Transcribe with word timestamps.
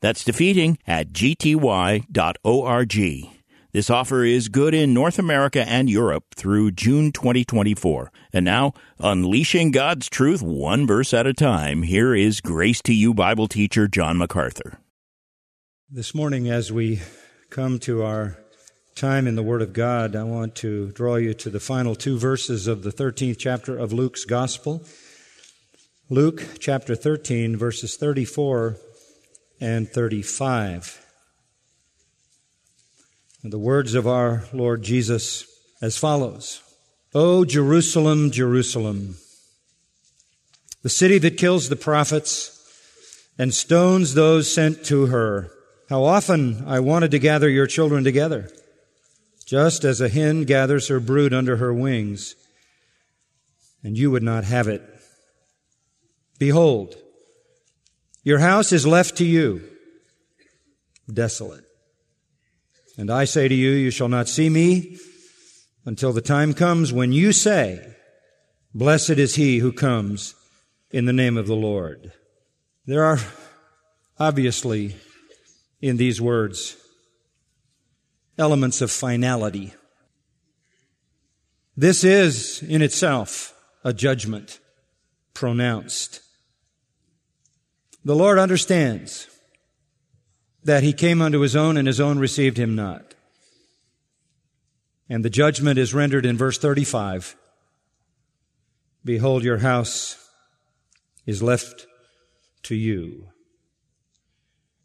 That's 0.00 0.24
defeating 0.24 0.78
at 0.86 1.12
gty.org. 1.12 2.06
This 3.72 3.88
offer 3.88 4.24
is 4.24 4.48
good 4.48 4.74
in 4.74 4.92
North 4.92 5.16
America 5.18 5.64
and 5.68 5.88
Europe 5.88 6.24
through 6.34 6.72
June 6.72 7.12
2024. 7.12 8.10
And 8.32 8.44
now, 8.44 8.72
unleashing 8.98 9.70
God's 9.70 10.08
truth 10.08 10.42
one 10.42 10.88
verse 10.88 11.14
at 11.14 11.28
a 11.28 11.32
time, 11.32 11.84
here 11.84 12.12
is 12.12 12.40
Grace 12.40 12.82
to 12.82 12.92
You 12.92 13.14
Bible 13.14 13.46
teacher 13.46 13.86
John 13.86 14.18
MacArthur. 14.18 14.80
This 15.88 16.16
morning, 16.16 16.50
as 16.50 16.72
we 16.72 17.00
come 17.48 17.78
to 17.80 18.02
our 18.02 18.38
time 18.96 19.28
in 19.28 19.36
the 19.36 19.42
Word 19.42 19.62
of 19.62 19.72
God, 19.72 20.16
I 20.16 20.24
want 20.24 20.56
to 20.56 20.90
draw 20.90 21.14
you 21.14 21.32
to 21.34 21.50
the 21.50 21.60
final 21.60 21.94
two 21.94 22.18
verses 22.18 22.66
of 22.66 22.82
the 22.82 22.90
13th 22.90 23.38
chapter 23.38 23.78
of 23.78 23.92
Luke's 23.92 24.24
Gospel. 24.24 24.84
Luke 26.08 26.44
chapter 26.58 26.96
13, 26.96 27.56
verses 27.56 27.96
34 27.96 28.76
and 29.60 29.88
35. 29.88 31.06
And 33.42 33.52
The 33.52 33.58
words 33.58 33.94
of 33.94 34.06
our 34.06 34.44
Lord 34.52 34.82
Jesus 34.82 35.46
as 35.80 35.96
follows. 35.96 36.62
O 37.14 37.44
Jerusalem, 37.44 38.30
Jerusalem, 38.30 39.16
the 40.82 40.88
city 40.88 41.18
that 41.18 41.36
kills 41.36 41.68
the 41.68 41.76
prophets 41.76 42.56
and 43.38 43.52
stones 43.52 44.14
those 44.14 44.52
sent 44.52 44.84
to 44.86 45.06
her. 45.06 45.50
How 45.88 46.04
often 46.04 46.64
I 46.66 46.80
wanted 46.80 47.10
to 47.10 47.18
gather 47.18 47.48
your 47.48 47.66
children 47.66 48.04
together, 48.04 48.50
just 49.44 49.82
as 49.84 50.00
a 50.00 50.08
hen 50.08 50.44
gathers 50.44 50.88
her 50.88 51.00
brood 51.00 51.34
under 51.34 51.56
her 51.56 51.74
wings, 51.74 52.34
and 53.82 53.98
you 53.98 54.10
would 54.10 54.22
not 54.22 54.44
have 54.44 54.68
it. 54.68 54.82
Behold, 56.38 56.96
your 58.22 58.38
house 58.38 58.72
is 58.72 58.86
left 58.86 59.16
to 59.18 59.24
you, 59.24 59.62
desolate. 61.12 61.64
And 62.96 63.10
I 63.10 63.24
say 63.24 63.48
to 63.48 63.54
you, 63.54 63.70
you 63.70 63.90
shall 63.90 64.08
not 64.08 64.28
see 64.28 64.50
me 64.50 64.98
until 65.84 66.12
the 66.12 66.20
time 66.20 66.52
comes 66.52 66.92
when 66.92 67.12
you 67.12 67.32
say, 67.32 67.96
Blessed 68.74 69.10
is 69.10 69.34
he 69.34 69.58
who 69.58 69.72
comes 69.72 70.34
in 70.92 71.06
the 71.06 71.12
name 71.12 71.36
of 71.36 71.46
the 71.46 71.56
Lord. 71.56 72.12
There 72.86 73.04
are 73.04 73.18
obviously 74.18 74.96
in 75.80 75.96
these 75.96 76.20
words 76.20 76.76
elements 78.38 78.80
of 78.80 78.90
finality. 78.90 79.74
This 81.76 82.04
is 82.04 82.62
in 82.62 82.82
itself 82.82 83.54
a 83.84 83.92
judgment 83.92 84.60
pronounced. 85.34 86.20
The 88.04 88.16
Lord 88.16 88.38
understands 88.38 89.28
that 90.64 90.82
he 90.82 90.92
came 90.92 91.20
unto 91.20 91.40
his 91.40 91.54
own 91.54 91.76
and 91.76 91.86
his 91.86 92.00
own 92.00 92.18
received 92.18 92.56
him 92.56 92.74
not. 92.74 93.14
And 95.08 95.24
the 95.24 95.30
judgment 95.30 95.78
is 95.78 95.92
rendered 95.92 96.24
in 96.24 96.36
verse 96.36 96.58
35. 96.58 97.36
Behold, 99.04 99.42
your 99.42 99.58
house 99.58 100.16
is 101.26 101.42
left 101.42 101.86
to 102.64 102.74
you. 102.74 103.28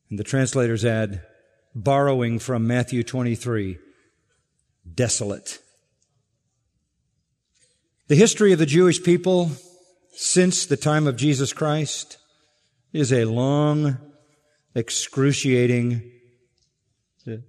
And 0.09 0.19
the 0.19 0.23
translators 0.23 0.83
add, 0.83 1.21
borrowing 1.73 2.39
from 2.39 2.67
Matthew 2.67 3.03
23, 3.03 3.77
desolate. 4.93 5.59
The 8.07 8.15
history 8.15 8.53
of 8.53 8.59
the 8.59 8.65
Jewish 8.65 9.03
people 9.03 9.51
since 10.13 10.65
the 10.65 10.77
time 10.77 11.07
of 11.07 11.17
Jesus 11.17 11.53
Christ 11.53 12.17
is 12.95 13.11
a 13.11 13.25
long, 13.25 13.97
excruciating 14.73 16.01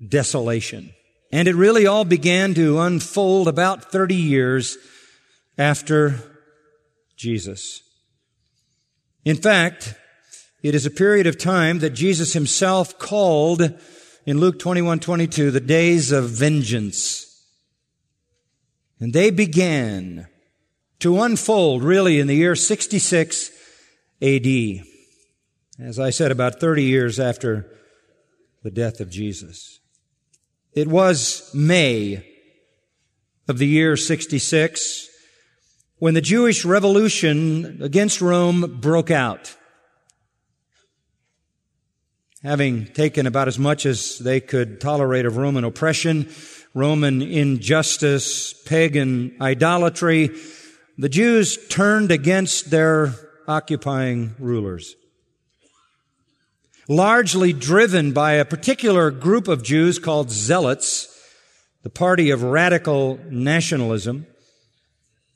desolation. 0.08 0.90
And 1.30 1.46
it 1.46 1.54
really 1.54 1.86
all 1.86 2.04
began 2.04 2.52
to 2.54 2.80
unfold 2.80 3.46
about 3.46 3.92
30 3.92 4.16
years 4.16 4.76
after 5.56 6.20
Jesus. 7.16 7.80
In 9.24 9.36
fact, 9.36 9.94
it 10.64 10.74
is 10.74 10.84
a 10.84 10.90
period 10.90 11.28
of 11.28 11.38
time 11.38 11.78
that 11.78 11.90
Jesus 11.90 12.32
himself 12.32 12.98
called 12.98 13.78
in 14.26 14.40
Luke 14.40 14.58
21, 14.58 14.98
22, 14.98 15.52
the 15.52 15.60
days 15.60 16.10
of 16.10 16.28
vengeance. 16.28 17.46
And 18.98 19.12
they 19.12 19.30
began 19.30 20.26
to 20.98 21.22
unfold 21.22 21.84
really 21.84 22.18
in 22.18 22.26
the 22.26 22.34
year 22.34 22.56
66 22.56 23.52
AD. 24.20 24.82
As 25.78 25.98
I 25.98 26.08
said, 26.08 26.32
about 26.32 26.58
30 26.58 26.84
years 26.84 27.20
after 27.20 27.70
the 28.62 28.70
death 28.70 28.98
of 28.98 29.10
Jesus. 29.10 29.78
It 30.72 30.88
was 30.88 31.50
May 31.54 32.26
of 33.46 33.58
the 33.58 33.66
year 33.66 33.94
66 33.94 35.08
when 35.98 36.14
the 36.14 36.22
Jewish 36.22 36.64
revolution 36.64 37.80
against 37.82 38.22
Rome 38.22 38.78
broke 38.80 39.10
out. 39.10 39.54
Having 42.42 42.86
taken 42.86 43.26
about 43.26 43.48
as 43.48 43.58
much 43.58 43.84
as 43.84 44.18
they 44.18 44.40
could 44.40 44.80
tolerate 44.80 45.26
of 45.26 45.36
Roman 45.36 45.64
oppression, 45.64 46.30
Roman 46.72 47.20
injustice, 47.20 48.54
pagan 48.64 49.36
idolatry, 49.42 50.30
the 50.96 51.10
Jews 51.10 51.68
turned 51.68 52.10
against 52.10 52.70
their 52.70 53.14
occupying 53.46 54.34
rulers 54.38 54.96
largely 56.88 57.52
driven 57.52 58.12
by 58.12 58.32
a 58.32 58.44
particular 58.44 59.10
group 59.10 59.48
of 59.48 59.62
Jews 59.62 59.98
called 59.98 60.30
Zealots, 60.30 61.12
the 61.82 61.90
party 61.90 62.30
of 62.30 62.42
radical 62.42 63.18
nationalism, 63.30 64.26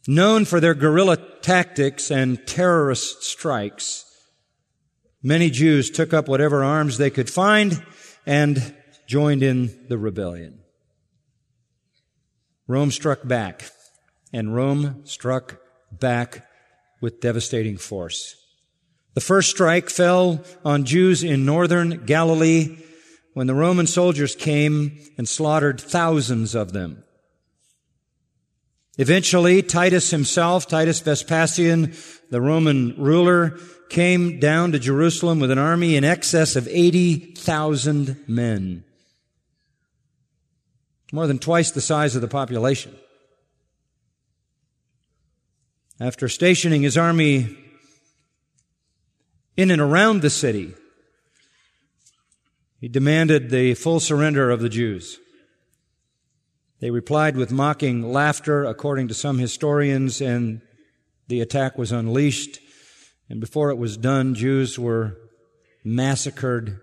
known 0.06 0.44
for 0.44 0.60
their 0.60 0.74
guerrilla 0.74 1.16
tactics 1.42 2.10
and 2.10 2.46
terrorist 2.46 3.22
strikes. 3.24 4.04
Many 5.22 5.50
Jews 5.50 5.90
took 5.90 6.14
up 6.14 6.28
whatever 6.28 6.64
arms 6.64 6.96
they 6.96 7.10
could 7.10 7.28
find 7.28 7.82
and 8.26 8.74
joined 9.06 9.42
in 9.42 9.86
the 9.88 9.98
rebellion. 9.98 10.60
Rome 12.66 12.90
struck 12.92 13.26
back, 13.26 13.70
and 14.32 14.54
Rome 14.54 15.02
struck 15.04 15.60
back 15.90 16.46
with 17.00 17.20
devastating 17.20 17.76
force. 17.76 18.36
The 19.14 19.20
first 19.20 19.50
strike 19.50 19.90
fell 19.90 20.44
on 20.64 20.84
Jews 20.84 21.24
in 21.24 21.44
northern 21.44 22.04
Galilee 22.06 22.78
when 23.34 23.46
the 23.46 23.54
Roman 23.54 23.86
soldiers 23.86 24.36
came 24.36 24.98
and 25.18 25.28
slaughtered 25.28 25.80
thousands 25.80 26.54
of 26.54 26.72
them. 26.72 27.02
Eventually, 28.98 29.62
Titus 29.62 30.10
himself, 30.10 30.68
Titus 30.68 31.00
Vespasian, 31.00 31.94
the 32.30 32.40
Roman 32.40 32.94
ruler, 32.98 33.58
came 33.88 34.38
down 34.38 34.72
to 34.72 34.78
Jerusalem 34.78 35.40
with 35.40 35.50
an 35.50 35.58
army 35.58 35.96
in 35.96 36.04
excess 36.04 36.54
of 36.54 36.68
80,000 36.68 38.24
men. 38.28 38.84
More 41.12 41.26
than 41.26 41.38
twice 41.38 41.70
the 41.70 41.80
size 41.80 42.14
of 42.14 42.22
the 42.22 42.28
population. 42.28 42.94
After 45.98 46.28
stationing 46.28 46.82
his 46.82 46.96
army 46.96 47.56
in 49.60 49.70
and 49.70 49.80
around 49.80 50.22
the 50.22 50.30
city. 50.30 50.72
He 52.80 52.88
demanded 52.88 53.50
the 53.50 53.74
full 53.74 54.00
surrender 54.00 54.50
of 54.50 54.60
the 54.60 54.70
Jews. 54.70 55.18
They 56.80 56.90
replied 56.90 57.36
with 57.36 57.52
mocking 57.52 58.10
laughter, 58.10 58.64
according 58.64 59.08
to 59.08 59.14
some 59.14 59.38
historians, 59.38 60.22
and 60.22 60.62
the 61.28 61.42
attack 61.42 61.76
was 61.76 61.92
unleashed. 61.92 62.58
And 63.28 63.38
before 63.38 63.68
it 63.68 63.76
was 63.76 63.98
done, 63.98 64.34
Jews 64.34 64.78
were 64.78 65.18
massacred 65.84 66.80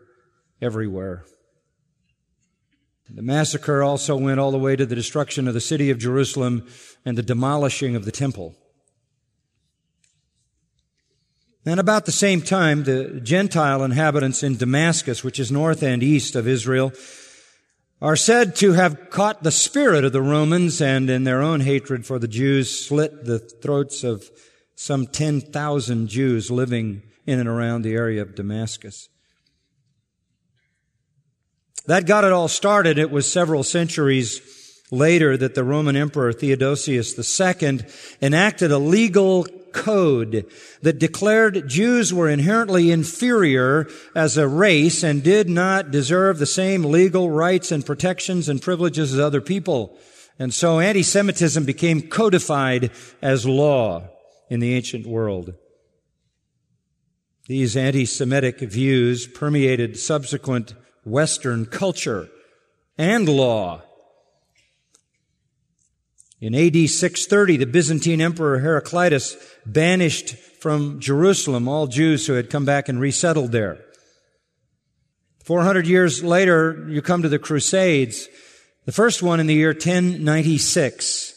everywhere. 0.61 1.25
The 3.09 3.23
massacre 3.23 3.81
also 3.81 4.15
went 4.15 4.39
all 4.39 4.51
the 4.51 4.59
way 4.59 4.75
to 4.75 4.85
the 4.85 4.93
destruction 4.93 5.47
of 5.47 5.55
the 5.55 5.61
city 5.61 5.89
of 5.89 5.97
Jerusalem 5.97 6.67
and 7.03 7.17
the 7.17 7.23
demolishing 7.23 7.95
of 7.95 8.05
the 8.05 8.11
temple. 8.11 8.55
And 11.67 11.81
about 11.81 12.05
the 12.05 12.13
same 12.13 12.41
time, 12.41 12.85
the 12.85 13.19
Gentile 13.21 13.83
inhabitants 13.83 14.41
in 14.41 14.55
Damascus, 14.55 15.21
which 15.21 15.37
is 15.37 15.51
north 15.51 15.83
and 15.83 16.01
east 16.01 16.33
of 16.37 16.47
Israel, 16.47 16.93
are 18.01 18.15
said 18.15 18.55
to 18.57 18.71
have 18.71 19.09
caught 19.09 19.43
the 19.43 19.51
spirit 19.51 20.05
of 20.05 20.13
the 20.13 20.21
Romans 20.21 20.81
and 20.81 21.09
in 21.09 21.25
their 21.25 21.41
own 21.41 21.59
hatred 21.59 22.05
for 22.05 22.19
the 22.19 22.27
Jews 22.29 22.87
slit 22.87 23.25
the 23.25 23.39
throats 23.39 24.05
of 24.05 24.29
some 24.75 25.07
10,000 25.07 26.07
Jews 26.07 26.49
living 26.49 27.01
in 27.25 27.37
and 27.37 27.49
around 27.49 27.81
the 27.81 27.95
area 27.95 28.21
of 28.21 28.33
Damascus. 28.33 29.09
That 31.85 32.05
got 32.05 32.23
it 32.23 32.31
all 32.31 32.47
started. 32.47 32.97
It 32.97 33.11
was 33.11 33.29
several 33.29 33.63
centuries 33.63 34.39
later 34.89 35.35
that 35.35 35.53
the 35.53 35.65
Roman 35.65 35.97
Emperor 35.97 36.31
Theodosius 36.31 37.41
II 37.41 37.81
enacted 38.21 38.71
a 38.71 38.77
legal 38.77 39.45
code 39.77 40.45
that 40.81 40.99
declared 40.99 41.69
Jews 41.69 42.13
were 42.13 42.27
inherently 42.27 42.91
inferior 42.91 43.87
as 44.13 44.35
a 44.35 44.47
race 44.47 45.03
and 45.03 45.23
did 45.23 45.47
not 45.47 45.91
deserve 45.91 46.39
the 46.39 46.45
same 46.45 46.83
legal 46.83 47.29
rights 47.29 47.71
and 47.71 47.85
protections 47.85 48.49
and 48.49 48.61
privileges 48.61 49.13
as 49.13 49.19
other 49.19 49.39
people. 49.39 49.97
And 50.39 50.53
so 50.53 50.79
anti-Semitism 50.79 51.63
became 51.63 52.09
codified 52.09 52.91
as 53.21 53.45
law 53.45 54.09
in 54.49 54.59
the 54.59 54.73
ancient 54.75 55.05
world. 55.05 55.53
These 57.47 57.77
anti-Semitic 57.77 58.59
views 58.59 59.25
permeated 59.25 59.97
subsequent 59.97 60.73
Western 61.05 61.65
culture 61.65 62.27
and 62.97 63.29
law. 63.29 63.83
In 66.39 66.53
AD 66.53 66.75
630, 66.89 67.57
the 67.57 67.65
Byzantine 67.65 68.21
Emperor 68.21 68.59
Heraclitus 68.59 69.35
banished 69.65 70.35
from 70.59 70.99
Jerusalem 70.99 71.67
all 71.67 71.87
Jews 71.87 72.27
who 72.27 72.33
had 72.33 72.51
come 72.51 72.63
back 72.63 72.87
and 72.87 73.01
resettled 73.01 73.51
there. 73.51 73.83
400 75.43 75.87
years 75.87 76.23
later, 76.23 76.85
you 76.89 77.01
come 77.01 77.23
to 77.23 77.29
the 77.29 77.39
Crusades. 77.39 78.27
The 78.85 78.91
first 78.91 79.23
one 79.23 79.39
in 79.39 79.47
the 79.47 79.55
year 79.55 79.69
1096. 79.69 81.33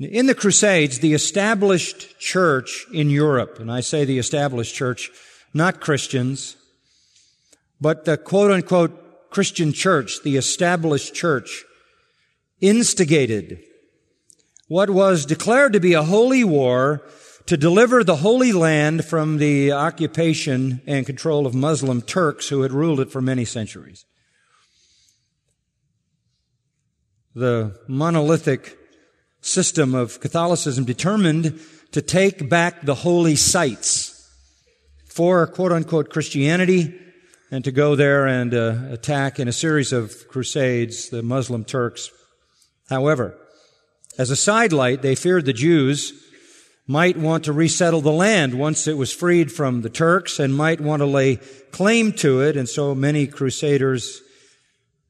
In 0.00 0.26
the 0.26 0.34
Crusades, 0.34 0.98
the 0.98 1.14
established 1.14 2.18
church 2.18 2.86
in 2.92 3.10
Europe, 3.10 3.58
and 3.60 3.70
I 3.70 3.80
say 3.80 4.04
the 4.04 4.18
established 4.18 4.74
church, 4.74 5.10
not 5.54 5.80
Christians, 5.80 6.56
but 7.80 8.04
the 8.04 8.16
quote 8.16 8.50
unquote 8.50 9.30
Christian 9.30 9.72
church, 9.72 10.22
the 10.22 10.36
established 10.36 11.14
church, 11.14 11.64
instigated 12.60 13.62
what 14.68 14.90
was 14.90 15.24
declared 15.24 15.72
to 15.72 15.80
be 15.80 15.94
a 15.94 16.02
holy 16.02 16.44
war 16.44 17.02
to 17.46 17.56
deliver 17.56 18.04
the 18.04 18.16
Holy 18.16 18.52
Land 18.52 19.06
from 19.06 19.38
the 19.38 19.72
occupation 19.72 20.82
and 20.86 21.06
control 21.06 21.46
of 21.46 21.54
Muslim 21.54 22.02
Turks 22.02 22.50
who 22.50 22.60
had 22.60 22.72
ruled 22.72 23.00
it 23.00 23.10
for 23.10 23.22
many 23.22 23.46
centuries. 23.46 24.04
The 27.34 27.80
monolithic 27.88 28.76
system 29.40 29.94
of 29.94 30.20
Catholicism 30.20 30.84
determined 30.84 31.58
to 31.92 32.02
take 32.02 32.50
back 32.50 32.82
the 32.82 32.96
holy 32.96 33.36
sites 33.36 34.14
for 35.06 35.46
quote 35.46 35.72
unquote 35.72 36.10
Christianity 36.10 36.94
and 37.50 37.64
to 37.64 37.72
go 37.72 37.96
there 37.96 38.26
and 38.26 38.52
uh, 38.52 38.76
attack 38.90 39.40
in 39.40 39.48
a 39.48 39.52
series 39.52 39.92
of 39.94 40.28
crusades 40.28 41.08
the 41.08 41.22
Muslim 41.22 41.64
Turks. 41.64 42.10
However, 42.88 43.36
as 44.18 44.30
a 44.30 44.36
sidelight, 44.36 45.02
they 45.02 45.14
feared 45.14 45.44
the 45.44 45.52
Jews 45.52 46.12
might 46.86 47.18
want 47.18 47.44
to 47.44 47.52
resettle 47.52 48.00
the 48.00 48.10
land 48.10 48.54
once 48.54 48.86
it 48.86 48.96
was 48.96 49.12
freed 49.12 49.52
from 49.52 49.82
the 49.82 49.90
Turks 49.90 50.38
and 50.38 50.54
might 50.54 50.80
want 50.80 51.00
to 51.00 51.06
lay 51.06 51.36
claim 51.70 52.12
to 52.12 52.40
it. 52.40 52.56
And 52.56 52.66
so 52.66 52.94
many 52.94 53.26
crusaders 53.26 54.22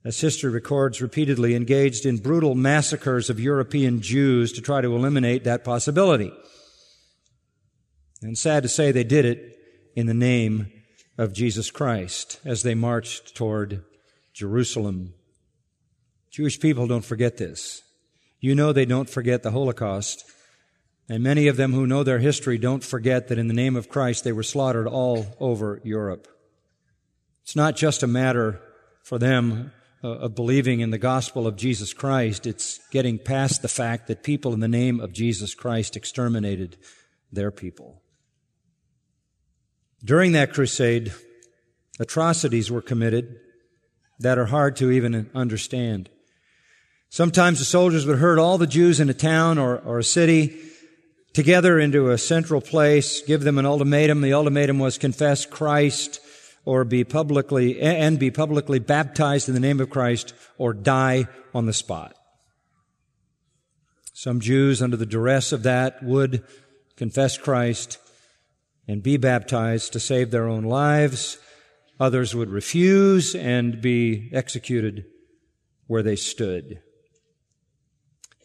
as 0.04 0.20
history 0.20 0.50
records, 0.50 1.02
repeatedly 1.02 1.54
engaged 1.54 2.06
in 2.06 2.16
brutal 2.16 2.54
massacres 2.54 3.28
of 3.28 3.38
European 3.40 4.00
Jews 4.00 4.52
to 4.52 4.62
try 4.62 4.80
to 4.80 4.94
eliminate 4.94 5.44
that 5.44 5.64
possibility. 5.64 6.32
And 8.22 8.38
sad 8.38 8.62
to 8.62 8.68
say, 8.68 8.90
they 8.90 9.04
did 9.04 9.24
it 9.24 9.58
in 9.94 10.06
the 10.06 10.14
name 10.14 10.72
of 11.18 11.32
Jesus 11.32 11.70
Christ 11.70 12.40
as 12.44 12.62
they 12.62 12.74
marched 12.74 13.36
toward 13.36 13.84
Jerusalem. 14.32 15.14
Jewish 16.30 16.60
people 16.60 16.86
don't 16.86 17.04
forget 17.04 17.36
this. 17.36 17.82
You 18.40 18.54
know 18.54 18.72
they 18.72 18.84
don't 18.84 19.10
forget 19.10 19.42
the 19.42 19.50
Holocaust. 19.50 20.24
And 21.08 21.22
many 21.22 21.48
of 21.48 21.56
them 21.56 21.72
who 21.72 21.86
know 21.86 22.04
their 22.04 22.18
history 22.18 22.58
don't 22.58 22.84
forget 22.84 23.28
that 23.28 23.38
in 23.38 23.48
the 23.48 23.54
name 23.54 23.76
of 23.76 23.88
Christ 23.88 24.24
they 24.24 24.32
were 24.32 24.42
slaughtered 24.42 24.86
all 24.86 25.26
over 25.40 25.80
Europe. 25.82 26.28
It's 27.42 27.56
not 27.56 27.76
just 27.76 28.02
a 28.02 28.06
matter 28.06 28.60
for 29.02 29.18
them 29.18 29.72
uh, 30.04 30.08
of 30.08 30.34
believing 30.34 30.80
in 30.80 30.90
the 30.90 30.98
gospel 30.98 31.46
of 31.46 31.56
Jesus 31.56 31.94
Christ. 31.94 32.46
It's 32.46 32.78
getting 32.90 33.18
past 33.18 33.62
the 33.62 33.68
fact 33.68 34.06
that 34.06 34.22
people 34.22 34.52
in 34.52 34.60
the 34.60 34.68
name 34.68 35.00
of 35.00 35.12
Jesus 35.12 35.54
Christ 35.54 35.96
exterminated 35.96 36.76
their 37.32 37.50
people. 37.50 38.02
During 40.04 40.32
that 40.32 40.52
crusade, 40.52 41.12
atrocities 41.98 42.70
were 42.70 42.82
committed 42.82 43.40
that 44.20 44.38
are 44.38 44.46
hard 44.46 44.76
to 44.76 44.90
even 44.90 45.30
understand. 45.34 46.10
Sometimes 47.10 47.58
the 47.58 47.64
soldiers 47.64 48.06
would 48.06 48.18
herd 48.18 48.38
all 48.38 48.58
the 48.58 48.66
Jews 48.66 49.00
in 49.00 49.08
a 49.08 49.14
town 49.14 49.58
or, 49.58 49.78
or 49.78 49.98
a 49.98 50.04
city 50.04 50.58
together 51.32 51.78
into 51.78 52.10
a 52.10 52.18
central 52.18 52.60
place, 52.60 53.22
give 53.22 53.42
them 53.42 53.58
an 53.58 53.66
ultimatum. 53.66 54.20
The 54.20 54.32
ultimatum 54.32 54.78
was 54.78 54.98
confess 54.98 55.46
Christ 55.46 56.20
or 56.64 56.84
be 56.84 57.02
publicly, 57.02 57.80
and 57.80 58.18
be 58.18 58.30
publicly 58.30 58.78
baptized 58.78 59.48
in 59.48 59.54
the 59.54 59.60
name 59.60 59.80
of 59.80 59.88
Christ 59.88 60.34
or 60.58 60.74
die 60.74 61.26
on 61.54 61.64
the 61.64 61.72
spot. 61.72 62.14
Some 64.12 64.40
Jews, 64.40 64.82
under 64.82 64.96
the 64.96 65.06
duress 65.06 65.52
of 65.52 65.62
that, 65.62 66.02
would 66.02 66.44
confess 66.96 67.38
Christ 67.38 67.98
and 68.86 69.02
be 69.02 69.16
baptized 69.16 69.92
to 69.92 70.00
save 70.00 70.30
their 70.30 70.48
own 70.48 70.64
lives. 70.64 71.38
Others 72.00 72.34
would 72.34 72.50
refuse 72.50 73.34
and 73.34 73.80
be 73.80 74.28
executed 74.34 75.06
where 75.86 76.02
they 76.02 76.16
stood. 76.16 76.82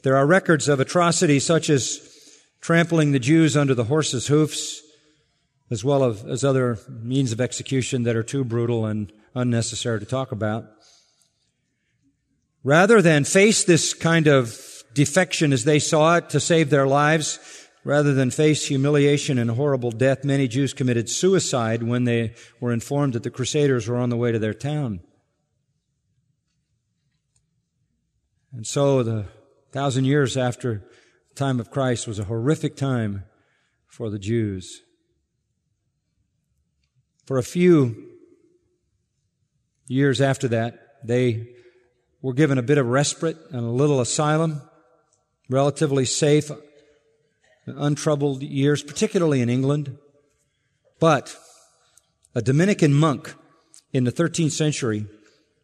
There 0.04 0.18
are 0.18 0.28
records 0.28 0.68
of 0.68 0.82
atrocities 0.82 1.46
such 1.46 1.70
as 1.70 2.10
trampling 2.60 3.12
the 3.12 3.20
Jews 3.20 3.56
under 3.56 3.74
the 3.74 3.86
horses' 3.86 4.28
hoofs, 4.28 4.82
as 5.72 5.84
well 5.84 6.04
as 6.04 6.44
other 6.44 6.78
means 6.90 7.32
of 7.32 7.40
execution 7.40 8.04
that 8.04 8.16
are 8.16 8.24
too 8.24 8.44
brutal 8.44 8.86
and 8.86 9.12
unnecessary 9.34 10.00
to 10.00 10.06
talk 10.06 10.32
about. 10.32 10.66
Rather 12.66 13.02
than 13.02 13.24
face 13.24 13.64
this 13.64 13.94
kind 13.94 14.28
of 14.28 14.58
defection 14.94 15.54
as 15.54 15.64
they 15.64 15.80
saw 15.80 16.18
it 16.18 16.30
to 16.30 16.40
save 16.40 16.70
their 16.70 16.86
lives, 16.86 17.40
rather 17.86 18.14
than 18.14 18.30
face 18.30 18.68
humiliation 18.68 19.38
and 19.38 19.52
horrible 19.52 19.92
death, 19.92 20.26
many 20.26 20.50
Jews 20.50 20.74
committed 20.74 21.10
suicide 21.10 21.82
when 21.82 22.04
they 22.04 22.36
were 22.60 22.74
informed 22.74 23.14
that 23.14 23.24
the 23.24 23.32
Crusaders 23.32 23.88
were 23.88 23.98
on 23.98 24.10
the 24.10 24.18
way 24.18 24.34
to 24.34 24.40
their 24.40 24.54
town. 24.54 25.00
And 28.54 28.68
so 28.68 29.02
the 29.02 29.26
thousand 29.74 30.06
years 30.06 30.38
after 30.38 30.84
the 31.30 31.36
time 31.36 31.60
of 31.60 31.72
Christ 31.72 32.08
was 32.08 32.20
a 32.20 32.26
horrific 32.26 32.76
time 32.76 33.24
for 33.88 34.12
the 34.12 34.20
Jews. 34.20 34.84
For 37.26 37.40
a 37.40 37.44
few 37.44 37.96
years 39.88 40.22
after 40.22 40.48
that, 40.50 41.00
they 41.04 41.56
were 42.22 42.34
given 42.34 42.60
a 42.60 42.64
bit 42.64 42.78
of 42.78 42.86
respite 42.86 43.36
and 43.50 43.62
a 43.66 43.72
little 43.72 44.00
asylum, 44.00 44.62
relatively 45.50 46.06
safe, 46.06 46.52
untroubled 47.66 48.44
years, 48.44 48.84
particularly 48.84 49.42
in 49.42 49.50
England. 49.50 49.98
But 51.00 51.36
a 52.36 52.44
Dominican 52.44 52.94
monk 52.94 53.34
in 53.92 54.04
the 54.04 54.12
13th 54.12 54.52
century 54.52 55.08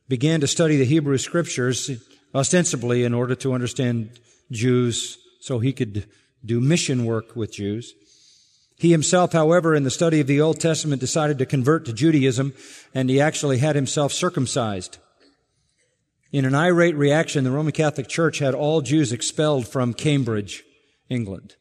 began 0.07 0.41
to 0.41 0.47
study 0.47 0.77
the 0.77 0.85
Hebrew 0.85 1.19
scriptures 1.19 1.91
ostensibly 2.33 3.03
in 3.03 3.13
order 3.13 3.35
to 3.35 3.53
understand 3.53 4.19
Jews 4.51 5.17
so 5.39 5.59
he 5.59 5.73
could 5.73 6.07
do 6.45 6.59
mission 6.59 7.05
work 7.05 7.35
with 7.35 7.53
Jews. 7.53 7.93
He 8.77 8.91
himself, 8.91 9.33
however, 9.33 9.75
in 9.75 9.83
the 9.83 9.91
study 9.91 10.21
of 10.21 10.27
the 10.27 10.39
Old 10.39 10.59
Testament 10.59 11.01
decided 11.01 11.37
to 11.39 11.45
convert 11.45 11.85
to 11.85 11.93
Judaism 11.93 12.53
and 12.93 13.09
he 13.09 13.19
actually 13.19 13.57
had 13.57 13.75
himself 13.75 14.13
circumcised. 14.13 14.97
In 16.31 16.45
an 16.45 16.55
irate 16.55 16.95
reaction, 16.95 17.43
the 17.43 17.51
Roman 17.51 17.73
Catholic 17.73 18.07
Church 18.07 18.39
had 18.39 18.53
all 18.53 18.81
Jews 18.81 19.11
expelled 19.11 19.67
from 19.67 19.93
Cambridge, 19.93 20.63
England. 21.09 21.55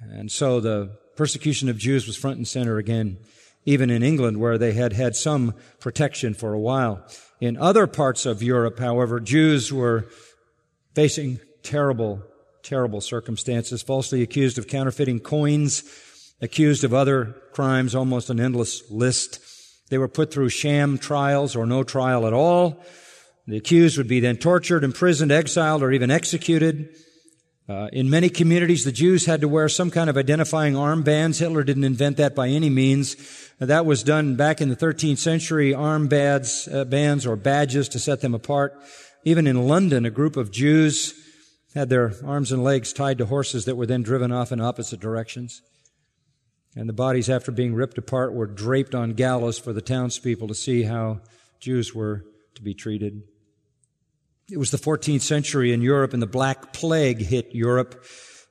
And 0.00 0.30
so 0.30 0.60
the 0.60 0.98
persecution 1.16 1.68
of 1.68 1.78
Jews 1.78 2.06
was 2.06 2.16
front 2.16 2.36
and 2.36 2.46
center 2.46 2.76
again, 2.76 3.18
even 3.64 3.90
in 3.90 4.02
England 4.02 4.38
where 4.38 4.58
they 4.58 4.72
had 4.72 4.92
had 4.92 5.16
some 5.16 5.54
protection 5.80 6.34
for 6.34 6.52
a 6.52 6.60
while. 6.60 7.04
In 7.40 7.56
other 7.56 7.86
parts 7.86 8.26
of 8.26 8.42
Europe, 8.42 8.78
however, 8.78 9.20
Jews 9.20 9.72
were 9.72 10.06
facing 10.94 11.40
terrible 11.62 12.22
terrible 12.64 13.00
circumstances, 13.00 13.82
falsely 13.82 14.22
accused 14.22 14.58
of 14.58 14.66
counterfeiting 14.66 15.20
coins, 15.20 15.84
accused 16.40 16.82
of 16.82 16.94
other 16.94 17.36
crimes, 17.52 17.94
almost 17.94 18.30
an 18.30 18.40
endless 18.40 18.90
list. 18.90 19.38
They 19.90 19.98
were 19.98 20.08
put 20.08 20.32
through 20.32 20.48
sham 20.48 20.98
trials 20.98 21.54
or 21.54 21.66
no 21.66 21.84
trial 21.84 22.26
at 22.26 22.32
all. 22.32 22.82
The 23.46 23.58
accused 23.58 23.98
would 23.98 24.08
be 24.08 24.20
then 24.20 24.38
tortured, 24.38 24.82
imprisoned, 24.82 25.30
exiled, 25.30 25.82
or 25.82 25.92
even 25.92 26.10
executed. 26.10 26.88
Uh, 27.66 27.88
in 27.94 28.10
many 28.10 28.28
communities, 28.28 28.84
the 28.84 28.92
Jews 28.92 29.24
had 29.24 29.40
to 29.40 29.48
wear 29.48 29.70
some 29.70 29.90
kind 29.90 30.10
of 30.10 30.18
identifying 30.18 30.74
armbands. 30.74 31.38
Hitler 31.38 31.64
didn't 31.64 31.84
invent 31.84 32.18
that 32.18 32.34
by 32.34 32.48
any 32.48 32.68
means. 32.68 33.16
Uh, 33.58 33.64
that 33.64 33.86
was 33.86 34.02
done 34.02 34.36
back 34.36 34.60
in 34.60 34.68
the 34.68 34.76
13th 34.76 35.16
century, 35.16 35.72
armbands, 35.72 36.72
uh, 36.72 36.84
bands 36.84 37.24
or 37.24 37.36
badges 37.36 37.88
to 37.88 37.98
set 37.98 38.20
them 38.20 38.34
apart. 38.34 38.78
Even 39.24 39.46
in 39.46 39.66
London, 39.66 40.04
a 40.04 40.10
group 40.10 40.36
of 40.36 40.50
Jews 40.50 41.14
had 41.74 41.88
their 41.88 42.12
arms 42.22 42.52
and 42.52 42.62
legs 42.62 42.92
tied 42.92 43.16
to 43.16 43.26
horses 43.26 43.64
that 43.64 43.76
were 43.76 43.86
then 43.86 44.02
driven 44.02 44.30
off 44.30 44.52
in 44.52 44.60
opposite 44.60 45.00
directions. 45.00 45.62
And 46.76 46.86
the 46.86 46.92
bodies, 46.92 47.30
after 47.30 47.50
being 47.50 47.74
ripped 47.74 47.96
apart, 47.96 48.34
were 48.34 48.46
draped 48.46 48.94
on 48.94 49.14
gallows 49.14 49.58
for 49.58 49.72
the 49.72 49.80
townspeople 49.80 50.48
to 50.48 50.54
see 50.54 50.82
how 50.82 51.20
Jews 51.60 51.94
were 51.94 52.24
to 52.56 52.62
be 52.62 52.74
treated. 52.74 53.22
It 54.50 54.58
was 54.58 54.70
the 54.70 54.76
14th 54.76 55.22
century 55.22 55.72
in 55.72 55.80
Europe 55.80 56.12
and 56.12 56.20
the 56.20 56.26
Black 56.26 56.74
Plague 56.74 57.20
hit 57.20 57.54
Europe, 57.54 58.04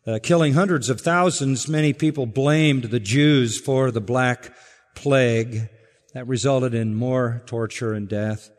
uh, 0.08 0.18
killing 0.24 0.54
hundreds 0.54 0.90
of 0.90 1.00
thousands. 1.00 1.68
Many 1.68 1.94
people 1.94 2.26
blamed 2.26 2.86
the 2.86 3.00
Jews 3.00 3.62
for 3.62 3.92
the 3.92 4.02
Black 4.02 4.56
Plague. 4.96 5.70
That 6.16 6.28
resulted 6.28 6.74
in 6.74 6.96
more 6.96 7.44
torture 7.46 7.94
and 7.94 8.10
death. 8.10 8.50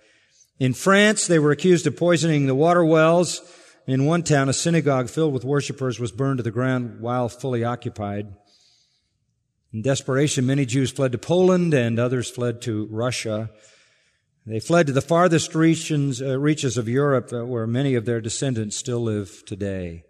In 0.60 0.74
France, 0.74 1.26
they 1.26 1.40
were 1.40 1.50
accused 1.50 1.88
of 1.88 1.96
poisoning 1.96 2.46
the 2.46 2.54
water 2.54 2.84
wells. 2.84 3.40
In 3.88 4.06
one 4.06 4.22
town, 4.22 4.48
a 4.48 4.52
synagogue 4.52 5.08
filled 5.08 5.34
with 5.34 5.44
worshippers 5.44 5.98
was 5.98 6.12
burned 6.12 6.38
to 6.38 6.44
the 6.44 6.52
ground 6.52 7.00
while 7.00 7.28
fully 7.28 7.64
occupied. 7.64 8.32
In 9.72 9.82
desperation, 9.82 10.46
many 10.46 10.66
Jews 10.66 10.92
fled 10.92 11.10
to 11.10 11.18
Poland 11.18 11.74
and 11.74 11.98
others 11.98 12.30
fled 12.30 12.62
to 12.62 12.86
Russia. 12.92 13.50
They 14.46 14.60
fled 14.60 14.86
to 14.88 14.92
the 14.92 15.00
farthest 15.00 15.54
regions, 15.54 16.20
uh, 16.20 16.38
reaches 16.38 16.76
of 16.76 16.86
Europe 16.86 17.32
uh, 17.32 17.46
where 17.46 17.66
many 17.66 17.94
of 17.94 18.04
their 18.04 18.20
descendants 18.20 18.76
still 18.76 19.00
live 19.00 19.42
today. 19.46 20.04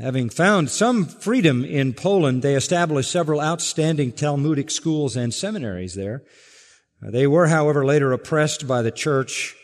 Having 0.00 0.30
found 0.30 0.70
some 0.70 1.04
freedom 1.04 1.64
in 1.64 1.92
Poland, 1.92 2.42
they 2.42 2.54
established 2.54 3.10
several 3.10 3.40
outstanding 3.40 4.12
Talmudic 4.12 4.70
schools 4.70 5.16
and 5.16 5.34
seminaries 5.34 5.94
there. 5.96 6.22
Uh, 7.04 7.10
they 7.10 7.26
were, 7.26 7.48
however, 7.48 7.84
later 7.84 8.12
oppressed 8.12 8.68
by 8.68 8.80
the 8.80 8.92
church. 8.92 9.56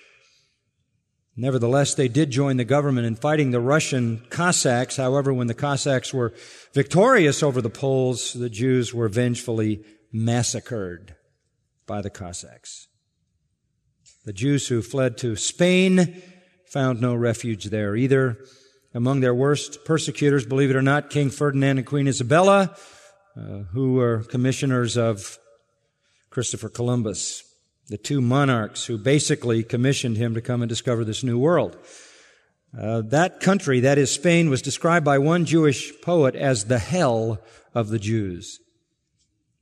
Nevertheless, 1.37 1.95
they 1.95 2.09
did 2.09 2.33
join 2.33 2.57
the 2.57 2.65
government 2.65 3.07
in 3.07 3.15
fighting 3.15 3.53
the 3.53 3.61
Russian 3.61 4.27
Cossacks. 4.29 4.97
However, 4.97 5.33
when 5.33 5.47
the 5.47 5.55
Cossacks 5.55 6.13
were 6.13 6.35
victorious 6.75 7.45
over 7.45 7.63
the 7.63 7.71
Poles, 7.71 8.33
the 8.33 8.51
Jews 8.51 8.93
were 8.93 9.09
vengefully 9.09 9.85
massacred 10.13 11.15
by 11.87 12.03
the 12.03 12.11
Cossacks. 12.11 12.88
The 14.25 14.33
Jews 14.33 14.69
who 14.69 14.83
fled 14.83 15.17
to 15.19 15.37
Spain 15.37 16.23
found 16.67 17.01
no 17.01 17.15
refuge 17.15 17.67
there 17.67 17.97
either. 17.97 18.39
Among 18.95 19.21
their 19.21 19.35
worst 19.35 19.85
persecutors, 19.85 20.47
believe 20.47 20.71
it 20.71 20.77
or 20.77 20.83
not, 20.83 21.11
King 21.11 21.31
Ferdinand 21.31 21.79
and 21.79 21.87
Queen 21.87 22.09
Isabella, 22.09 22.77
uh, 23.37 23.41
who 23.73 23.95
were 23.95 24.25
commissioners 24.25 24.97
of 24.97 25.39
Christopher 26.31 26.69
Columbus, 26.69 27.43
the 27.89 27.99
two 27.99 28.21
monarchs 28.21 28.87
who 28.87 28.99
basically 28.99 29.63
commissioned 29.63 30.17
him 30.17 30.35
to 30.35 30.41
come 30.41 30.63
and 30.63 30.69
discover 30.69 31.05
this 31.05 31.25
new 31.25 31.39
world. 31.39 31.77
Uh, 32.79 33.03
that 33.03 33.41
country, 33.41 33.81
that 33.81 33.97
is 33.99 34.13
Spain, 34.13 34.51
was 34.51 34.61
described 34.61 35.05
by 35.05 35.19
one 35.19 35.47
Jewish 35.47 35.93
poet 36.03 36.35
as 36.35 36.67
the 36.67 36.79
hell 36.79 37.41
of 37.75 37.89
the 37.89 37.99
Jews. 37.99 38.61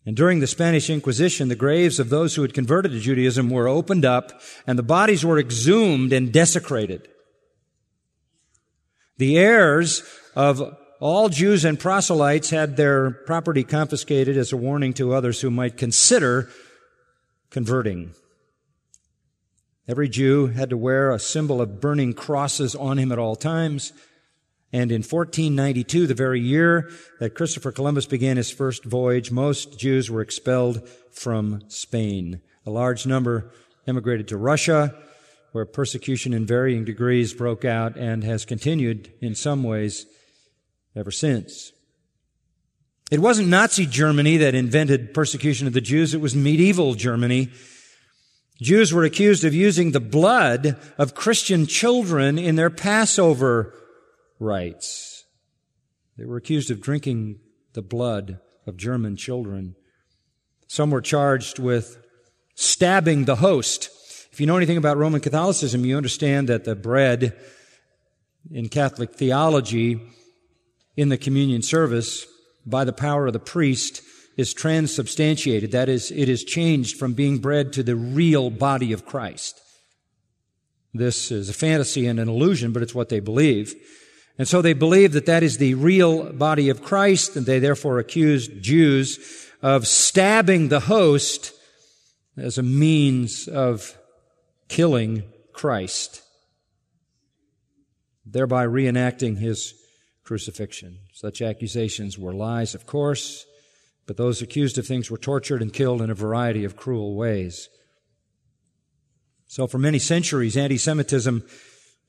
And 0.06 0.16
during 0.16 0.38
the 0.38 0.46
Spanish 0.46 0.88
Inquisition, 0.88 1.48
the 1.48 1.56
graves 1.56 1.98
of 1.98 2.10
those 2.10 2.36
who 2.36 2.42
had 2.42 2.54
converted 2.54 2.92
to 2.92 3.00
Judaism 3.00 3.50
were 3.50 3.66
opened 3.66 4.04
up 4.04 4.40
and 4.64 4.78
the 4.78 4.84
bodies 4.84 5.24
were 5.24 5.38
exhumed 5.38 6.12
and 6.12 6.32
desecrated. 6.32 7.08
The 9.18 9.36
heirs 9.36 10.04
of 10.36 10.62
all 11.00 11.28
Jews 11.28 11.64
and 11.64 11.78
proselytes 11.78 12.50
had 12.50 12.76
their 12.76 13.10
property 13.10 13.64
confiscated 13.64 14.36
as 14.36 14.52
a 14.52 14.56
warning 14.56 14.94
to 14.94 15.12
others 15.12 15.40
who 15.40 15.50
might 15.50 15.76
consider 15.76 16.50
converting. 17.50 18.14
Every 19.88 20.08
Jew 20.08 20.46
had 20.46 20.70
to 20.70 20.76
wear 20.76 21.10
a 21.10 21.18
symbol 21.18 21.60
of 21.60 21.80
burning 21.80 22.12
crosses 22.12 22.74
on 22.74 22.98
him 22.98 23.10
at 23.10 23.18
all 23.18 23.36
times. 23.36 23.92
And 24.76 24.92
in 24.92 25.00
1492, 25.00 26.06
the 26.06 26.12
very 26.12 26.38
year 26.38 26.90
that 27.18 27.34
Christopher 27.34 27.72
Columbus 27.72 28.04
began 28.04 28.36
his 28.36 28.50
first 28.50 28.84
voyage, 28.84 29.30
most 29.30 29.78
Jews 29.78 30.10
were 30.10 30.20
expelled 30.20 30.86
from 31.10 31.62
Spain. 31.68 32.42
A 32.66 32.70
large 32.70 33.06
number 33.06 33.52
emigrated 33.86 34.28
to 34.28 34.36
Russia, 34.36 34.94
where 35.52 35.64
persecution 35.64 36.34
in 36.34 36.44
varying 36.44 36.84
degrees 36.84 37.32
broke 37.32 37.64
out 37.64 37.96
and 37.96 38.22
has 38.22 38.44
continued 38.44 39.14
in 39.22 39.34
some 39.34 39.62
ways 39.62 40.04
ever 40.94 41.10
since. 41.10 41.72
It 43.10 43.20
wasn't 43.20 43.48
Nazi 43.48 43.86
Germany 43.86 44.36
that 44.36 44.54
invented 44.54 45.14
persecution 45.14 45.66
of 45.66 45.72
the 45.72 45.80
Jews, 45.80 46.12
it 46.12 46.20
was 46.20 46.36
medieval 46.36 46.92
Germany. 46.92 47.48
Jews 48.60 48.92
were 48.92 49.04
accused 49.04 49.42
of 49.42 49.54
using 49.54 49.92
the 49.92 50.00
blood 50.00 50.78
of 50.98 51.14
Christian 51.14 51.66
children 51.66 52.38
in 52.38 52.56
their 52.56 52.68
Passover 52.68 53.72
rites. 54.38 55.24
They 56.16 56.24
were 56.24 56.36
accused 56.36 56.70
of 56.70 56.80
drinking 56.80 57.40
the 57.74 57.82
blood 57.82 58.38
of 58.66 58.76
German 58.76 59.16
children. 59.16 59.76
Some 60.66 60.90
were 60.90 61.00
charged 61.00 61.58
with 61.58 61.98
stabbing 62.54 63.24
the 63.24 63.36
host. 63.36 63.90
If 64.32 64.40
you 64.40 64.46
know 64.46 64.56
anything 64.56 64.76
about 64.76 64.96
Roman 64.96 65.20
Catholicism, 65.20 65.84
you 65.84 65.96
understand 65.96 66.48
that 66.48 66.64
the 66.64 66.74
bread 66.74 67.36
in 68.50 68.68
Catholic 68.68 69.14
theology 69.14 70.00
in 70.96 71.08
the 71.08 71.18
communion 71.18 71.62
service 71.62 72.26
by 72.64 72.84
the 72.84 72.92
power 72.92 73.26
of 73.26 73.32
the 73.32 73.38
priest 73.38 74.02
is 74.36 74.52
transubstantiated. 74.52 75.72
That 75.72 75.88
is, 75.88 76.10
it 76.10 76.28
is 76.28 76.44
changed 76.44 76.98
from 76.98 77.14
being 77.14 77.38
bread 77.38 77.72
to 77.74 77.82
the 77.82 77.96
real 77.96 78.50
body 78.50 78.92
of 78.92 79.06
Christ. 79.06 79.60
This 80.92 81.30
is 81.30 81.48
a 81.48 81.54
fantasy 81.54 82.06
and 82.06 82.18
an 82.18 82.28
illusion, 82.28 82.72
but 82.72 82.82
it's 82.82 82.94
what 82.94 83.08
they 83.08 83.20
believe. 83.20 83.74
And 84.38 84.46
so 84.46 84.60
they 84.60 84.74
believe 84.74 85.12
that 85.12 85.26
that 85.26 85.42
is 85.42 85.58
the 85.58 85.74
real 85.74 86.32
body 86.32 86.68
of 86.68 86.82
Christ, 86.82 87.36
and 87.36 87.46
they 87.46 87.58
therefore 87.58 87.98
accused 87.98 88.62
Jews 88.62 89.18
of 89.62 89.86
stabbing 89.86 90.68
the 90.68 90.80
host 90.80 91.52
as 92.36 92.58
a 92.58 92.62
means 92.62 93.48
of 93.48 93.96
killing 94.68 95.22
Christ, 95.54 96.22
thereby 98.26 98.66
reenacting 98.66 99.38
his 99.38 99.72
crucifixion. 100.22 100.98
Such 101.14 101.40
accusations 101.40 102.18
were 102.18 102.34
lies, 102.34 102.74
of 102.74 102.84
course, 102.84 103.46
but 104.06 104.18
those 104.18 104.42
accused 104.42 104.76
of 104.76 104.86
things 104.86 105.10
were 105.10 105.16
tortured 105.16 105.62
and 105.62 105.72
killed 105.72 106.02
in 106.02 106.10
a 106.10 106.14
variety 106.14 106.64
of 106.64 106.76
cruel 106.76 107.16
ways. 107.16 107.70
So 109.46 109.66
for 109.66 109.78
many 109.78 109.98
centuries, 109.98 110.56
anti-Semitism 110.56 111.42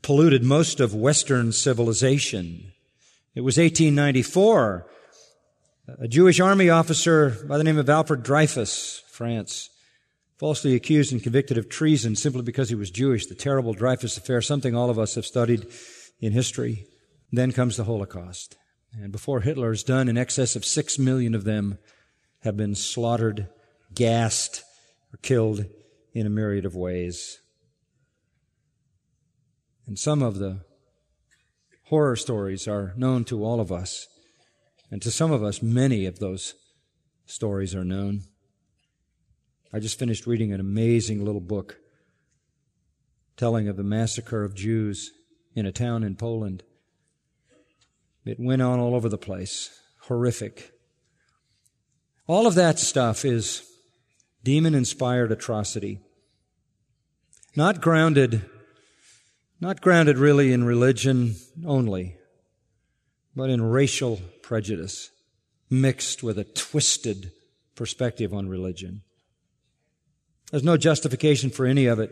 polluted 0.01 0.43
most 0.43 0.79
of 0.79 0.93
Western 0.93 1.51
civilization. 1.51 2.71
It 3.35 3.41
was 3.41 3.57
1894. 3.57 4.87
A 5.99 6.07
Jewish 6.07 6.39
army 6.39 6.69
officer 6.69 7.29
by 7.47 7.57
the 7.57 7.63
name 7.63 7.77
of 7.77 7.89
Alfred 7.89 8.23
Dreyfus, 8.23 9.03
France, 9.09 9.69
falsely 10.37 10.75
accused 10.75 11.11
and 11.11 11.23
convicted 11.23 11.57
of 11.57 11.69
treason 11.69 12.15
simply 12.15 12.41
because 12.41 12.69
he 12.69 12.75
was 12.75 12.91
Jewish. 12.91 13.25
The 13.25 13.35
terrible 13.35 13.73
Dreyfus 13.73 14.17
affair, 14.17 14.41
something 14.41 14.75
all 14.75 14.89
of 14.89 14.99
us 14.99 15.15
have 15.15 15.25
studied 15.25 15.67
in 16.19 16.33
history. 16.33 16.85
Then 17.31 17.51
comes 17.51 17.77
the 17.77 17.85
Holocaust. 17.85 18.57
And 18.93 19.11
before 19.11 19.41
Hitler 19.41 19.71
is 19.71 19.83
done, 19.83 20.09
in 20.09 20.17
excess 20.17 20.55
of 20.55 20.65
six 20.65 20.97
million 20.97 21.35
of 21.35 21.43
them 21.43 21.77
have 22.41 22.57
been 22.57 22.75
slaughtered, 22.75 23.47
gassed, 23.93 24.63
or 25.13 25.17
killed 25.21 25.65
in 26.13 26.25
a 26.25 26.29
myriad 26.29 26.65
of 26.65 26.75
ways. 26.75 27.39
And 29.87 29.97
some 29.97 30.21
of 30.21 30.37
the 30.37 30.59
horror 31.85 32.17
stories 32.17 32.67
are 32.67 32.93
known 32.97 33.23
to 33.25 33.43
all 33.43 33.61
of 33.61 33.71
us. 33.71 34.07
And 34.91 35.01
to 35.01 35.09
some 35.09 35.31
of 35.31 35.43
us, 35.43 35.61
many 35.61 36.05
of 36.05 36.19
those 36.19 36.53
stories 37.25 37.73
are 37.73 37.85
known. 37.85 38.23
I 39.73 39.79
just 39.79 39.97
finished 39.97 40.27
reading 40.27 40.51
an 40.51 40.59
amazing 40.59 41.23
little 41.23 41.41
book 41.41 41.77
telling 43.37 43.67
of 43.67 43.77
the 43.77 43.83
massacre 43.83 44.43
of 44.43 44.55
Jews 44.55 45.11
in 45.55 45.65
a 45.65 45.71
town 45.71 46.03
in 46.03 46.15
Poland. 46.15 46.63
It 48.25 48.39
went 48.39 48.61
on 48.61 48.79
all 48.79 48.93
over 48.93 49.07
the 49.07 49.17
place. 49.17 49.69
Horrific. 50.03 50.71
All 52.27 52.45
of 52.45 52.55
that 52.55 52.79
stuff 52.79 53.23
is 53.23 53.63
demon 54.43 54.75
inspired 54.75 55.31
atrocity. 55.31 55.99
Not 57.55 57.81
grounded 57.81 58.49
not 59.59 59.81
grounded 59.81 60.17
really 60.17 60.53
in 60.53 60.63
religion 60.63 61.35
only, 61.65 62.17
but 63.35 63.49
in 63.49 63.61
racial 63.61 64.19
prejudice 64.41 65.09
mixed 65.69 66.23
with 66.23 66.37
a 66.37 66.43
twisted 66.43 67.31
perspective 67.75 68.33
on 68.33 68.47
religion. 68.47 69.01
There's 70.51 70.63
no 70.63 70.77
justification 70.77 71.49
for 71.49 71.65
any 71.65 71.87
of 71.87 71.99
it. 71.99 72.11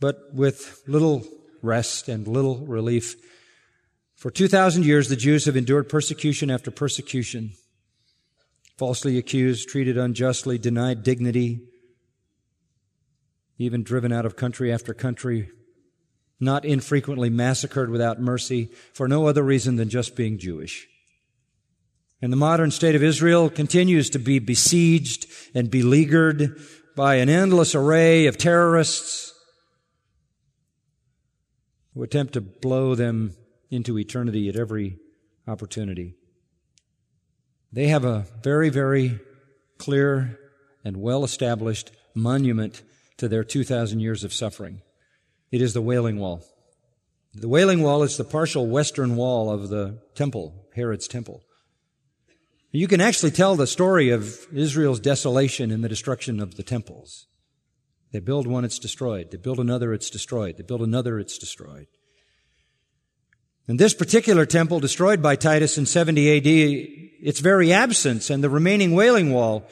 But 0.00 0.34
with 0.34 0.82
little 0.86 1.24
rest 1.62 2.08
and 2.08 2.26
little 2.26 2.58
relief, 2.58 3.16
for 4.16 4.30
2,000 4.30 4.84
years 4.84 5.08
the 5.08 5.16
Jews 5.16 5.44
have 5.44 5.56
endured 5.56 5.88
persecution 5.88 6.50
after 6.50 6.70
persecution, 6.70 7.52
falsely 8.76 9.18
accused, 9.18 9.68
treated 9.68 9.98
unjustly, 9.98 10.58
denied 10.58 11.02
dignity, 11.02 11.60
even 13.58 13.82
driven 13.82 14.10
out 14.10 14.24
of 14.24 14.36
country 14.36 14.72
after 14.72 14.94
country, 14.94 15.50
not 16.40 16.64
infrequently 16.64 17.28
massacred 17.28 17.90
without 17.90 18.20
mercy 18.20 18.70
for 18.94 19.06
no 19.06 19.26
other 19.26 19.42
reason 19.42 19.76
than 19.76 19.90
just 19.90 20.16
being 20.16 20.38
Jewish. 20.38 20.88
And 22.22 22.32
the 22.32 22.36
modern 22.36 22.70
state 22.70 22.94
of 22.94 23.02
Israel 23.02 23.48
continues 23.50 24.10
to 24.10 24.18
be 24.18 24.38
besieged 24.38 25.26
and 25.54 25.70
beleaguered 25.70 26.58
by 26.96 27.16
an 27.16 27.28
endless 27.28 27.74
array 27.74 28.26
of 28.26 28.36
terrorists 28.36 29.32
who 31.94 32.02
attempt 32.02 32.34
to 32.34 32.40
blow 32.40 32.94
them 32.94 33.34
into 33.70 33.98
eternity 33.98 34.48
at 34.48 34.56
every 34.56 34.98
opportunity. 35.46 36.14
They 37.72 37.88
have 37.88 38.04
a 38.04 38.26
very, 38.42 38.68
very 38.68 39.20
clear 39.78 40.38
and 40.84 40.96
well 40.96 41.24
established 41.24 41.90
monument 42.14 42.82
to 43.16 43.28
their 43.28 43.44
2,000 43.44 44.00
years 44.00 44.24
of 44.24 44.32
suffering. 44.32 44.82
It 45.50 45.60
is 45.60 45.74
the 45.74 45.82
Wailing 45.82 46.18
Wall. 46.18 46.44
The 47.34 47.48
Wailing 47.48 47.82
Wall 47.82 48.02
is 48.02 48.16
the 48.16 48.24
partial 48.24 48.66
western 48.66 49.16
wall 49.16 49.50
of 49.50 49.68
the 49.68 50.00
temple, 50.14 50.66
Herod's 50.74 51.08
temple. 51.08 51.42
You 52.70 52.86
can 52.86 53.00
actually 53.00 53.32
tell 53.32 53.56
the 53.56 53.66
story 53.66 54.10
of 54.10 54.46
Israel's 54.52 55.00
desolation 55.00 55.72
in 55.72 55.80
the 55.80 55.88
destruction 55.88 56.38
of 56.40 56.54
the 56.54 56.62
temples. 56.62 57.26
They 58.12 58.20
build 58.20 58.46
one, 58.46 58.64
it's 58.64 58.78
destroyed. 58.78 59.30
They 59.30 59.38
build 59.38 59.58
another, 59.58 59.92
it's 59.92 60.10
destroyed. 60.10 60.56
They 60.56 60.62
build 60.62 60.82
another, 60.82 61.18
it's 61.18 61.38
destroyed. 61.38 61.86
And 63.66 63.78
this 63.78 63.94
particular 63.94 64.46
temple, 64.46 64.78
destroyed 64.80 65.20
by 65.20 65.36
Titus 65.36 65.78
in 65.78 65.86
70 65.86 66.36
AD, 66.36 66.46
its 67.22 67.40
very 67.40 67.72
absence 67.72 68.30
and 68.30 68.42
the 68.42 68.50
remaining 68.50 68.94
Wailing 68.94 69.32
Wall 69.32 69.64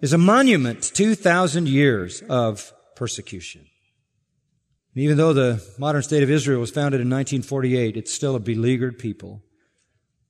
is 0.00 0.12
a 0.12 0.18
monument 0.18 0.82
to 0.82 0.92
2,000 0.92 1.68
years 1.68 2.22
of 2.28 2.72
persecution. 2.94 3.66
And 4.96 5.04
even 5.04 5.18
though 5.18 5.34
the 5.34 5.62
modern 5.78 6.02
state 6.02 6.22
of 6.22 6.30
Israel 6.30 6.58
was 6.58 6.70
founded 6.70 7.02
in 7.02 7.10
1948, 7.10 7.98
it's 7.98 8.14
still 8.14 8.34
a 8.34 8.40
beleaguered 8.40 8.98
people. 8.98 9.42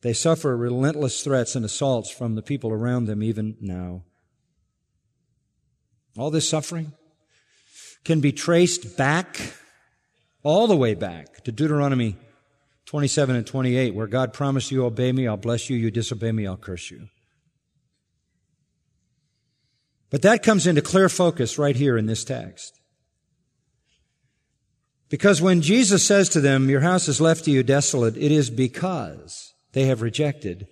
They 0.00 0.12
suffer 0.12 0.56
relentless 0.56 1.23
threats 1.23 1.54
and 1.54 1.64
assaults 1.64 2.11
from 2.11 2.35
the 2.35 2.42
people 2.42 2.73
around 2.73 3.04
them 3.04 3.23
even 3.23 3.56
now. 3.61 4.02
All 6.18 6.32
this 6.32 6.49
suffering 6.49 6.94
can 8.04 8.20
be 8.20 8.32
traced 8.32 8.96
back, 8.96 9.54
all 10.42 10.66
the 10.66 10.76
way 10.76 10.94
back 10.94 11.44
to 11.44 11.52
Deuteronomy 11.52 12.16
27 12.87 13.37
and 13.37 13.46
28, 13.46 13.94
where 13.94 14.08
God 14.08 14.32
promised 14.32 14.73
you 14.73 14.85
obey 14.85 15.12
me, 15.12 15.28
I'll 15.28 15.37
bless 15.37 15.70
you, 15.70 15.76
you 15.76 15.92
disobey 15.92 16.32
me, 16.32 16.44
I'll 16.44 16.56
curse 16.56 16.90
you. 16.90 17.06
But 20.11 20.23
that 20.23 20.42
comes 20.42 20.66
into 20.66 20.82
clear 20.82 21.08
focus 21.08 21.56
right 21.56 21.76
here 21.76 21.96
in 21.96 22.06
this 22.06 22.25
text. 22.25 22.75
Because 25.08 25.40
when 25.40 25.62
Jesus 25.62 26.04
says 26.04 26.28
to 26.30 26.40
them, 26.40 26.68
Your 26.68 26.80
house 26.80 27.08
is 27.08 27.20
left 27.20 27.44
to 27.44 27.50
you 27.50 27.62
desolate, 27.62 28.16
it 28.16 28.32
is 28.32 28.50
because 28.50 29.54
they 29.72 29.84
have 29.84 30.02
rejected 30.02 30.66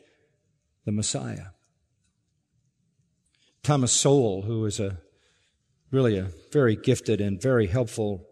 the 0.84 0.92
Messiah. 0.92 1.46
Thomas 3.62 3.92
Sowell, 3.92 4.42
who 4.42 4.64
is 4.66 4.78
a 4.80 4.98
really 5.90 6.18
a 6.18 6.30
very 6.52 6.76
gifted 6.76 7.20
and 7.20 7.40
very 7.40 7.66
helpful 7.68 8.26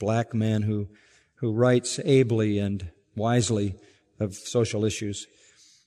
black 0.00 0.34
man 0.34 0.62
who, 0.62 0.88
who 1.36 1.52
writes 1.52 2.00
ably 2.04 2.58
and 2.58 2.90
wisely 3.14 3.74
of 4.18 4.34
social 4.34 4.84
issues, 4.84 5.26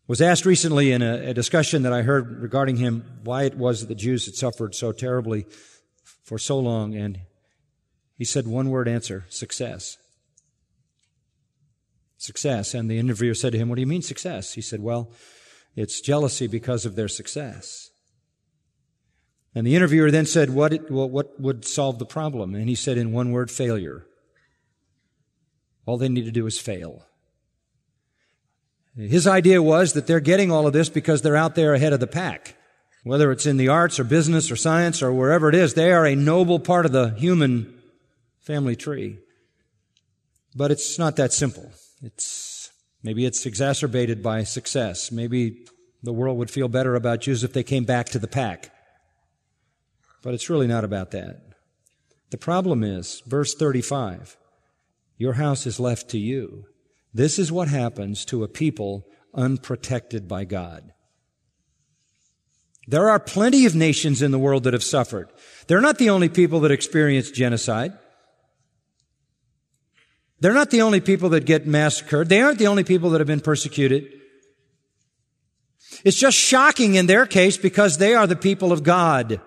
was 0.08 0.22
asked 0.22 0.46
recently 0.46 0.92
in 0.92 1.02
a, 1.02 1.30
a, 1.30 1.34
discussion 1.34 1.82
that 1.82 1.92
I 1.92 2.04
heard 2.04 2.42
regarding 2.42 2.78
him 2.78 3.20
why 3.24 3.44
it 3.44 3.58
was 3.58 3.82
that 3.82 3.88
the 3.88 3.96
Jews 3.96 4.26
had 4.26 4.36
suffered 4.36 4.76
so 4.76 4.92
terribly 4.92 5.46
for 6.24 6.38
so 6.38 6.60
long, 6.60 6.96
and 6.96 7.20
he 8.18 8.26
said 8.26 8.48
one 8.48 8.70
word 8.70 8.88
answer 8.88 9.26
success. 9.30 9.98
Success. 12.18 12.74
And 12.74 12.90
the 12.90 12.98
interviewer 12.98 13.34
said 13.34 13.52
to 13.52 13.58
him, 13.58 13.70
What 13.70 13.76
do 13.76 13.82
you 13.82 13.88
mean 13.88 14.02
success? 14.02 14.54
He 14.54 14.62
said, 14.62 14.82
Well, 14.82 15.12
it's 15.76 16.00
jealousy 16.00 16.48
because 16.48 16.86
of 16.86 16.96
their 16.96 17.10
success. 17.10 17.90
And 19.54 19.66
the 19.66 19.76
interviewer 19.76 20.12
then 20.12 20.26
said, 20.26 20.50
what, 20.50 20.74
it, 20.74 20.92
well, 20.92 21.10
what 21.10 21.40
would 21.40 21.64
solve 21.66 21.98
the 21.98 22.06
problem? 22.06 22.56
And 22.56 22.68
he 22.68 22.76
said, 22.76 22.98
in 22.98 23.14
one 23.14 23.32
word, 23.32 23.50
failure. 23.50 24.06
All 25.86 25.98
they 25.98 26.10
need 26.10 26.26
to 26.26 26.32
do 26.32 26.46
is 26.46 26.60
fail. 26.60 27.06
His 28.98 29.28
idea 29.28 29.62
was 29.62 29.94
that 29.94 30.08
they're 30.08 30.20
getting 30.20 30.52
all 30.52 30.68
of 30.68 30.74
this 30.74 30.90
because 30.90 31.22
they're 31.22 31.36
out 31.38 31.56
there 31.56 31.74
ahead 31.74 31.94
of 31.94 32.02
the 32.02 32.08
pack. 32.08 32.56
Whether 33.04 33.32
it's 33.32 33.46
in 33.46 33.58
the 33.58 33.68
arts 33.68 34.00
or 34.00 34.04
business 34.04 34.52
or 34.52 34.56
science 34.56 35.02
or 35.02 35.14
wherever 35.14 35.48
it 35.48 35.56
is, 35.56 35.74
they 35.74 35.92
are 35.92 36.06
a 36.06 36.16
noble 36.16 36.60
part 36.60 36.86
of 36.86 36.92
the 36.92 37.10
human 37.12 37.75
family 38.46 38.76
tree. 38.76 39.18
But 40.56 40.72
it's 40.72 40.98
not 40.98 41.18
that 41.18 41.34
simple. 41.34 41.72
It's, 42.02 42.72
maybe 43.04 43.26
it's 43.26 43.46
exacerbated 43.46 44.24
by 44.24 44.44
success. 44.44 45.12
Maybe 45.12 45.66
the 46.04 46.14
world 46.14 46.38
would 46.38 46.52
feel 46.52 46.68
better 46.68 46.96
about 46.96 47.22
Jews 47.22 47.44
if 47.44 47.54
they 47.54 47.64
came 47.64 47.84
back 47.84 48.06
to 48.10 48.20
the 48.20 48.28
pack. 48.28 48.72
But 50.22 50.34
it's 50.34 50.50
really 50.50 50.68
not 50.68 50.84
about 50.84 51.12
that. 51.12 51.42
The 52.30 52.38
problem 52.38 52.84
is, 52.84 53.22
verse 53.26 53.56
35, 53.56 54.38
your 55.18 55.34
house 55.34 55.66
is 55.66 55.80
left 55.80 56.10
to 56.10 56.20
you. 56.20 56.66
This 57.14 57.40
is 57.40 57.52
what 57.52 57.68
happens 57.68 58.26
to 58.26 58.44
a 58.44 58.48
people 58.48 59.08
unprotected 59.34 60.28
by 60.28 60.46
God. 60.46 60.92
There 62.88 63.10
are 63.10 63.20
plenty 63.20 63.66
of 63.66 63.76
nations 63.76 64.22
in 64.22 64.32
the 64.32 64.40
world 64.40 64.64
that 64.64 64.74
have 64.74 64.84
suffered. 64.84 65.30
They're 65.68 65.82
not 65.82 65.98
the 65.98 66.10
only 66.10 66.30
people 66.30 66.60
that 66.62 66.72
experience 66.72 67.32
genocide. 67.32 67.94
They're 70.40 70.54
not 70.54 70.72
the 70.72 70.82
only 70.82 71.00
people 71.00 71.30
that 71.30 71.46
get 71.46 71.66
massacred. 71.66 72.30
They 72.30 72.42
aren't 72.42 72.60
the 72.60 72.68
only 72.68 72.84
people 72.84 73.10
that 73.12 73.22
have 73.22 73.28
been 73.28 73.42
persecuted. 73.42 74.12
It's 76.04 76.18
just 76.18 76.38
shocking 76.38 76.96
in 76.96 77.08
their 77.08 77.26
case 77.26 77.58
because 77.58 77.98
they 77.98 78.14
are 78.14 78.28
the 78.28 78.36
people 78.36 78.72
of 78.72 78.84
God. 78.84 79.40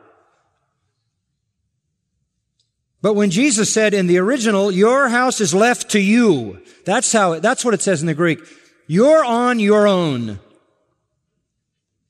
But 3.00 3.14
when 3.14 3.30
Jesus 3.30 3.72
said 3.72 3.94
in 3.94 4.06
the 4.06 4.18
original, 4.18 4.72
your 4.72 5.08
house 5.08 5.40
is 5.40 5.54
left 5.54 5.90
to 5.90 6.00
you, 6.00 6.60
that's 6.84 7.12
how, 7.12 7.38
that's 7.38 7.64
what 7.64 7.74
it 7.74 7.82
says 7.82 8.00
in 8.00 8.06
the 8.06 8.14
Greek. 8.14 8.40
You're 8.86 9.24
on 9.24 9.60
your 9.60 9.86
own. 9.86 10.40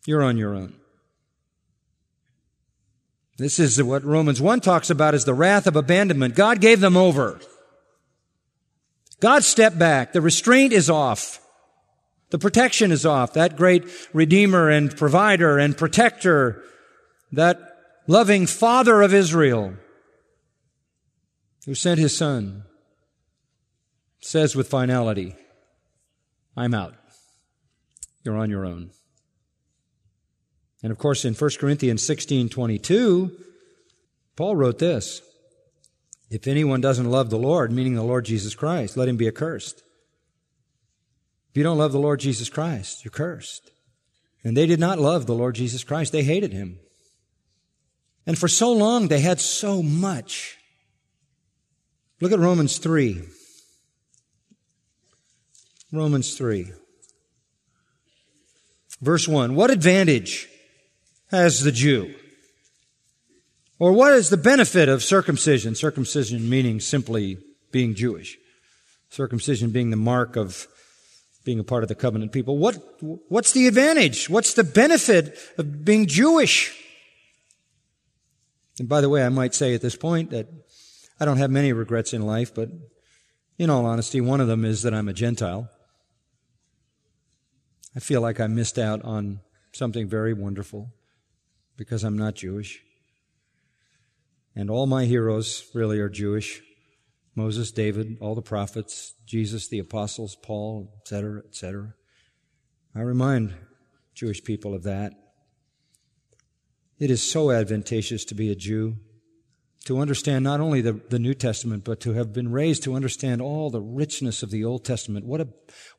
You're 0.07 0.23
on 0.23 0.38
your 0.38 0.55
own. 0.55 0.75
This 3.37 3.59
is 3.59 3.81
what 3.83 4.03
Romans 4.05 4.41
1 4.41 4.61
talks 4.61 4.88
about 4.88 5.14
as 5.14 5.25
the 5.25 5.35
wrath 5.35 5.67
of 5.67 5.77
abandonment. 5.77 6.35
God 6.35 6.61
gave 6.61 6.81
them 6.81 6.97
over. 6.97 7.38
God 9.21 9.45
stepped 9.45 9.79
back. 9.79 10.13
The 10.13 10.21
restraint 10.21 10.73
is 10.73 10.89
off. 10.89 11.41
The 12.31 12.39
protection 12.39 12.93
is 12.93 13.07
off. 13.07 13.33
That 13.33 13.57
great 13.57 13.85
redeemer 14.13 14.69
and 14.69 14.95
provider 14.95 15.59
and 15.59 15.77
protector, 15.77 16.63
that 17.33 17.59
loving 18.07 18.47
father 18.47 19.03
of 19.03 19.15
Israel, 19.15 19.75
who 21.67 21.75
sent 21.75 21.99
his 21.99 22.17
son, 22.17 22.65
says 24.21 24.55
with 24.55 24.69
finality, 24.69 25.35
I'm 26.57 26.75
out. 26.75 26.95
You're 28.25 28.37
on 28.37 28.51
your 28.51 28.67
own. 28.67 28.91
And 30.83 30.93
of 30.93 30.99
course, 30.99 31.25
in 31.25 31.35
1 31.35 31.51
Corinthians 31.59 32.03
16 32.03 32.51
22, 32.51 33.33
Paul 34.37 34.55
wrote 34.55 34.79
this 34.79 35.23
If 36.31 36.47
anyone 36.47 36.81
doesn't 36.81 37.11
love 37.11 37.31
the 37.31 37.38
Lord, 37.38 37.73
meaning 37.73 37.95
the 37.95 38.03
Lord 38.03 38.25
Jesus 38.25 38.55
Christ, 38.55 38.97
let 38.97 39.09
him 39.09 39.17
be 39.17 39.29
accursed. 39.29 39.83
If 41.51 41.57
you 41.57 41.62
don't 41.62 41.79
love 41.79 41.93
the 41.93 41.99
Lord 41.99 42.21
Jesus 42.21 42.49
Christ, 42.49 43.05
you're 43.05 43.11
cursed. 43.11 43.71
And 44.45 44.57
they 44.57 44.67
did 44.67 44.79
not 44.79 44.99
love 44.99 45.27
the 45.27 45.35
Lord 45.35 45.55
Jesus 45.55 45.85
Christ, 45.85 46.12
they 46.12 46.23
hated 46.23 46.53
him. 46.53 46.79
And 48.27 48.38
for 48.38 48.49
so 48.49 48.73
long, 48.73 49.09
they 49.09 49.21
had 49.21 49.41
so 49.41 49.83
much 49.83 50.59
Look 52.21 52.33
at 52.33 52.38
Romans 52.38 52.79
3. 52.79 53.23
Romans 55.93 56.37
3. 56.37 56.73
Verse 59.01 59.29
1. 59.29 59.55
What 59.55 59.71
advantage 59.71 60.49
has 61.31 61.62
the 61.62 61.71
Jew? 61.71 62.14
Or 63.79 63.93
what 63.93 64.12
is 64.12 64.31
the 64.31 64.37
benefit 64.37 64.88
of 64.88 65.05
circumcision? 65.05 65.75
Circumcision 65.75 66.49
meaning 66.49 66.81
simply 66.81 67.38
being 67.71 67.95
Jewish. 67.95 68.37
Circumcision 69.11 69.71
being 69.71 69.91
the 69.91 69.97
mark 69.97 70.37
of 70.37 70.67
being 71.45 71.61
a 71.61 71.64
part 71.64 71.83
of 71.83 71.88
the 71.88 71.95
covenant 71.95 72.33
people. 72.33 72.59
What, 72.59 72.77
what's 73.29 73.53
the 73.53 73.69
advantage? 73.69 74.29
What's 74.29 74.55
the 74.55 74.64
benefit 74.64 75.38
of 75.57 75.85
being 75.85 76.07
Jewish? 76.07 76.77
And 78.79 78.88
by 78.88 79.01
the 79.01 79.09
way, 79.09 79.25
I 79.25 79.29
might 79.29 79.55
say 79.55 79.75
at 79.75 79.81
this 79.81 79.97
point 79.97 80.31
that 80.31 80.49
I 81.21 81.25
don't 81.25 81.38
have 81.38 81.51
many 81.51 81.73
regrets 81.73 82.12
in 82.12 82.23
life, 82.23 82.55
but 82.55 82.69
in 83.59 83.71
all 83.71 83.87
honesty, 83.87 84.21
one 84.21 84.41
of 84.41 84.49
them 84.49 84.64
is 84.64 84.83
that 84.83 84.95
I'm 84.95 85.09
a 85.09 85.12
Gentile. 85.12 85.71
I 87.97 88.01
feel 88.01 88.21
like 88.21 88.41
I 88.41 88.47
missed 88.47 88.79
out 88.79 89.03
on 89.03 89.41
something 89.73 90.09
very 90.09 90.33
wonderful 90.33 90.91
because 91.77 92.05
I'm 92.05 92.19
not 92.19 92.35
Jewish. 92.35 92.83
And 94.59 94.71
all 94.71 94.88
my 94.88 95.05
heroes 95.05 95.71
really 95.73 96.01
are 96.01 96.09
Jewish. 96.09 96.61
Moses, 97.37 97.71
David, 97.71 98.16
all 98.21 98.35
the 98.35 98.42
prophets, 98.42 99.14
Jesus, 99.25 99.68
the 99.68 99.79
apostles, 99.79 100.35
Paul, 100.35 100.92
etc., 101.01 101.42
etc. 101.47 101.94
I 102.92 103.03
remind 103.03 103.55
Jewish 104.16 104.42
people 104.42 104.75
of 104.75 104.83
that. 104.83 105.12
It 106.99 107.09
is 107.09 107.23
so 107.23 107.53
advantageous 107.53 108.25
to 108.25 108.35
be 108.35 108.51
a 108.51 108.57
Jew, 108.57 108.97
to 109.85 110.01
understand 110.01 110.42
not 110.42 110.59
only 110.59 110.81
the, 110.81 110.94
the 111.09 111.21
New 111.21 111.35
Testament, 111.35 111.85
but 111.85 112.01
to 112.01 112.14
have 112.14 112.33
been 112.33 112.51
raised 112.51 112.83
to 112.83 112.97
understand 112.97 113.40
all 113.40 113.71
the 113.71 113.81
richness 113.81 114.42
of 114.42 114.51
the 114.51 114.64
Old 114.64 114.85
Testament. 114.85 115.25
What 115.25 115.40
a, 115.40 115.49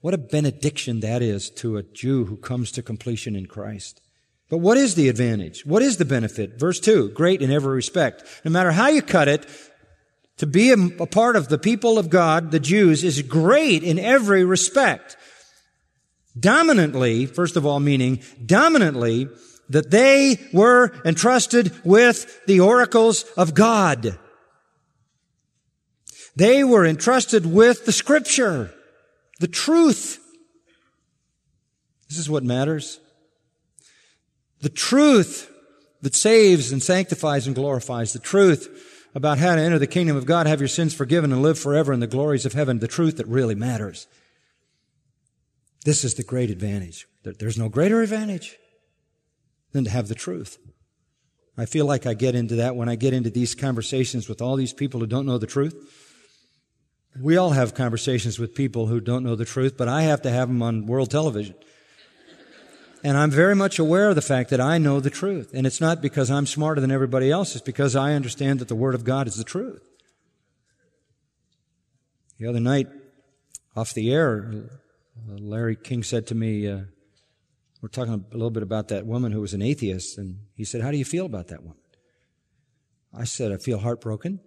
what 0.02 0.14
a 0.14 0.18
benediction 0.18 1.00
that 1.00 1.22
is 1.22 1.50
to 1.52 1.78
a 1.78 1.84
Jew 1.84 2.26
who 2.26 2.36
comes 2.36 2.74
to 2.74 2.84
completion 2.84 3.38
in 3.38 3.46
Christ. 3.46 4.02
But 4.50 4.58
what 4.58 4.78
is 4.78 4.96
the 4.96 5.10
advantage? 5.10 5.66
What 5.66 5.84
is 5.84 5.98
the 5.98 6.06
benefit? 6.06 6.60
Verse 6.60 6.80
2, 6.80 7.10
great 7.10 7.42
in 7.42 7.52
every 7.52 7.76
respect. 7.76 8.24
No 8.44 8.52
matter 8.52 8.72
how 8.72 8.88
you 8.90 9.02
cut 9.02 9.28
it, 9.28 9.46
to 10.38 10.48
be 10.48 10.72
a, 10.72 10.78
a 11.02 11.06
part 11.06 11.36
of 11.36 11.50
the 11.50 11.58
people 11.58 12.00
of 12.00 12.10
God, 12.10 12.52
the 12.52 12.60
Jews, 12.60 13.04
is 13.04 13.22
great 13.22 13.84
in 13.84 14.00
every 14.00 14.44
respect. 14.46 15.18
Dominantly, 16.40 17.26
first 17.26 17.58
of 17.58 17.66
all, 17.66 17.80
meaning 17.80 18.22
dominantly 18.44 19.28
that 19.70 19.92
they 19.92 20.40
were 20.54 20.94
entrusted 21.06 21.74
with 21.84 22.46
the 22.46 22.62
oracles 22.62 23.24
of 23.38 23.54
God. 23.54 24.18
They 26.36 26.64
were 26.64 26.86
entrusted 26.86 27.46
with 27.46 27.86
the 27.86 27.92
scripture, 27.92 28.74
the 29.40 29.48
truth. 29.48 30.20
This 32.08 32.18
is 32.18 32.30
what 32.30 32.44
matters. 32.44 33.00
The 34.62 34.70
truth 34.70 35.52
that 36.02 36.16
saves 36.16 36.72
and 36.72 36.82
sanctifies 36.82 37.48
and 37.48 37.56
glorifies. 37.56 38.14
The 38.14 38.20
truth 38.20 39.08
about 39.16 39.38
how 39.38 39.56
to 39.56 39.62
enter 39.62 39.80
the 39.80 39.88
kingdom 39.88 40.16
of 40.16 40.26
God, 40.26 40.48
have 40.48 40.62
your 40.62 40.68
sins 40.68 40.94
forgiven 40.94 41.32
and 41.32 41.42
live 41.42 41.58
forever 41.58 41.92
in 41.92 42.00
the 42.00 42.08
glories 42.08 42.46
of 42.46 42.54
heaven. 42.54 42.80
The 42.80 42.88
truth 42.88 43.18
that 43.18 43.28
really 43.28 43.56
matters. 43.56 44.08
This 45.86 46.04
is 46.04 46.14
the 46.16 46.24
great 46.24 46.50
advantage. 46.50 47.08
There's 47.24 47.58
no 47.58 47.70
greater 47.70 48.02
advantage 48.02 48.58
than 49.72 49.86
to 49.86 49.90
have 49.90 50.08
the 50.08 50.16
truth. 50.16 50.58
I 51.58 51.66
feel 51.66 51.86
like 51.86 52.06
I 52.06 52.14
get 52.14 52.36
into 52.36 52.56
that 52.56 52.76
when 52.76 52.88
I 52.88 52.96
get 52.96 53.14
into 53.14 53.30
these 53.30 53.56
conversations 53.56 54.30
with 54.30 54.42
all 54.42 54.56
these 54.56 54.74
people 54.74 55.00
who 55.00 55.08
don't 55.08 55.26
know 55.26 55.38
the 55.38 55.48
truth. 55.48 55.76
We 57.20 57.36
all 57.36 57.52
have 57.52 57.74
conversations 57.74 58.40
with 58.40 58.56
people 58.56 58.88
who 58.88 59.02
don't 59.02 59.24
know 59.24 59.36
the 59.36 59.44
truth, 59.44 59.76
but 59.76 59.88
I 59.88 60.04
have 60.04 60.22
to 60.22 60.30
have 60.30 60.48
them 60.48 60.62
on 60.62 60.86
world 60.86 61.12
television. 61.12 61.56
And 63.04 63.18
I'm 63.18 63.32
very 63.32 63.56
much 63.56 63.80
aware 63.80 64.10
of 64.10 64.16
the 64.16 64.22
fact 64.22 64.50
that 64.50 64.60
I 64.60 64.78
know 64.78 65.00
the 65.00 65.10
truth. 65.10 65.52
And 65.54 65.66
it's 65.66 65.80
not 65.80 66.02
because 66.02 66.30
I'm 66.30 66.46
smarter 66.46 66.82
than 66.82 66.92
everybody 66.92 67.32
else, 67.32 67.56
it's 67.56 67.64
because 67.64 67.96
I 67.96 68.14
understand 68.14 68.60
that 68.60 68.68
the 68.68 68.76
Word 68.76 68.96
of 68.96 69.04
God 69.04 69.28
is 69.28 69.36
the 69.36 69.44
truth. 69.44 69.88
The 72.38 72.48
other 72.48 72.60
night, 72.60 72.88
off 73.76 73.94
the 73.94 74.12
air, 74.12 74.70
Larry 75.28 75.76
King 75.76 76.04
said 76.04 76.28
to 76.28 76.36
me, 76.36 76.68
uh, 76.68 76.82
we're 77.82 77.90
talking 77.90 78.14
a 78.14 78.34
little 78.34 78.50
bit 78.50 78.64
about 78.64 78.90
that 78.90 79.06
woman 79.06 79.32
who 79.32 79.42
was 79.42 79.54
an 79.54 79.62
atheist, 79.62 80.18
and 80.18 80.40
he 80.54 80.66
said, 80.66 80.82
How 80.82 80.92
do 80.92 80.98
you 80.98 81.06
feel 81.06 81.26
about 81.26 81.48
that 81.48 81.62
woman? 81.62 81.78
I 83.14 83.24
said, 83.24 83.52
I 83.52 83.58
feel 83.58 83.80
heartbroken. 83.80 84.42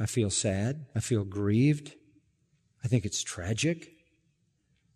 I 0.00 0.06
feel 0.06 0.30
sad. 0.30 0.86
I 0.94 1.00
feel 1.00 1.24
grieved. 1.24 1.92
I 2.84 2.88
think 2.88 3.04
it's 3.04 3.22
tragic. 3.22 3.95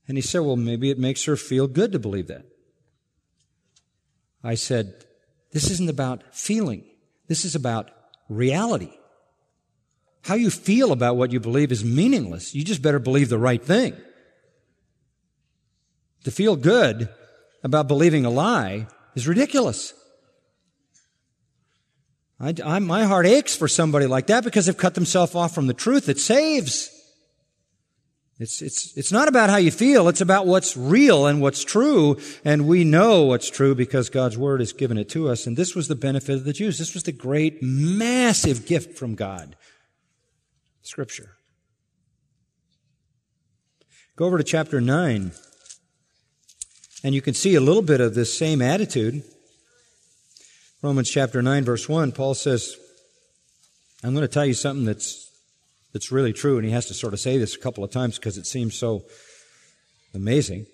And 0.08 0.16
he 0.16 0.22
said, 0.22 0.40
Well, 0.40 0.56
maybe 0.56 0.90
it 0.90 0.98
makes 0.98 1.24
her 1.24 1.36
feel 1.36 1.66
good 1.66 1.92
to 1.92 1.98
believe 1.98 2.28
that. 2.28 2.44
I 4.42 4.54
said, 4.54 5.04
This 5.52 5.70
isn't 5.70 5.90
about 5.90 6.34
feeling. 6.34 6.84
This 7.28 7.44
is 7.44 7.54
about 7.54 7.90
reality. 8.28 8.92
How 10.22 10.34
you 10.34 10.50
feel 10.50 10.92
about 10.92 11.16
what 11.16 11.32
you 11.32 11.40
believe 11.40 11.72
is 11.72 11.84
meaningless. 11.84 12.54
You 12.54 12.64
just 12.64 12.82
better 12.82 12.98
believe 12.98 13.28
the 13.28 13.38
right 13.38 13.62
thing. 13.62 13.96
To 16.24 16.30
feel 16.30 16.56
good 16.56 17.08
about 17.62 17.88
believing 17.88 18.24
a 18.24 18.30
lie 18.30 18.86
is 19.14 19.26
ridiculous. 19.26 19.94
I, 22.38 22.54
I, 22.64 22.78
my 22.78 23.04
heart 23.04 23.26
aches 23.26 23.56
for 23.56 23.68
somebody 23.68 24.06
like 24.06 24.28
that 24.28 24.44
because 24.44 24.66
they've 24.66 24.76
cut 24.76 24.94
themselves 24.94 25.34
off 25.34 25.54
from 25.54 25.66
the 25.66 25.74
truth 25.74 26.06
that 26.06 26.18
saves. 26.18 26.90
It's, 28.40 28.62
it's, 28.62 28.96
it's 28.96 29.12
not 29.12 29.28
about 29.28 29.50
how 29.50 29.58
you 29.58 29.70
feel. 29.70 30.08
It's 30.08 30.22
about 30.22 30.46
what's 30.46 30.74
real 30.74 31.26
and 31.26 31.42
what's 31.42 31.62
true. 31.62 32.16
And 32.42 32.66
we 32.66 32.84
know 32.84 33.24
what's 33.24 33.50
true 33.50 33.74
because 33.74 34.08
God's 34.08 34.38
Word 34.38 34.60
has 34.60 34.72
given 34.72 34.96
it 34.96 35.10
to 35.10 35.28
us. 35.28 35.46
And 35.46 35.58
this 35.58 35.76
was 35.76 35.88
the 35.88 35.94
benefit 35.94 36.36
of 36.36 36.44
the 36.44 36.54
Jews. 36.54 36.78
This 36.78 36.94
was 36.94 37.02
the 37.02 37.12
great, 37.12 37.62
massive 37.62 38.64
gift 38.64 38.96
from 38.96 39.14
God. 39.14 39.56
Scripture. 40.80 41.32
Go 44.16 44.24
over 44.24 44.38
to 44.38 44.44
chapter 44.44 44.80
9. 44.80 45.32
And 47.04 47.14
you 47.14 47.20
can 47.20 47.34
see 47.34 47.54
a 47.54 47.60
little 47.60 47.82
bit 47.82 48.00
of 48.00 48.14
this 48.14 48.36
same 48.36 48.62
attitude. 48.62 49.22
Romans 50.80 51.10
chapter 51.10 51.42
9 51.42 51.64
verse 51.64 51.90
1, 51.90 52.12
Paul 52.12 52.32
says, 52.32 52.74
I'm 54.02 54.14
going 54.14 54.26
to 54.26 54.32
tell 54.32 54.46
you 54.46 54.54
something 54.54 54.86
that's, 54.86 55.29
that's 55.92 56.12
really 56.12 56.32
true. 56.32 56.56
And 56.56 56.64
he 56.64 56.72
has 56.72 56.86
to 56.86 56.94
sort 56.94 57.12
of 57.12 57.20
say 57.20 57.38
this 57.38 57.54
a 57.54 57.58
couple 57.58 57.84
of 57.84 57.90
times 57.90 58.18
because 58.18 58.38
it 58.38 58.46
seems 58.46 58.74
so 58.76 59.02
amazing. 60.14 60.66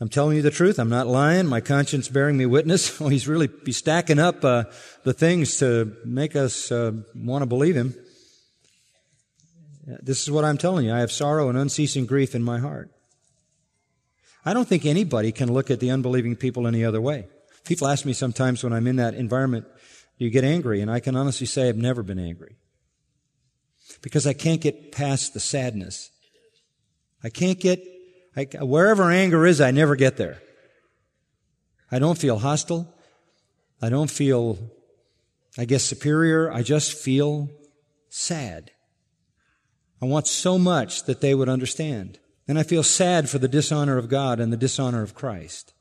I'm 0.00 0.08
telling 0.08 0.36
you 0.36 0.42
the 0.42 0.50
truth. 0.50 0.78
I'm 0.78 0.88
not 0.88 1.08
lying. 1.08 1.46
My 1.46 1.60
conscience 1.60 2.08
bearing 2.08 2.36
me 2.36 2.46
witness. 2.46 3.00
Well, 3.00 3.08
he's 3.08 3.26
really 3.26 3.48
be 3.48 3.72
stacking 3.72 4.18
up 4.18 4.44
uh, 4.44 4.64
the 5.04 5.12
things 5.12 5.58
to 5.58 5.96
make 6.04 6.36
us 6.36 6.70
uh, 6.70 6.92
want 7.14 7.42
to 7.42 7.46
believe 7.46 7.76
him. 7.76 7.94
This 10.02 10.22
is 10.22 10.30
what 10.30 10.44
I'm 10.44 10.58
telling 10.58 10.84
you. 10.84 10.92
I 10.92 11.00
have 11.00 11.10
sorrow 11.10 11.48
and 11.48 11.56
unceasing 11.56 12.06
grief 12.06 12.34
in 12.34 12.42
my 12.42 12.58
heart. 12.58 12.90
I 14.44 14.52
don't 14.52 14.68
think 14.68 14.84
anybody 14.84 15.32
can 15.32 15.52
look 15.52 15.70
at 15.70 15.80
the 15.80 15.90
unbelieving 15.90 16.36
people 16.36 16.66
any 16.66 16.84
other 16.84 17.00
way. 17.00 17.26
People 17.64 17.88
ask 17.88 18.04
me 18.04 18.12
sometimes 18.12 18.62
when 18.62 18.72
I'm 18.72 18.86
in 18.86 18.96
that 18.96 19.14
environment, 19.14 19.66
do 20.18 20.24
you 20.24 20.30
get 20.30 20.44
angry? 20.44 20.80
And 20.80 20.90
I 20.90 21.00
can 21.00 21.16
honestly 21.16 21.46
say 21.46 21.68
I've 21.68 21.76
never 21.76 22.02
been 22.02 22.18
angry. 22.18 22.56
Because 24.02 24.26
I 24.26 24.32
can't 24.32 24.60
get 24.60 24.92
past 24.92 25.34
the 25.34 25.40
sadness. 25.40 26.10
I 27.24 27.30
can't 27.30 27.58
get, 27.58 27.82
I, 28.36 28.44
wherever 28.60 29.10
anger 29.10 29.46
is, 29.46 29.60
I 29.60 29.70
never 29.70 29.96
get 29.96 30.16
there. 30.16 30.40
I 31.90 31.98
don't 31.98 32.18
feel 32.18 32.38
hostile. 32.38 32.94
I 33.80 33.88
don't 33.88 34.10
feel, 34.10 34.58
I 35.56 35.64
guess, 35.64 35.84
superior. 35.84 36.52
I 36.52 36.62
just 36.62 36.92
feel 36.92 37.48
sad. 38.08 38.70
I 40.00 40.06
want 40.06 40.26
so 40.26 40.58
much 40.58 41.04
that 41.04 41.20
they 41.20 41.34
would 41.34 41.48
understand. 41.48 42.18
And 42.46 42.58
I 42.58 42.62
feel 42.62 42.82
sad 42.82 43.28
for 43.28 43.38
the 43.38 43.48
dishonor 43.48 43.98
of 43.98 44.08
God 44.08 44.38
and 44.40 44.52
the 44.52 44.56
dishonor 44.56 45.02
of 45.02 45.14
Christ. 45.14 45.74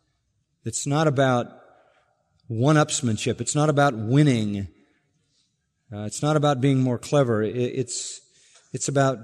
It's 0.65 0.87
not 0.87 1.07
about 1.07 1.47
one-upsmanship. 2.47 3.39
It's 3.39 3.55
not 3.55 3.69
about 3.69 3.93
winning. 3.95 4.69
Uh, 5.91 6.03
it's 6.03 6.21
not 6.21 6.35
about 6.35 6.61
being 6.61 6.79
more 6.79 6.97
clever. 6.97 7.41
It, 7.41 7.55
it's, 7.55 8.19
it's 8.73 8.87
about 8.87 9.19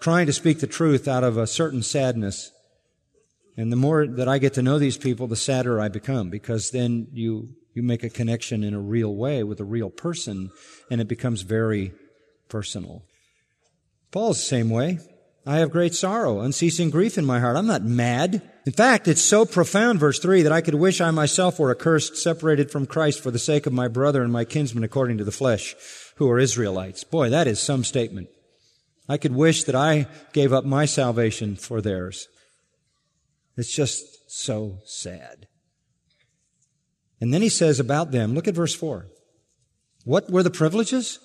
trying 0.00 0.26
to 0.26 0.32
speak 0.32 0.60
the 0.60 0.66
truth 0.66 1.06
out 1.06 1.24
of 1.24 1.36
a 1.36 1.46
certain 1.46 1.82
sadness. 1.82 2.50
And 3.56 3.70
the 3.70 3.76
more 3.76 4.06
that 4.06 4.28
I 4.28 4.38
get 4.38 4.54
to 4.54 4.62
know 4.62 4.78
these 4.78 4.96
people, 4.96 5.26
the 5.26 5.36
sadder 5.36 5.80
I 5.80 5.88
become 5.88 6.30
because 6.30 6.70
then 6.70 7.08
you, 7.12 7.50
you 7.74 7.82
make 7.82 8.02
a 8.02 8.10
connection 8.10 8.64
in 8.64 8.74
a 8.74 8.80
real 8.80 9.14
way 9.14 9.42
with 9.44 9.60
a 9.60 9.64
real 9.64 9.90
person 9.90 10.50
and 10.90 11.00
it 11.00 11.08
becomes 11.08 11.42
very 11.42 11.92
personal. 12.48 13.04
Paul's 14.10 14.38
the 14.38 14.44
same 14.44 14.70
way. 14.70 14.98
I 15.46 15.58
have 15.58 15.70
great 15.70 15.94
sorrow, 15.94 16.40
unceasing 16.40 16.90
grief 16.90 17.16
in 17.16 17.24
my 17.24 17.40
heart. 17.40 17.56
I'm 17.56 17.66
not 17.66 17.82
mad. 17.82 18.49
In 18.66 18.72
fact, 18.72 19.08
it's 19.08 19.22
so 19.22 19.46
profound, 19.46 19.98
verse 19.98 20.18
3, 20.18 20.42
that 20.42 20.52
I 20.52 20.60
could 20.60 20.74
wish 20.74 21.00
I 21.00 21.10
myself 21.10 21.58
were 21.58 21.70
accursed, 21.70 22.16
separated 22.16 22.70
from 22.70 22.86
Christ 22.86 23.20
for 23.20 23.30
the 23.30 23.38
sake 23.38 23.66
of 23.66 23.72
my 23.72 23.88
brother 23.88 24.22
and 24.22 24.32
my 24.32 24.44
kinsmen 24.44 24.84
according 24.84 25.16
to 25.18 25.24
the 25.24 25.32
flesh, 25.32 25.74
who 26.16 26.28
are 26.28 26.38
Israelites. 26.38 27.02
Boy, 27.02 27.30
that 27.30 27.46
is 27.46 27.58
some 27.58 27.84
statement. 27.84 28.28
I 29.08 29.16
could 29.16 29.34
wish 29.34 29.64
that 29.64 29.74
I 29.74 30.06
gave 30.32 30.52
up 30.52 30.64
my 30.64 30.84
salvation 30.84 31.56
for 31.56 31.80
theirs. 31.80 32.28
It's 33.56 33.74
just 33.74 34.30
so 34.30 34.78
sad. 34.84 35.46
And 37.20 37.32
then 37.32 37.42
he 37.42 37.48
says 37.48 37.80
about 37.80 38.10
them, 38.10 38.34
look 38.34 38.46
at 38.46 38.54
verse 38.54 38.74
4. 38.74 39.06
What 40.04 40.30
were 40.30 40.42
the 40.42 40.50
privileges? 40.50 41.18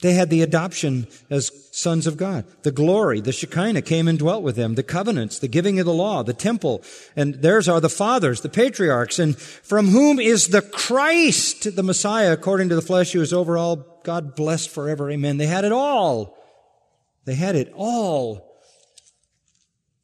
They 0.00 0.14
had 0.14 0.30
the 0.30 0.40
adoption 0.40 1.06
as 1.28 1.50
sons 1.72 2.06
of 2.06 2.16
God. 2.16 2.46
The 2.62 2.72
glory, 2.72 3.20
the 3.20 3.32
Shekinah 3.32 3.82
came 3.82 4.08
and 4.08 4.18
dwelt 4.18 4.42
with 4.42 4.56
them. 4.56 4.74
The 4.74 4.82
covenants, 4.82 5.38
the 5.38 5.48
giving 5.48 5.78
of 5.78 5.84
the 5.84 5.92
law, 5.92 6.22
the 6.22 6.32
temple. 6.32 6.82
And 7.16 7.34
theirs 7.34 7.68
are 7.68 7.80
the 7.80 7.90
fathers, 7.90 8.40
the 8.40 8.48
patriarchs. 8.48 9.18
And 9.18 9.36
from 9.36 9.88
whom 9.88 10.18
is 10.18 10.48
the 10.48 10.62
Christ, 10.62 11.76
the 11.76 11.82
Messiah, 11.82 12.32
according 12.32 12.70
to 12.70 12.74
the 12.74 12.82
flesh, 12.82 13.12
who 13.12 13.20
is 13.20 13.34
over 13.34 13.58
all, 13.58 14.00
God 14.02 14.34
blessed 14.34 14.70
forever. 14.70 15.10
Amen. 15.10 15.36
They 15.36 15.46
had 15.46 15.66
it 15.66 15.72
all. 15.72 16.38
They 17.26 17.34
had 17.34 17.54
it 17.54 17.70
all. 17.74 18.58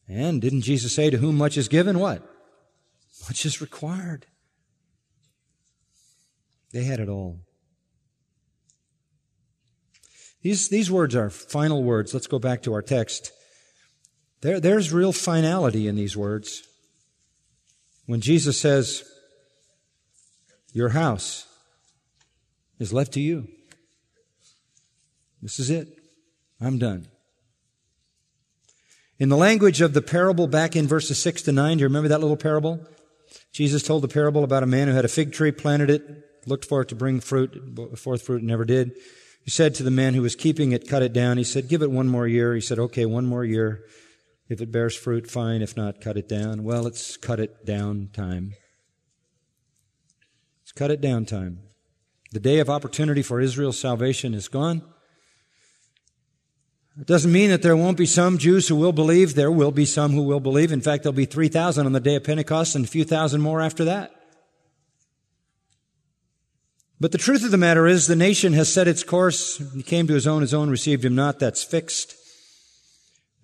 And 0.08 0.42
didn't 0.42 0.60
Jesus 0.60 0.94
say, 0.94 1.08
to 1.08 1.16
whom 1.16 1.38
much 1.38 1.56
is 1.56 1.68
given, 1.68 1.98
what? 1.98 2.22
Much 3.26 3.46
is 3.46 3.62
required. 3.62 4.26
They 6.72 6.84
had 6.84 7.00
it 7.00 7.08
all. 7.08 7.45
These, 10.46 10.68
these 10.68 10.92
words 10.92 11.16
are 11.16 11.28
final 11.28 11.82
words. 11.82 12.14
Let's 12.14 12.28
go 12.28 12.38
back 12.38 12.62
to 12.62 12.72
our 12.72 12.80
text. 12.80 13.32
There, 14.42 14.60
there's 14.60 14.92
real 14.92 15.12
finality 15.12 15.88
in 15.88 15.96
these 15.96 16.16
words. 16.16 16.62
When 18.06 18.20
Jesus 18.20 18.60
says, 18.60 19.02
Your 20.72 20.90
house 20.90 21.48
is 22.78 22.92
left 22.92 23.14
to 23.14 23.20
you. 23.20 23.48
This 25.42 25.58
is 25.58 25.68
it. 25.68 25.88
I'm 26.60 26.78
done. 26.78 27.08
In 29.18 29.30
the 29.30 29.36
language 29.36 29.80
of 29.80 29.94
the 29.94 30.02
parable 30.02 30.46
back 30.46 30.76
in 30.76 30.86
verses 30.86 31.20
6 31.20 31.42
to 31.42 31.50
9, 31.50 31.78
do 31.78 31.80
you 31.80 31.88
remember 31.88 32.10
that 32.10 32.20
little 32.20 32.36
parable? 32.36 32.86
Jesus 33.50 33.82
told 33.82 34.04
the 34.04 34.06
parable 34.06 34.44
about 34.44 34.62
a 34.62 34.66
man 34.66 34.86
who 34.86 34.94
had 34.94 35.04
a 35.04 35.08
fig 35.08 35.32
tree, 35.32 35.50
planted 35.50 35.90
it, 35.90 36.04
looked 36.46 36.66
for 36.66 36.82
it 36.82 36.88
to 36.90 36.94
bring 36.94 37.18
fruit, 37.18 37.98
forth 37.98 38.22
fruit, 38.22 38.42
and 38.42 38.46
never 38.46 38.64
did. 38.64 38.92
He 39.46 39.52
said 39.52 39.76
to 39.76 39.84
the 39.84 39.92
man 39.92 40.14
who 40.14 40.22
was 40.22 40.34
keeping 40.34 40.72
it, 40.72 40.88
cut 40.88 41.04
it 41.04 41.12
down. 41.12 41.38
He 41.38 41.44
said, 41.44 41.68
give 41.68 41.80
it 41.80 41.90
one 41.92 42.08
more 42.08 42.26
year. 42.26 42.56
He 42.56 42.60
said, 42.60 42.80
okay, 42.80 43.06
one 43.06 43.26
more 43.26 43.44
year. 43.44 43.84
If 44.48 44.60
it 44.60 44.72
bears 44.72 44.96
fruit, 44.96 45.30
fine. 45.30 45.62
If 45.62 45.76
not, 45.76 46.00
cut 46.00 46.16
it 46.16 46.28
down. 46.28 46.64
Well, 46.64 46.84
it's 46.88 47.16
cut 47.16 47.38
it 47.38 47.64
down 47.64 48.10
time. 48.12 48.54
It's 50.62 50.72
cut 50.72 50.90
it 50.90 51.00
down 51.00 51.26
time. 51.26 51.60
The 52.32 52.40
day 52.40 52.58
of 52.58 52.68
opportunity 52.68 53.22
for 53.22 53.40
Israel's 53.40 53.78
salvation 53.78 54.34
is 54.34 54.48
gone. 54.48 54.82
It 57.00 57.06
doesn't 57.06 57.30
mean 57.30 57.50
that 57.50 57.62
there 57.62 57.76
won't 57.76 57.98
be 57.98 58.06
some 58.06 58.38
Jews 58.38 58.66
who 58.66 58.74
will 58.74 58.90
believe. 58.90 59.36
There 59.36 59.52
will 59.52 59.70
be 59.70 59.84
some 59.84 60.10
who 60.10 60.22
will 60.22 60.40
believe. 60.40 60.72
In 60.72 60.80
fact, 60.80 61.04
there'll 61.04 61.14
be 61.14 61.24
3,000 61.24 61.86
on 61.86 61.92
the 61.92 62.00
day 62.00 62.16
of 62.16 62.24
Pentecost 62.24 62.74
and 62.74 62.84
a 62.84 62.88
few 62.88 63.04
thousand 63.04 63.42
more 63.42 63.60
after 63.60 63.84
that. 63.84 64.10
But 66.98 67.12
the 67.12 67.18
truth 67.18 67.44
of 67.44 67.50
the 67.50 67.58
matter 67.58 67.86
is 67.86 68.06
the 68.06 68.16
nation 68.16 68.54
has 68.54 68.72
set 68.72 68.88
its 68.88 69.02
course. 69.02 69.58
He 69.74 69.82
came 69.82 70.06
to 70.06 70.14
his 70.14 70.26
own, 70.26 70.40
his 70.40 70.54
own 70.54 70.70
received 70.70 71.04
him 71.04 71.14
not. 71.14 71.38
That's 71.38 71.62
fixed. 71.62 72.14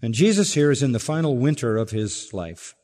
And 0.01 0.15
Jesus 0.15 0.55
here 0.55 0.71
is 0.71 0.83
in 0.83 0.93
the 0.93 0.99
final 0.99 1.37
winter 1.37 1.77
of 1.77 1.91
his 1.91 2.33
life. 2.33 2.75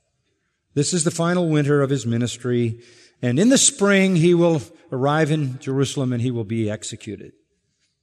This 0.74 0.92
is 0.92 1.04
the 1.04 1.10
final 1.10 1.48
winter 1.48 1.80
of 1.80 1.90
his 1.90 2.06
ministry. 2.06 2.80
And 3.22 3.38
in 3.38 3.48
the 3.48 3.58
spring, 3.58 4.16
he 4.16 4.34
will 4.34 4.62
arrive 4.92 5.30
in 5.30 5.58
Jerusalem 5.58 6.12
and 6.12 6.22
he 6.22 6.30
will 6.30 6.44
be 6.44 6.70
executed. 6.70 7.32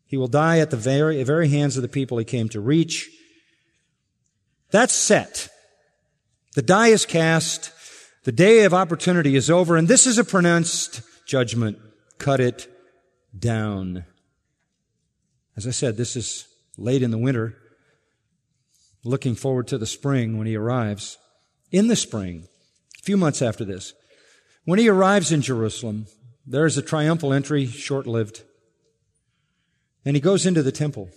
He 0.08 0.18
will 0.18 0.28
die 0.28 0.60
at 0.60 0.72
the 0.72 0.78
very, 0.78 1.24
very 1.24 1.50
hands 1.50 1.78
of 1.78 1.84
the 1.84 1.88
people 1.88 2.18
he 2.18 2.26
came 2.26 2.50
to 2.50 2.60
reach. 2.60 3.10
That's 4.72 4.94
set. 4.94 5.50
The 6.56 6.62
die 6.62 6.88
is 6.88 7.06
cast. 7.06 7.72
The 8.24 8.32
day 8.32 8.64
of 8.64 8.74
opportunity 8.74 9.36
is 9.36 9.50
over. 9.52 9.78
And 9.78 9.88
this 9.88 10.08
is 10.08 10.18
a 10.18 10.24
pronounced 10.24 11.02
judgment 11.28 11.78
cut 12.18 12.40
it 12.40 12.68
down. 13.38 14.06
As 15.58 15.68
I 15.68 15.72
said, 15.72 15.98
this 15.98 16.16
is 16.16 16.48
late 16.78 17.02
in 17.02 17.12
the 17.12 17.18
winter, 17.18 17.56
looking 19.04 19.36
forward 19.36 19.68
to 19.68 19.78
the 19.78 19.86
spring 19.86 20.38
when 20.38 20.48
he 20.48 20.56
arrives. 20.56 21.18
In 21.72 21.88
the 21.88 21.96
spring, 21.96 22.48
a 23.00 23.04
few 23.04 23.18
months 23.18 23.42
after 23.42 23.64
this, 23.64 23.94
when 24.66 24.80
he 24.80 24.90
arrives 24.90 25.32
in 25.32 25.42
Jerusalem, 25.42 26.08
there 26.46 26.66
is 26.66 26.78
a 26.78 26.82
triumphal 26.82 27.34
entry, 27.34 27.66
short 27.66 28.08
lived. 28.08 28.44
And 30.04 30.16
he 30.16 30.22
goes 30.22 30.46
into 30.46 30.64
the 30.64 30.72
temple. 30.72 31.10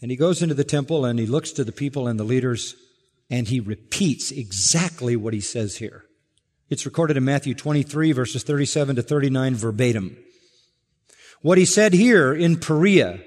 And 0.00 0.10
he 0.10 0.16
goes 0.16 0.42
into 0.42 0.54
the 0.54 0.64
temple 0.64 1.04
and 1.04 1.18
he 1.18 1.26
looks 1.26 1.50
to 1.52 1.64
the 1.64 1.72
people 1.72 2.06
and 2.06 2.18
the 2.18 2.24
leaders 2.24 2.74
and 3.30 3.48
he 3.48 3.60
repeats 3.60 4.30
exactly 4.30 5.16
what 5.16 5.34
he 5.34 5.40
says 5.40 5.76
here. 5.76 6.04
It's 6.70 6.84
recorded 6.84 7.16
in 7.16 7.24
Matthew 7.24 7.54
23 7.54 8.12
verses 8.12 8.42
37 8.42 8.96
to 8.96 9.02
39 9.02 9.54
verbatim. 9.54 10.16
What 11.40 11.58
he 11.58 11.64
said 11.64 11.92
here 11.92 12.34
in 12.34 12.58
Perea, 12.58 13.20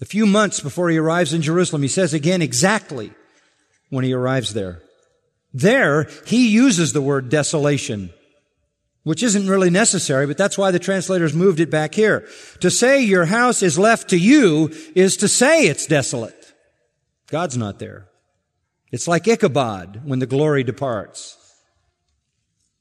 a 0.00 0.04
few 0.04 0.26
months 0.26 0.60
before 0.60 0.90
he 0.90 0.98
arrives 0.98 1.32
in 1.32 1.42
Jerusalem, 1.42 1.82
he 1.82 1.88
says 1.88 2.12
again 2.12 2.42
exactly 2.42 3.12
when 3.88 4.04
he 4.04 4.12
arrives 4.12 4.52
there. 4.52 4.82
There, 5.54 6.08
he 6.26 6.48
uses 6.48 6.92
the 6.92 7.02
word 7.02 7.28
desolation, 7.28 8.10
which 9.04 9.22
isn't 9.22 9.48
really 9.48 9.70
necessary, 9.70 10.26
but 10.26 10.38
that's 10.38 10.58
why 10.58 10.70
the 10.70 10.78
translators 10.78 11.34
moved 11.34 11.60
it 11.60 11.70
back 11.70 11.94
here. 11.94 12.26
To 12.60 12.70
say 12.70 13.02
your 13.02 13.26
house 13.26 13.62
is 13.62 13.78
left 13.78 14.10
to 14.10 14.18
you 14.18 14.70
is 14.94 15.16
to 15.18 15.28
say 15.28 15.66
it's 15.66 15.86
desolate. 15.86 16.52
God's 17.28 17.56
not 17.56 17.78
there. 17.78 18.08
It's 18.90 19.08
like 19.08 19.28
Ichabod 19.28 20.02
when 20.04 20.18
the 20.18 20.26
glory 20.26 20.64
departs. 20.64 21.38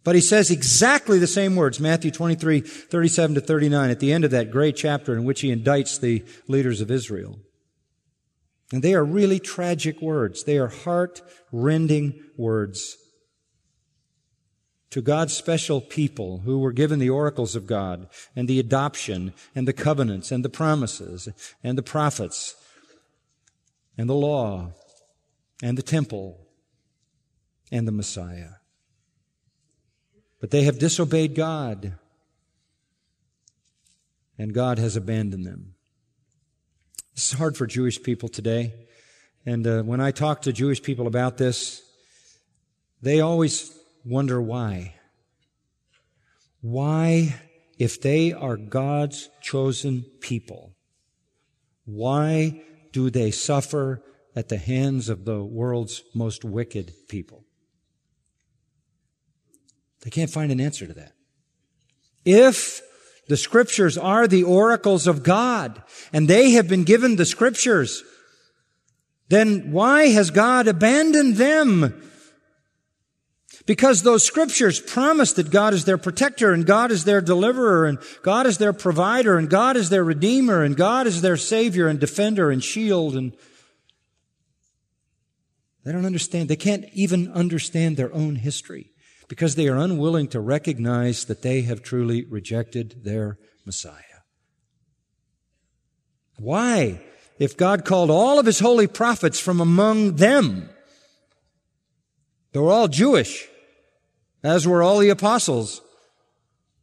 But 0.04 0.16
he 0.16 0.22
says 0.22 0.50
exactly 0.50 1.20
the 1.20 1.28
same 1.28 1.56
words, 1.56 1.80
Matthew 1.80 2.10
23, 2.10 2.62
37 2.62 3.36
to 3.36 3.42
39, 3.42 3.90
at 3.90 4.00
the 4.00 4.12
end 4.12 4.26
of 4.26 4.32
that 4.32 4.50
great 4.50 4.76
chapter 4.76 5.16
in 5.16 5.26
which 5.26 5.42
he 5.42 5.56
indicts 5.56 6.00
the 6.00 6.26
leaders 6.48 6.82
of 6.82 6.90
Israel. 6.90 7.40
And 8.74 8.82
they 8.82 8.96
are 8.96 9.04
really 9.04 9.40
tragic 9.40 10.02
words. 10.02 10.44
They 10.44 10.58
are 10.58 10.70
heart-rending 10.70 12.24
words 12.38 12.98
to 14.92 15.02
God's 15.02 15.34
special 15.34 15.82
people 15.82 16.40
who 16.40 16.60
were 16.60 16.72
given 16.74 17.00
the 17.00 17.10
oracles 17.10 17.56
of 17.56 17.68
God 17.68 18.08
and 18.36 18.48
the 18.48 18.60
adoption 18.60 19.34
and 19.56 19.68
the 19.68 19.74
covenants 19.74 20.32
and 20.32 20.44
the 20.44 20.50
promises 20.50 21.30
and 21.64 21.78
the 21.78 21.84
prophets 21.84 22.56
and 23.98 24.10
the 24.10 24.16
law 24.16 24.72
and 25.62 25.78
the 25.78 25.84
temple 25.84 26.40
and 27.72 27.88
the 27.88 27.92
Messiah. 27.92 28.61
But 30.42 30.50
they 30.50 30.64
have 30.64 30.80
disobeyed 30.80 31.36
God, 31.36 31.94
and 34.40 34.54
God 34.54 34.80
has 34.80 34.96
abandoned 34.96 35.46
them. 35.46 35.76
This 37.14 37.32
is 37.32 37.38
hard 37.38 37.56
for 37.56 37.68
Jewish 37.68 38.02
people 38.02 38.28
today. 38.28 38.74
And 39.46 39.66
uh, 39.68 39.84
when 39.84 40.02
I 40.02 40.10
talk 40.10 40.42
to 40.42 40.52
Jewish 40.52 40.82
people 40.82 41.06
about 41.06 41.38
this, 41.38 41.84
they 43.04 43.22
always 43.22 43.72
wonder 44.04 44.42
why. 44.42 44.96
Why, 46.62 47.36
if 47.78 48.02
they 48.02 48.34
are 48.34 48.58
God's 48.58 49.30
chosen 49.42 50.06
people, 50.22 50.74
why 51.86 52.64
do 52.92 53.12
they 53.12 53.30
suffer 53.30 54.02
at 54.36 54.50
the 54.50 54.58
hands 54.58 55.08
of 55.08 55.26
the 55.26 55.44
world's 55.44 56.04
most 56.16 56.44
wicked 56.44 56.94
people? 57.08 57.46
They 60.02 60.10
can't 60.10 60.32
find 60.32 60.52
an 60.52 60.60
answer 60.60 60.88
to 60.88 60.94
that. 60.94 61.14
If 62.26 62.82
the 63.28 63.38
scriptures 63.38 63.98
are 63.98 64.28
the 64.28 64.44
oracles 64.44 65.08
of 65.08 65.24
God 65.24 65.82
and 66.12 66.28
they 66.28 66.52
have 66.52 66.68
been 66.68 66.84
given 66.84 67.16
the 67.16 67.26
scriptures, 67.26 68.04
then 69.30 69.72
why 69.72 70.08
has 70.08 70.32
God 70.32 70.68
abandoned 70.68 71.38
them? 71.38 72.04
Because 73.66 74.02
those 74.02 74.26
scriptures 74.26 74.80
promise 74.80 75.34
that 75.34 75.52
God 75.52 75.74
is 75.74 75.86
their 75.86 75.98
protector 75.98 76.52
and 76.52 76.66
God 76.66 76.92
is 76.92 77.06
their 77.06 77.22
deliverer 77.22 77.86
and 77.86 78.00
God 78.24 78.48
is 78.48 78.58
their 78.58 78.74
provider 78.74 79.38
and 79.38 79.50
God 79.50 79.78
is 79.78 79.90
their 79.90 80.04
redeemer 80.04 80.64
and 80.64 80.76
God 80.76 81.06
is 81.08 81.22
their 81.22 81.38
savior 81.38 81.88
and 81.88 82.00
defender 82.00 82.50
and 82.50 82.64
shield 82.64 83.16
and 83.16 83.34
they 85.84 85.92
don't 85.92 86.06
understand. 86.06 86.50
They 86.50 86.56
can't 86.56 86.86
even 86.94 87.32
understand 87.32 87.98
their 87.98 88.14
own 88.14 88.36
history 88.36 88.91
because 89.32 89.56
they 89.56 89.70
are 89.70 89.78
unwilling 89.78 90.28
to 90.28 90.42
recognize 90.42 91.24
that 91.24 91.42
they 91.42 91.62
have 91.62 91.82
truly 91.82 92.26
rejected 92.26 93.06
their 93.06 93.38
Messiah. 93.66 93.96
Why? 96.38 97.00
If 97.40 97.56
God 97.56 97.86
called 97.86 98.10
all 98.10 98.40
of 98.40 98.46
his 98.46 98.60
holy 98.60 98.88
prophets 98.88 99.40
from 99.40 99.62
among 99.62 100.18
them, 100.18 100.70
they 102.52 102.60
were 102.60 102.74
all 102.74 102.90
Jewish, 102.90 103.48
as 104.44 104.68
were 104.68 104.84
all 104.84 105.00
the 105.00 105.08
apostles. 105.08 105.80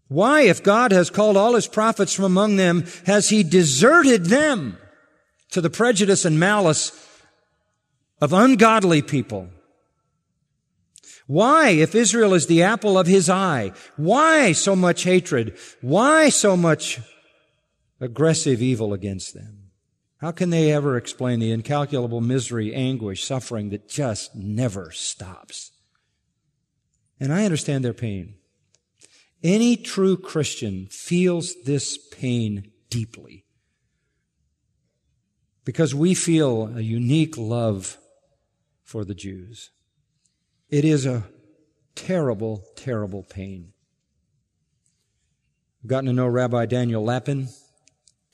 Why, 0.07 0.41
if 0.41 0.63
God 0.63 0.91
has 0.91 1.11
called 1.11 1.37
all 1.37 1.55
his 1.55 1.67
prophets 1.67 2.15
from 2.15 2.25
among 2.25 2.57
them, 2.57 2.87
has 3.05 3.29
he 3.29 3.43
deserted 3.43 4.25
them 4.25 4.79
to 5.51 5.61
the 5.61 5.69
prejudice 5.69 6.25
and 6.25 6.41
malice 6.41 6.93
of 8.23 8.33
ungodly 8.33 9.03
people? 9.03 9.51
Why, 11.29 11.69
if 11.73 11.95
Israel 11.95 12.33
is 12.33 12.47
the 12.47 12.62
apple 12.62 12.99
of 12.99 13.07
his 13.07 13.29
eye, 13.29 13.73
why 13.97 14.53
so 14.53 14.75
much 14.75 15.05
hatred? 15.05 15.59
Why 15.83 16.31
so 16.31 16.57
much 16.57 17.01
aggressive 18.01 18.62
evil 18.62 18.95
against 18.95 19.35
them? 19.35 19.71
How 20.23 20.33
can 20.33 20.49
they 20.49 20.73
ever 20.73 20.97
explain 20.97 21.38
the 21.38 21.53
incalculable 21.53 22.23
misery, 22.23 22.75
anguish, 22.75 23.25
suffering 23.25 23.69
that 23.69 23.91
just 23.91 24.35
never 24.35 24.91
stops? 24.91 25.71
And 27.21 27.31
I 27.31 27.45
understand 27.45 27.85
their 27.85 27.93
pain. 27.93 28.37
Any 29.43 29.77
true 29.77 30.17
Christian 30.17 30.87
feels 30.91 31.55
this 31.64 31.99
pain 32.11 32.73
deeply 32.88 33.45
because 35.67 35.95
we 35.95 36.14
feel 36.14 36.75
a 36.75 36.81
unique 36.81 37.37
love 37.37 37.99
for 38.83 39.05
the 39.05 39.14
Jews. 39.14 39.73
It 40.71 40.85
is 40.85 41.07
a 41.07 41.25
terrible, 41.95 42.63
terrible 42.77 43.23
pain. 43.23 43.73
I've 45.83 45.89
gotten 45.89 46.07
to 46.07 46.13
know 46.13 46.27
Rabbi 46.27 46.67
Daniel 46.67 47.03
Lapin, 47.03 47.49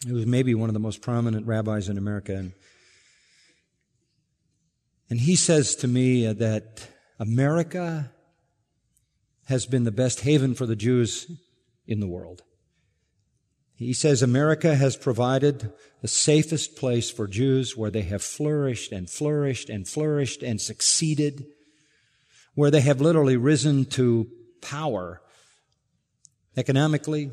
who 0.07 0.15
was 0.15 0.27
maybe 0.27 0.55
one 0.55 0.69
of 0.69 0.75
the 0.75 0.81
most 0.81 1.01
prominent 1.01 1.47
rabbis 1.47 1.89
in 1.89 1.97
America. 1.97 2.35
And, 2.35 2.53
and 5.09 5.21
he 5.21 5.37
says 5.37 5.77
to 5.77 5.89
me 5.89 6.33
that 6.33 6.89
America 7.21 8.11
has 9.47 9.67
been 9.67 9.85
the 9.85 9.93
best 9.93 10.21
haven 10.21 10.55
for 10.55 10.67
the 10.67 10.75
Jews 10.75 11.31
in 11.87 12.01
the 12.01 12.09
world. 12.09 12.43
He 13.77 13.93
says 13.93 14.23
America 14.23 14.75
has 14.75 14.97
provided 14.97 15.73
the 16.01 16.09
safest 16.09 16.77
place 16.77 17.11
for 17.11 17.29
Jews 17.29 17.77
where 17.77 17.91
they 17.91 18.03
have 18.03 18.23
flourished 18.23 18.91
and 18.91 19.09
flourished 19.09 19.69
and 19.69 19.87
flourished 19.87 20.43
and 20.43 20.61
succeeded, 20.61 21.47
where 22.55 22.71
they 22.71 22.81
have 22.81 23.01
literally 23.01 23.37
risen 23.37 23.85
to 23.85 24.29
power 24.61 25.21
economically, 26.57 27.31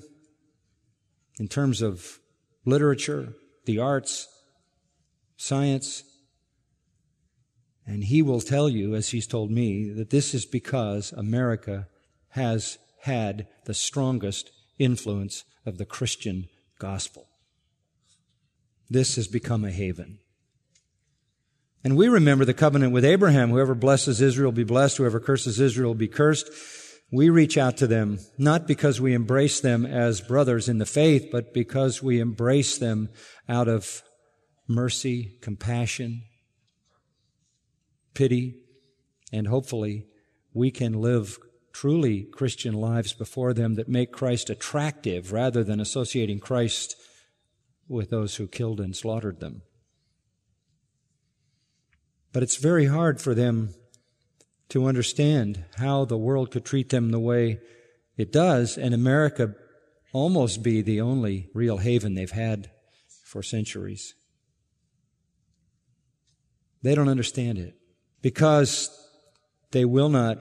in 1.40 1.48
terms 1.48 1.82
of 1.82 2.20
literature, 2.66 3.34
the 3.66 3.80
arts, 3.80 4.28
science. 5.38 6.04
And 7.86 8.04
he 8.04 8.22
will 8.22 8.42
tell 8.42 8.70
you, 8.70 8.96
as 8.96 9.10
he's 9.10 9.28
told 9.28 9.52
me, 9.52 9.90
that 9.90 10.10
this 10.10 10.34
is 10.34 10.46
because 10.46 11.12
America 11.12 11.88
has 12.30 12.78
had 13.02 13.48
the 13.66 13.74
strongest 13.74 14.52
influence 14.78 15.44
of 15.66 15.78
the 15.78 15.86
Christian 15.86 16.48
gospel. 16.80 17.28
This 18.90 19.16
has 19.16 19.28
become 19.28 19.66
a 19.66 19.72
haven. 19.72 20.20
And 21.84 21.98
we 21.98 22.08
remember 22.08 22.46
the 22.46 22.54
covenant 22.54 22.94
with 22.94 23.06
Abraham. 23.06 23.50
Whoever 23.50 23.74
blesses 23.74 24.22
Israel 24.22 24.52
be 24.52 24.64
blessed. 24.64 24.98
Whoever 24.98 25.20
curses 25.20 25.60
Israel 25.60 25.96
be 25.96 26.08
cursed. 26.08 26.50
We 27.12 27.30
reach 27.30 27.58
out 27.58 27.78
to 27.78 27.88
them 27.88 28.20
not 28.38 28.68
because 28.68 29.02
we 29.02 29.14
embrace 29.14 29.60
them 29.60 29.86
as 29.86 30.22
brothers 30.22 30.70
in 30.70 30.78
the 30.78 30.86
faith, 30.86 31.30
but 31.32 31.54
because 31.54 32.02
we 32.02 32.20
embrace 32.20 32.78
them 32.78 33.10
out 33.50 33.68
of 33.68 34.04
mercy, 34.68 35.38
compassion, 35.42 36.24
pity, 38.14 38.62
and 39.34 39.48
hopefully 39.48 40.06
we 40.54 40.72
can 40.72 40.94
live 40.94 41.38
truly 41.74 42.28
Christian 42.32 42.74
lives 42.74 43.14
before 43.14 43.54
them 43.54 43.76
that 43.76 43.90
make 43.90 44.12
Christ 44.12 44.50
attractive 44.50 45.32
rather 45.34 45.64
than 45.64 45.80
associating 45.80 46.40
Christ 46.40 46.96
with 47.88 48.10
those 48.10 48.36
who 48.36 48.48
killed 48.48 48.80
and 48.80 48.96
slaughtered 48.96 49.40
them. 49.40 49.64
But 52.34 52.44
it's 52.44 52.58
very 52.58 52.86
hard 52.86 53.20
for 53.20 53.34
them 53.34 53.74
to 54.70 54.86
understand 54.86 55.66
how 55.76 56.06
the 56.06 56.18
world 56.18 56.52
could 56.52 56.64
treat 56.64 56.90
them 56.90 57.12
the 57.12 57.20
way 57.20 57.60
it 58.18 58.32
does, 58.32 58.78
and 58.78 58.94
America 58.94 59.54
almost 60.14 60.64
be 60.64 60.82
the 60.82 61.02
only 61.02 61.50
real 61.54 61.78
haven 61.78 62.14
they've 62.14 62.32
had 62.32 62.72
for 63.24 63.44
centuries. 63.44 64.14
They 66.82 66.96
don't 66.96 67.10
understand 67.10 67.58
it 67.58 67.76
because 68.22 68.90
they 69.72 69.86
will 69.86 70.10
not 70.10 70.38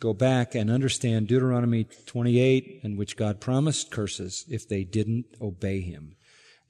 go 0.00 0.14
back 0.14 0.54
and 0.54 0.70
understand 0.70 1.28
Deuteronomy 1.28 1.84
28, 2.06 2.80
in 2.82 2.96
which 2.96 3.16
God 3.16 3.40
promised 3.40 3.90
curses 3.90 4.44
if 4.48 4.68
they 4.68 4.84
didn't 4.84 5.26
obey 5.40 5.80
Him. 5.80 6.16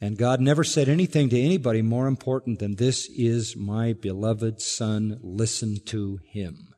And 0.00 0.16
God 0.16 0.40
never 0.40 0.64
said 0.64 0.88
anything 0.88 1.28
to 1.28 1.40
anybody 1.40 1.82
more 1.82 2.06
important 2.06 2.58
than 2.58 2.76
this 2.76 3.06
is 3.10 3.54
my 3.54 3.92
beloved 3.92 4.60
Son, 4.62 5.18
listen 5.22 5.78
to 5.86 6.20
Him. 6.24 6.74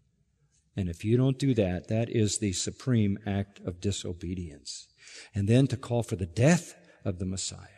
And 0.77 0.89
if 0.89 1.05
you 1.05 1.17
don't 1.17 1.39
do 1.39 1.55
that, 1.55 1.89
that 1.89 2.09
is 2.11 2.39
the 2.39 2.53
supreme 2.53 3.19
act 3.27 3.61
of 3.61 3.81
disobedience. 3.81 4.89
And 5.35 5.49
then 5.49 5.67
to 5.69 5.77
call 5.77 6.03
for 6.03 6.17
the 6.17 6.27
death 6.27 6.75
of 7.05 7.19
the 7.19 7.27
Messiah 7.27 7.69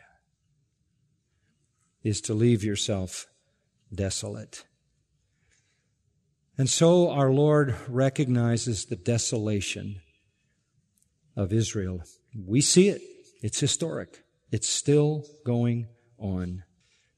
is 2.03 2.21
to 2.21 2.33
leave 2.33 2.63
yourself 2.63 3.27
desolate. 3.93 4.63
And 6.57 6.69
so 6.69 7.11
our 7.11 7.31
Lord 7.31 7.75
recognizes 7.87 8.85
the 8.85 8.95
desolation 8.95 10.01
of 11.35 11.51
Israel. 11.51 12.01
We 12.35 12.61
see 12.61 12.89
it. 12.89 13.01
It's 13.41 13.59
historic. 13.59 14.24
It's 14.55 14.69
still 14.69 15.25
going 15.45 15.87
on. 16.17 16.63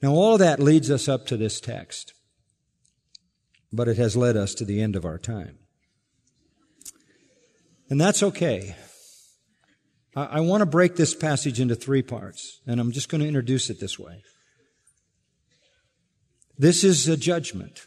Now 0.02 0.14
all 0.14 0.40
that 0.40 0.60
leads 0.60 0.90
us 0.90 1.08
up 1.08 1.28
to 1.28 1.38
this 1.38 1.62
text, 1.62 2.16
but 3.72 3.88
it 3.88 3.98
has 3.98 4.18
led 4.18 4.36
us 4.36 4.56
to 4.56 4.66
the 4.66 4.82
end 4.82 4.96
of 4.96 5.06
our 5.06 5.20
time. 5.20 5.60
And 7.92 8.02
that's 8.02 8.24
okay. 8.24 8.76
I, 10.16 10.26
I 10.26 10.40
want 10.40 10.62
to 10.62 10.66
break 10.66 10.96
this 10.96 11.14
passage 11.14 11.60
into 11.60 11.76
three 11.76 12.02
parts, 12.02 12.60
and 12.66 12.80
I'm 12.80 12.92
just 12.92 13.08
going 13.08 13.22
to 13.22 13.28
introduce 13.28 13.70
it 13.70 13.80
this 13.80 14.00
way. 14.00 14.24
This 16.58 16.84
is 16.84 17.08
a 17.08 17.16
judgment. 17.16 17.86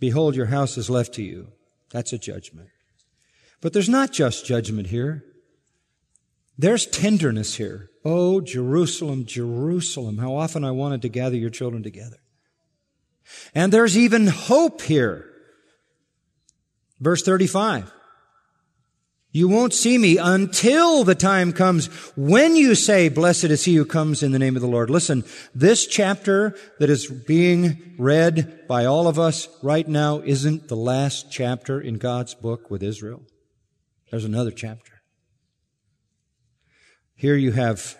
Behold, 0.00 0.34
your 0.34 0.46
house 0.46 0.78
is 0.78 0.88
left 0.88 1.12
to 1.16 1.22
you. 1.22 1.48
That's 1.90 2.14
a 2.14 2.18
judgment. 2.18 2.70
But 3.60 3.74
there's 3.74 3.90
not 3.90 4.12
just 4.12 4.46
judgment 4.46 4.86
here. 4.86 5.24
There's 6.56 6.86
tenderness 6.86 7.56
here. 7.56 7.90
Oh, 8.04 8.40
Jerusalem, 8.40 9.26
Jerusalem, 9.26 10.18
how 10.18 10.34
often 10.34 10.64
I 10.64 10.72
wanted 10.72 11.02
to 11.02 11.08
gather 11.08 11.36
your 11.36 11.50
children 11.50 11.82
together. 11.82 12.18
And 13.54 13.72
there's 13.72 13.96
even 13.96 14.26
hope 14.26 14.82
here. 14.82 15.28
Verse 17.00 17.22
35. 17.22 17.92
You 19.34 19.48
won't 19.48 19.72
see 19.72 19.96
me 19.96 20.18
until 20.18 21.04
the 21.04 21.14
time 21.14 21.54
comes 21.54 21.86
when 22.16 22.54
you 22.54 22.74
say, 22.74 23.08
blessed 23.08 23.44
is 23.44 23.64
he 23.64 23.76
who 23.76 23.86
comes 23.86 24.22
in 24.22 24.32
the 24.32 24.38
name 24.38 24.56
of 24.56 24.62
the 24.62 24.68
Lord. 24.68 24.90
Listen, 24.90 25.24
this 25.54 25.86
chapter 25.86 26.54
that 26.78 26.90
is 26.90 27.06
being 27.06 27.94
read 27.98 28.68
by 28.68 28.84
all 28.84 29.08
of 29.08 29.18
us 29.18 29.48
right 29.62 29.88
now 29.88 30.20
isn't 30.20 30.68
the 30.68 30.76
last 30.76 31.32
chapter 31.32 31.80
in 31.80 31.94
God's 31.94 32.34
book 32.34 32.70
with 32.70 32.82
Israel. 32.82 33.22
There's 34.10 34.26
another 34.26 34.50
chapter. 34.50 34.91
Here 37.22 37.36
you 37.36 37.52
have 37.52 37.96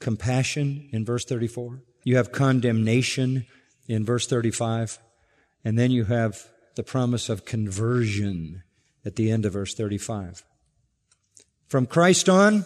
compassion 0.00 0.88
in 0.90 1.04
verse 1.04 1.24
34. 1.24 1.84
You 2.02 2.16
have 2.16 2.32
condemnation 2.32 3.46
in 3.86 4.04
verse 4.04 4.26
35. 4.26 4.98
And 5.64 5.78
then 5.78 5.92
you 5.92 6.06
have 6.06 6.48
the 6.74 6.82
promise 6.82 7.28
of 7.28 7.44
conversion 7.44 8.64
at 9.04 9.14
the 9.14 9.30
end 9.30 9.46
of 9.46 9.52
verse 9.52 9.72
35. 9.72 10.42
From 11.68 11.86
Christ 11.86 12.28
on, 12.28 12.64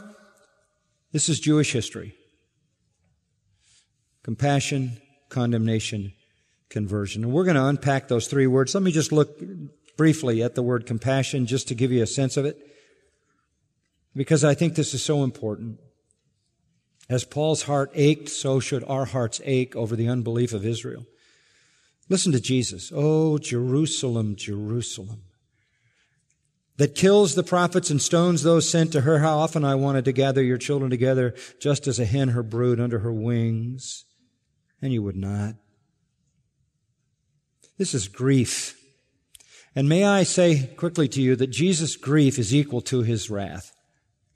this 1.13 1.29
is 1.29 1.39
Jewish 1.39 1.73
history. 1.73 2.15
Compassion, 4.23 5.03
condemnation, 5.29 6.15
conversion. 6.71 7.25
And 7.25 7.33
we're 7.35 7.45
going 7.45 7.57
to 7.57 7.67
unpack 7.67 8.09
those 8.09 8.27
three 8.27 8.47
words. 8.47 8.75
Let 8.75 8.83
me 8.83 8.91
just 8.91 9.13
look 9.13 9.39
briefly 9.99 10.43
at 10.43 10.55
the 10.55 10.63
word 10.63 10.87
compassion 10.87 11.45
just 11.45 11.69
to 11.69 11.75
give 11.75 11.93
you 11.93 12.03
a 12.03 12.07
sense 12.07 12.39
of 12.39 12.47
it. 12.47 12.57
Because 14.17 14.45
I 14.45 14.55
think 14.55 14.77
this 14.77 14.95
is 14.95 15.05
so 15.05 15.25
important. 15.25 15.79
As 17.11 17.25
Paul's 17.25 17.65
heart 17.65 17.91
ached, 17.95 18.31
so 18.31 18.59
should 18.59 18.85
our 18.85 19.05
hearts 19.05 19.43
ache 19.45 19.77
over 19.77 19.95
the 19.95 20.09
unbelief 20.09 20.55
of 20.55 20.65
Israel. 20.65 21.05
Listen 22.09 22.33
to 22.33 22.41
Jesus. 22.41 22.91
Oh, 22.95 23.37
Jerusalem, 23.37 24.35
Jerusalem 24.37 25.21
that 26.81 26.95
kills 26.95 27.35
the 27.35 27.43
prophets 27.43 27.91
and 27.91 28.01
stones 28.01 28.43
those 28.43 28.67
sent 28.67 28.91
to 28.91 29.03
her. 29.03 29.19
How 29.19 29.37
often 29.37 29.67
I 29.67 29.75
wanted 29.75 30.07
to 30.07 30.13
gather 30.13 30.43
your 30.43 30.57
children 30.57 30.91
together 30.91 31.35
just 31.61 31.87
as 31.87 31.99
a 31.99 32.07
hen 32.07 32.29
her 32.29 32.43
brood 32.43 32.81
under 32.81 33.01
her 33.01 33.13
wings, 33.13 34.07
and 34.81 34.91
you 34.91 35.03
would 35.03 35.15
not. 35.15 35.57
This 37.77 37.93
is 37.93 38.09
grief. 38.09 38.81
And 39.77 39.91
may 39.91 40.07
I 40.07 40.23
say 40.23 40.71
quickly 40.75 41.07
to 41.09 41.21
you 41.21 41.37
that 41.37 41.49
Jesus' 41.49 41.97
grief 41.97 42.39
is 42.39 42.55
equal 42.55 42.81
to 42.81 43.03
his 43.03 43.29
wrath. 43.29 43.73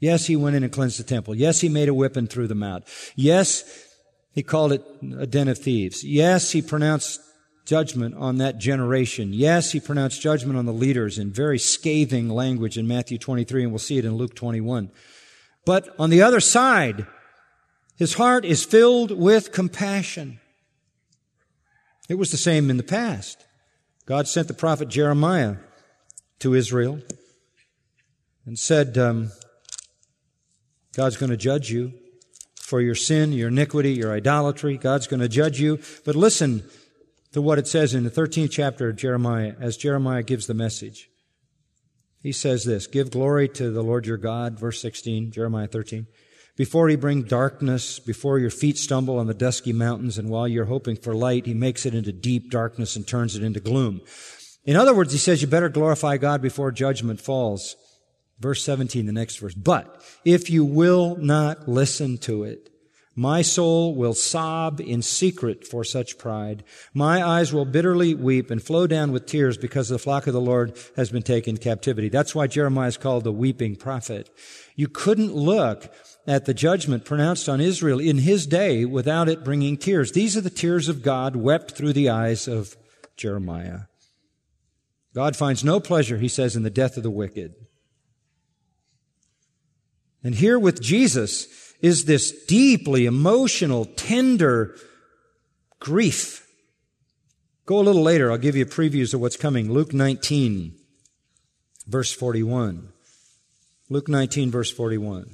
Yes, 0.04 0.26
he 0.26 0.36
went 0.36 0.54
in 0.54 0.62
and 0.62 0.70
cleansed 0.70 0.98
the 0.98 1.02
temple. 1.02 1.34
Yes, 1.34 1.62
he 1.62 1.70
made 1.70 1.88
a 1.88 1.94
whip 1.94 2.14
and 2.14 2.28
threw 2.28 2.46
them 2.46 2.62
out. 2.62 2.82
Yes, 3.16 3.64
he 4.34 4.42
called 4.42 4.70
it 4.70 4.84
a 5.18 5.26
den 5.26 5.48
of 5.48 5.56
thieves. 5.56 6.04
Yes, 6.04 6.50
he 6.50 6.60
pronounced 6.60 7.22
judgment 7.64 8.14
on 8.16 8.36
that 8.36 8.58
generation. 8.58 9.32
Yes, 9.32 9.72
he 9.72 9.80
pronounced 9.80 10.20
judgment 10.20 10.58
on 10.58 10.66
the 10.66 10.74
leaders 10.74 11.18
in 11.18 11.32
very 11.32 11.58
scathing 11.58 12.28
language 12.28 12.76
in 12.76 12.86
Matthew 12.86 13.16
23, 13.16 13.62
and 13.62 13.72
we'll 13.72 13.78
see 13.78 13.96
it 13.96 14.04
in 14.04 14.16
Luke 14.16 14.34
21. 14.34 14.90
But 15.64 15.88
on 15.98 16.10
the 16.10 16.20
other 16.20 16.40
side, 16.40 17.06
His 17.96 18.14
heart 18.14 18.44
is 18.44 18.62
filled 18.62 19.10
with 19.10 19.52
compassion. 19.52 20.38
It 22.10 22.16
was 22.16 22.30
the 22.30 22.36
same 22.36 22.68
in 22.68 22.76
the 22.76 22.82
past. 22.82 23.42
God 24.04 24.28
sent 24.28 24.48
the 24.48 24.54
prophet 24.54 24.88
Jeremiah 24.88 25.56
to 26.40 26.52
Israel 26.52 27.00
and 28.44 28.58
said, 28.58 28.98
um, 28.98 29.30
God's 30.94 31.16
going 31.16 31.30
to 31.30 31.36
judge 31.36 31.70
you 31.70 31.92
for 32.56 32.80
your 32.80 32.94
sin, 32.94 33.32
your 33.32 33.48
iniquity, 33.48 33.92
your 33.92 34.12
idolatry. 34.12 34.78
God's 34.78 35.06
going 35.06 35.20
to 35.20 35.28
judge 35.28 35.60
you. 35.60 35.78
But 36.04 36.16
listen 36.16 36.62
to 37.32 37.42
what 37.42 37.58
it 37.58 37.66
says 37.66 37.94
in 37.94 38.04
the 38.04 38.10
13th 38.10 38.50
chapter 38.50 38.88
of 38.88 38.96
Jeremiah 38.96 39.54
as 39.60 39.76
Jeremiah 39.76 40.22
gives 40.22 40.46
the 40.46 40.54
message. 40.54 41.10
He 42.22 42.32
says 42.32 42.64
this, 42.64 42.86
give 42.86 43.10
glory 43.10 43.48
to 43.50 43.70
the 43.70 43.82
Lord 43.82 44.06
your 44.06 44.16
God, 44.16 44.58
verse 44.58 44.80
16, 44.80 45.30
Jeremiah 45.30 45.66
13. 45.66 46.06
Before 46.56 46.88
he 46.88 46.96
bring 46.96 47.24
darkness, 47.24 47.98
before 47.98 48.38
your 48.38 48.50
feet 48.50 48.78
stumble 48.78 49.18
on 49.18 49.26
the 49.26 49.34
dusky 49.34 49.72
mountains, 49.72 50.16
and 50.16 50.30
while 50.30 50.48
you're 50.48 50.66
hoping 50.66 50.96
for 50.96 51.12
light, 51.12 51.46
he 51.46 51.52
makes 51.52 51.84
it 51.84 51.94
into 51.94 52.12
deep 52.12 52.50
darkness 52.50 52.96
and 52.96 53.06
turns 53.06 53.36
it 53.36 53.42
into 53.42 53.60
gloom. 53.60 54.00
In 54.64 54.76
other 54.76 54.94
words, 54.94 55.12
he 55.12 55.18
says 55.18 55.42
you 55.42 55.48
better 55.48 55.68
glorify 55.68 56.16
God 56.16 56.40
before 56.40 56.70
judgment 56.70 57.20
falls. 57.20 57.76
Verse 58.38 58.64
17, 58.64 59.06
the 59.06 59.12
next 59.12 59.36
verse. 59.38 59.54
But 59.54 60.02
if 60.24 60.50
you 60.50 60.64
will 60.64 61.16
not 61.16 61.68
listen 61.68 62.18
to 62.18 62.44
it, 62.44 62.70
my 63.16 63.42
soul 63.42 63.94
will 63.94 64.14
sob 64.14 64.80
in 64.80 65.00
secret 65.00 65.64
for 65.64 65.84
such 65.84 66.18
pride. 66.18 66.64
My 66.92 67.24
eyes 67.24 67.52
will 67.52 67.64
bitterly 67.64 68.12
weep 68.12 68.50
and 68.50 68.60
flow 68.60 68.88
down 68.88 69.12
with 69.12 69.26
tears 69.26 69.56
because 69.56 69.88
the 69.88 70.00
flock 70.00 70.26
of 70.26 70.32
the 70.32 70.40
Lord 70.40 70.76
has 70.96 71.10
been 71.10 71.22
taken 71.22 71.56
captivity. 71.56 72.08
That's 72.08 72.34
why 72.34 72.48
Jeremiah 72.48 72.88
is 72.88 72.96
called 72.96 73.22
the 73.22 73.32
weeping 73.32 73.76
prophet. 73.76 74.30
You 74.74 74.88
couldn't 74.88 75.32
look 75.32 75.94
at 76.26 76.46
the 76.46 76.54
judgment 76.54 77.04
pronounced 77.04 77.48
on 77.48 77.60
Israel 77.60 78.00
in 78.00 78.18
his 78.18 78.48
day 78.48 78.84
without 78.84 79.28
it 79.28 79.44
bringing 79.44 79.76
tears. 79.76 80.10
These 80.10 80.36
are 80.36 80.40
the 80.40 80.50
tears 80.50 80.88
of 80.88 81.02
God 81.02 81.36
wept 81.36 81.72
through 81.72 81.92
the 81.92 82.08
eyes 82.08 82.48
of 82.48 82.76
Jeremiah. 83.16 83.82
God 85.14 85.36
finds 85.36 85.62
no 85.62 85.78
pleasure, 85.78 86.18
he 86.18 86.26
says, 86.26 86.56
in 86.56 86.64
the 86.64 86.70
death 86.70 86.96
of 86.96 87.04
the 87.04 87.10
wicked. 87.10 87.54
And 90.24 90.34
here 90.34 90.58
with 90.58 90.80
Jesus 90.80 91.74
is 91.82 92.06
this 92.06 92.46
deeply 92.46 93.04
emotional, 93.04 93.84
tender 93.84 94.74
grief. 95.78 96.48
Go 97.66 97.78
a 97.78 97.82
little 97.82 98.02
later. 98.02 98.32
I'll 98.32 98.38
give 98.38 98.56
you 98.56 98.64
previews 98.64 99.12
of 99.12 99.20
what's 99.20 99.36
coming. 99.36 99.70
Luke 99.70 99.92
19, 99.92 100.74
verse 101.86 102.12
41. 102.12 102.88
Luke 103.90 104.08
19, 104.08 104.50
verse 104.50 104.72
41. 104.72 105.30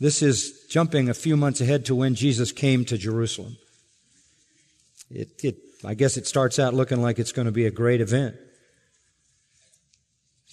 This 0.00 0.22
is 0.22 0.66
jumping 0.70 1.08
a 1.08 1.14
few 1.14 1.36
months 1.36 1.60
ahead 1.60 1.84
to 1.86 1.94
when 1.94 2.14
Jesus 2.14 2.50
came 2.50 2.84
to 2.86 2.98
Jerusalem. 2.98 3.56
It, 5.10 5.28
it, 5.44 5.56
I 5.84 5.94
guess 5.94 6.16
it 6.16 6.26
starts 6.26 6.58
out 6.58 6.74
looking 6.74 7.02
like 7.02 7.18
it's 7.18 7.32
going 7.32 7.46
to 7.46 7.52
be 7.52 7.66
a 7.66 7.70
great 7.70 8.00
event. 8.00 8.36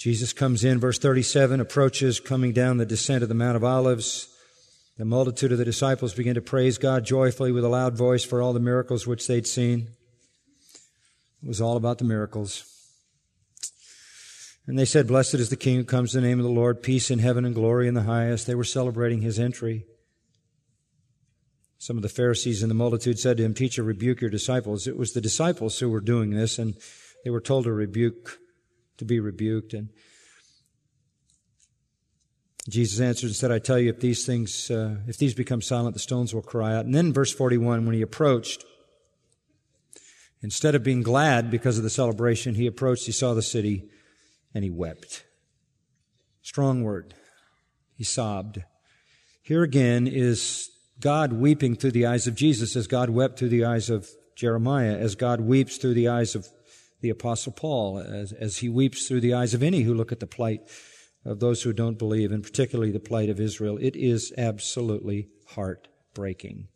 Jesus 0.01 0.33
comes 0.33 0.63
in, 0.63 0.79
verse 0.79 0.97
37, 0.97 1.59
approaches, 1.59 2.19
coming 2.19 2.53
down 2.53 2.77
the 2.77 2.87
descent 2.87 3.21
of 3.21 3.29
the 3.29 3.35
Mount 3.35 3.55
of 3.55 3.63
Olives. 3.63 4.35
The 4.97 5.05
multitude 5.05 5.51
of 5.51 5.59
the 5.59 5.63
disciples 5.63 6.15
began 6.15 6.33
to 6.33 6.41
praise 6.41 6.79
God 6.79 7.05
joyfully 7.05 7.51
with 7.51 7.63
a 7.63 7.69
loud 7.69 7.95
voice 7.95 8.23
for 8.23 8.41
all 8.41 8.51
the 8.51 8.59
miracles 8.59 9.05
which 9.05 9.27
they'd 9.27 9.45
seen. 9.45 9.89
It 11.43 11.47
was 11.47 11.61
all 11.61 11.77
about 11.77 11.99
the 11.99 12.03
miracles. 12.03 12.65
And 14.65 14.79
they 14.79 14.85
said, 14.85 15.05
Blessed 15.05 15.35
is 15.35 15.49
the 15.49 15.55
King 15.55 15.75
who 15.75 15.83
comes 15.83 16.15
in 16.15 16.23
the 16.23 16.27
name 16.27 16.39
of 16.39 16.45
the 16.45 16.51
Lord, 16.51 16.81
peace 16.81 17.11
in 17.11 17.19
heaven 17.19 17.45
and 17.45 17.53
glory 17.53 17.87
in 17.87 17.93
the 17.93 18.01
highest. 18.01 18.47
They 18.47 18.55
were 18.55 18.63
celebrating 18.63 19.21
his 19.21 19.37
entry. 19.37 19.85
Some 21.77 21.97
of 21.97 22.01
the 22.01 22.09
Pharisees 22.09 22.63
in 22.63 22.69
the 22.69 22.75
multitude 22.75 23.19
said 23.19 23.37
to 23.37 23.43
him, 23.43 23.53
Teacher, 23.53 23.83
rebuke 23.83 24.21
your 24.21 24.31
disciples. 24.31 24.87
It 24.87 24.97
was 24.97 25.13
the 25.13 25.21
disciples 25.21 25.77
who 25.77 25.91
were 25.91 26.01
doing 26.01 26.31
this, 26.31 26.57
and 26.57 26.73
they 27.23 27.29
were 27.29 27.39
told 27.39 27.65
to 27.65 27.71
rebuke 27.71 28.39
to 29.01 29.05
be 29.05 29.19
rebuked. 29.19 29.73
And 29.73 29.89
Jesus 32.69 32.99
answered 32.99 33.27
and 33.27 33.35
said, 33.35 33.51
I 33.51 33.57
tell 33.57 33.79
you, 33.79 33.89
if 33.89 33.99
these 33.99 34.27
things, 34.27 34.69
uh, 34.69 34.97
if 35.07 35.17
these 35.17 35.33
become 35.33 35.63
silent, 35.63 35.95
the 35.95 35.99
stones 35.99 36.35
will 36.35 36.43
cry 36.43 36.75
out. 36.75 36.85
And 36.85 36.93
then 36.93 37.11
verse 37.11 37.33
41, 37.33 37.87
when 37.87 37.95
he 37.95 38.03
approached, 38.03 38.63
instead 40.43 40.75
of 40.75 40.83
being 40.83 41.01
glad 41.01 41.49
because 41.49 41.79
of 41.79 41.83
the 41.83 41.89
celebration, 41.89 42.53
he 42.53 42.67
approached, 42.67 43.07
he 43.07 43.11
saw 43.11 43.33
the 43.33 43.41
city, 43.41 43.89
and 44.53 44.63
he 44.63 44.69
wept. 44.69 45.25
Strong 46.43 46.83
word. 46.83 47.15
He 47.97 48.03
sobbed. 48.03 48.63
Here 49.41 49.63
again 49.63 50.05
is 50.05 50.69
God 50.99 51.33
weeping 51.33 51.75
through 51.75 51.91
the 51.91 52.05
eyes 52.05 52.27
of 52.27 52.35
Jesus 52.35 52.75
as 52.75 52.85
God 52.85 53.09
wept 53.09 53.39
through 53.39 53.49
the 53.49 53.65
eyes 53.65 53.89
of 53.89 54.07
Jeremiah, 54.35 54.95
as 54.95 55.15
God 55.15 55.41
weeps 55.41 55.77
through 55.77 55.95
the 55.95 56.09
eyes 56.09 56.35
of 56.35 56.47
the 57.01 57.09
apostle 57.09 57.51
Paul 57.51 57.99
as, 57.99 58.31
as 58.31 58.57
he 58.57 58.69
weeps 58.69 59.07
through 59.07 59.21
the 59.21 59.33
eyes 59.33 59.53
of 59.53 59.63
any 59.63 59.81
who 59.81 59.93
look 59.93 60.11
at 60.11 60.19
the 60.19 60.27
plight 60.27 60.61
of 61.25 61.39
those 61.39 61.63
who 61.63 61.73
don't 61.73 61.99
believe, 61.99 62.31
and 62.31 62.43
particularly 62.43 62.91
the 62.91 62.99
plight 62.99 63.29
of 63.29 63.39
Israel. 63.39 63.77
It 63.77 63.95
is 63.95 64.33
absolutely 64.37 65.29
heartbreaking. 65.49 66.67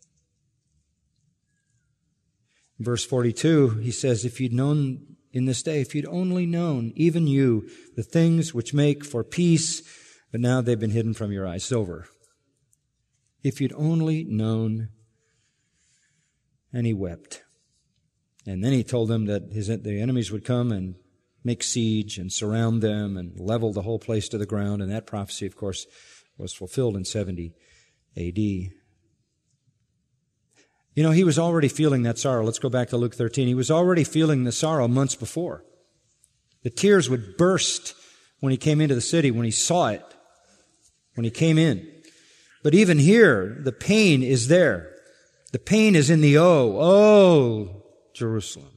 verse 2.80 3.05
42, 3.05 3.80
he 3.82 3.91
says, 3.91 4.26
If 4.26 4.39
you'd 4.39 4.53
known 4.53 5.15
in 5.32 5.45
this 5.45 5.63
day, 5.63 5.82
if 5.82 5.95
you'd 5.95 6.07
only 6.07 6.45
known, 6.45 6.93
even 6.95 7.28
you, 7.28 7.69
the 7.95 8.03
things 8.03 8.53
which 8.53 8.73
make 8.73 9.03
for 9.03 9.23
peace, 9.23 9.82
but 10.32 10.41
now 10.41 10.61
they've 10.61 10.80
been 10.80 10.91
hidden 10.91 11.13
from 11.13 11.32
your 11.32 11.47
eyes. 11.47 11.71
Over. 11.71 12.07
If 13.43 13.61
you'd 13.61 13.73
only 13.76 14.23
known. 14.23 14.89
And 16.73 16.86
he 16.86 16.93
wept. 16.93 17.45
And 18.46 18.64
then 18.64 18.74
he 18.74 18.84
told 18.84 19.10
them 19.10 19.26
that 19.26 19.52
his, 19.52 19.68
the 19.68 20.00
enemies 20.00 20.32
would 20.32 20.46
come 20.46 20.72
and 20.72 20.96
make 21.43 21.64
siege 21.64 22.18
and 22.18 22.32
surround 22.32 22.82
them 22.82 23.18
and 23.18 23.39
level 23.39 23.72
the 23.72 23.82
whole 23.82 24.00
place 24.00 24.30
to 24.30 24.38
the 24.38 24.46
ground. 24.46 24.82
And 24.82 24.91
that 24.91 25.08
prophecy, 25.08 25.46
of 25.46 25.56
course, 25.56 25.86
was 26.38 26.54
fulfilled 26.54 26.96
in 26.96 27.06
70 27.06 27.54
AD. 28.18 28.38
You 28.38 28.72
know, 31.04 31.12
he 31.12 31.24
was 31.24 31.38
already 31.38 31.68
feeling 31.68 32.04
that 32.04 32.18
sorrow. 32.18 32.43
Let's 32.43 32.60
go 32.60 32.70
back 32.70 32.89
to 32.89 32.98
Luke 32.98 33.16
13. 33.16 33.48
He 33.48 33.54
was 33.54 33.72
already 33.72 34.04
feeling 34.04 34.43
the 34.43 34.52
sorrow 34.52 34.88
months 34.88 35.16
before. 35.16 35.64
The 36.64 36.70
tears 36.70 37.10
would 37.10 37.38
burst 37.38 37.93
when 38.39 38.52
he 38.52 38.58
came 38.58 38.82
into 38.82 38.96
the 38.96 39.02
city, 39.02 39.30
when 39.30 39.46
he 39.46 39.52
saw 39.52 39.89
it, 39.89 40.04
when 41.16 41.26
he 41.26 41.32
came 41.32 41.58
in. 41.58 41.88
But 42.64 42.74
even 42.74 42.98
here, 42.98 43.58
the 43.64 43.72
pain 43.72 44.24
is 44.24 44.48
there. 44.48 44.91
The 45.52 45.60
pain 45.60 45.96
is 45.96 46.10
in 46.10 46.22
the 46.22 46.38
oh, 46.38 46.78
oh, 46.80 47.84
Jerusalem. 48.16 48.72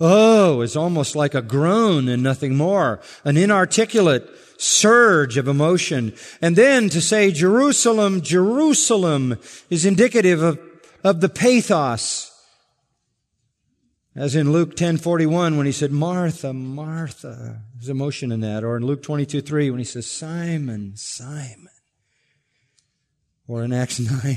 Oh, 0.00 0.62
is 0.62 0.76
almost 0.76 1.14
like 1.14 1.34
a 1.34 1.42
groan 1.42 2.08
and 2.08 2.22
nothing 2.22 2.56
more. 2.56 3.00
An 3.22 3.36
inarticulate 3.36 4.26
surge 4.56 5.36
of 5.36 5.46
emotion. 5.46 6.14
And 6.40 6.56
then 6.56 6.88
to 6.88 7.02
say 7.02 7.30
Jerusalem, 7.30 8.22
Jerusalem 8.22 9.38
is 9.68 9.84
indicative 9.84 10.42
of, 10.42 10.58
of 11.04 11.20
the 11.20 11.28
pathos. 11.28 12.28
As 14.16 14.34
in 14.34 14.52
Luke 14.52 14.74
10:41 14.74 15.56
when 15.56 15.66
he 15.66 15.72
said 15.72 15.92
Martha, 15.92 16.52
Martha. 16.52 17.62
There's 17.74 17.90
emotion 17.90 18.32
in 18.32 18.40
that. 18.40 18.64
Or 18.64 18.76
in 18.76 18.84
Luke 18.84 19.02
22:3 19.02 19.70
when 19.70 19.78
he 19.78 19.84
says 19.84 20.10
Simon, 20.10 20.96
Simon. 20.96 21.68
Or 23.46 23.62
in 23.62 23.72
Acts 23.72 24.00
9 24.24 24.36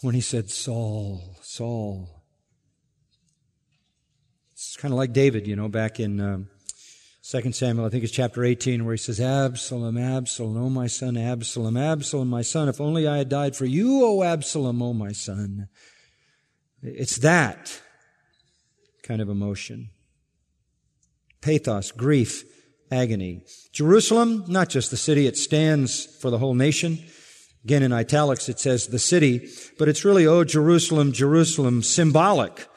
when 0.00 0.14
he 0.14 0.20
said 0.20 0.48
Saul, 0.48 1.36
Saul. 1.42 2.19
It's 4.70 4.76
kind 4.76 4.94
of 4.94 4.98
like 4.98 5.12
David, 5.12 5.48
you 5.48 5.56
know, 5.56 5.68
back 5.68 5.98
in 5.98 6.20
um, 6.20 6.48
2 7.28 7.50
Samuel, 7.50 7.86
I 7.86 7.88
think 7.88 8.04
it's 8.04 8.12
chapter 8.12 8.44
18, 8.44 8.84
where 8.84 8.94
he 8.94 8.98
says, 8.98 9.20
Absalom, 9.20 9.98
Absalom, 9.98 10.56
oh 10.56 10.70
my 10.70 10.86
son, 10.86 11.16
Absalom, 11.16 11.76
Absalom, 11.76 12.28
my 12.28 12.42
son, 12.42 12.68
if 12.68 12.80
only 12.80 13.08
I 13.08 13.16
had 13.16 13.28
died 13.28 13.56
for 13.56 13.64
you, 13.64 14.04
O 14.04 14.22
Absalom, 14.22 14.80
oh 14.80 14.92
my 14.92 15.10
son. 15.10 15.66
It's 16.84 17.16
that 17.16 17.82
kind 19.02 19.20
of 19.20 19.28
emotion. 19.28 19.90
Pathos, 21.40 21.90
grief, 21.90 22.44
agony. 22.92 23.42
Jerusalem, 23.72 24.44
not 24.46 24.68
just 24.68 24.92
the 24.92 24.96
city, 24.96 25.26
it 25.26 25.36
stands 25.36 26.06
for 26.06 26.30
the 26.30 26.38
whole 26.38 26.54
nation. 26.54 27.00
Again, 27.64 27.82
in 27.82 27.92
italics, 27.92 28.48
it 28.48 28.60
says 28.60 28.86
the 28.86 29.00
city, 29.00 29.48
but 29.80 29.88
it's 29.88 30.04
really, 30.04 30.28
oh, 30.28 30.44
Jerusalem, 30.44 31.10
Jerusalem, 31.10 31.82
symbolic 31.82 32.68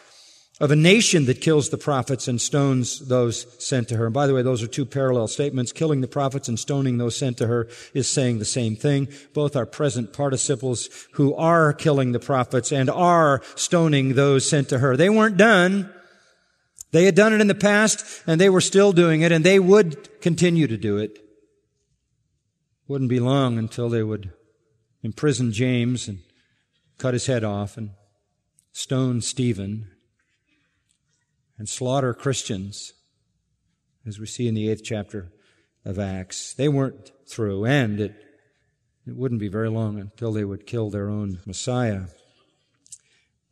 of 0.64 0.72
a 0.72 0.78
nation 0.78 1.26
that 1.26 1.42
kills 1.42 1.68
the 1.68 1.78
prophets 1.78 2.30
and 2.30 2.40
stones 2.40 3.00
those 3.00 3.46
sent 3.62 3.90
to 3.90 3.98
her. 3.98 4.06
And 4.06 4.14
by 4.14 4.28
the 4.28 4.34
way, 4.34 4.44
those 4.44 4.64
are 4.64 4.68
two 4.68 4.86
parallel 4.86 5.28
statements. 5.28 5.74
Killing 5.74 6.00
the 6.00 6.08
prophets 6.08 6.48
and 6.48 6.58
stoning 6.58 6.98
those 6.98 7.18
sent 7.18 7.38
to 7.40 7.48
her 7.48 7.68
is 7.94 8.08
saying 8.08 8.40
the 8.40 8.46
same 8.46 8.78
thing. 8.78 9.10
Both 9.34 9.58
are 9.58 9.66
present 9.66 10.14
participles 10.14 10.88
who 11.16 11.36
are 11.36 11.74
killing 11.74 12.14
the 12.14 12.20
prophets 12.22 12.72
and 12.72 12.90
are 12.90 13.42
stoning 13.56 14.14
those 14.14 14.50
sent 14.50 14.70
to 14.70 14.80
her. 14.80 14.96
They 14.96 15.10
weren't 15.10 15.36
done. 15.36 15.94
They 16.92 17.04
had 17.04 17.16
done 17.16 17.34
it 17.34 17.42
in 17.42 17.48
the 17.48 17.56
past 17.56 18.24
and 18.26 18.40
they 18.40 18.50
were 18.50 18.62
still 18.62 18.94
doing 18.94 19.20
it 19.20 19.34
and 19.34 19.44
they 19.44 19.60
would 19.60 20.22
continue 20.22 20.68
to 20.68 20.78
do 20.78 20.96
it. 20.96 21.20
Wouldn't 22.88 23.10
be 23.10 23.20
long 23.20 23.58
until 23.58 23.90
they 23.90 24.04
would 24.04 24.32
imprison 25.02 25.52
James 25.52 26.08
and 26.08 26.20
cut 26.98 27.14
his 27.14 27.26
head 27.26 27.44
off 27.44 27.76
and 27.76 27.90
stone 28.72 29.20
Stephen 29.20 29.90
and 31.58 31.70
slaughter 31.70 32.14
Christians, 32.14 32.94
as 34.06 34.20
we 34.20 34.26
see 34.26 34.48
in 34.48 34.56
the 34.56 34.70
eighth 34.70 34.84
chapter 34.84 35.32
of 35.86 36.00
Acts. 36.00 36.54
They 36.54 36.70
weren't 36.70 37.12
through, 37.28 37.66
and 37.66 38.00
it, 38.00 38.16
it 39.06 39.16
wouldn't 39.16 39.42
be 39.42 39.48
very 39.48 39.70
long 39.70 40.00
until 40.00 40.32
they 40.32 40.44
would 40.44 40.66
kill 40.66 40.90
their 40.90 41.10
own 41.10 41.40
Messiah. 41.46 42.04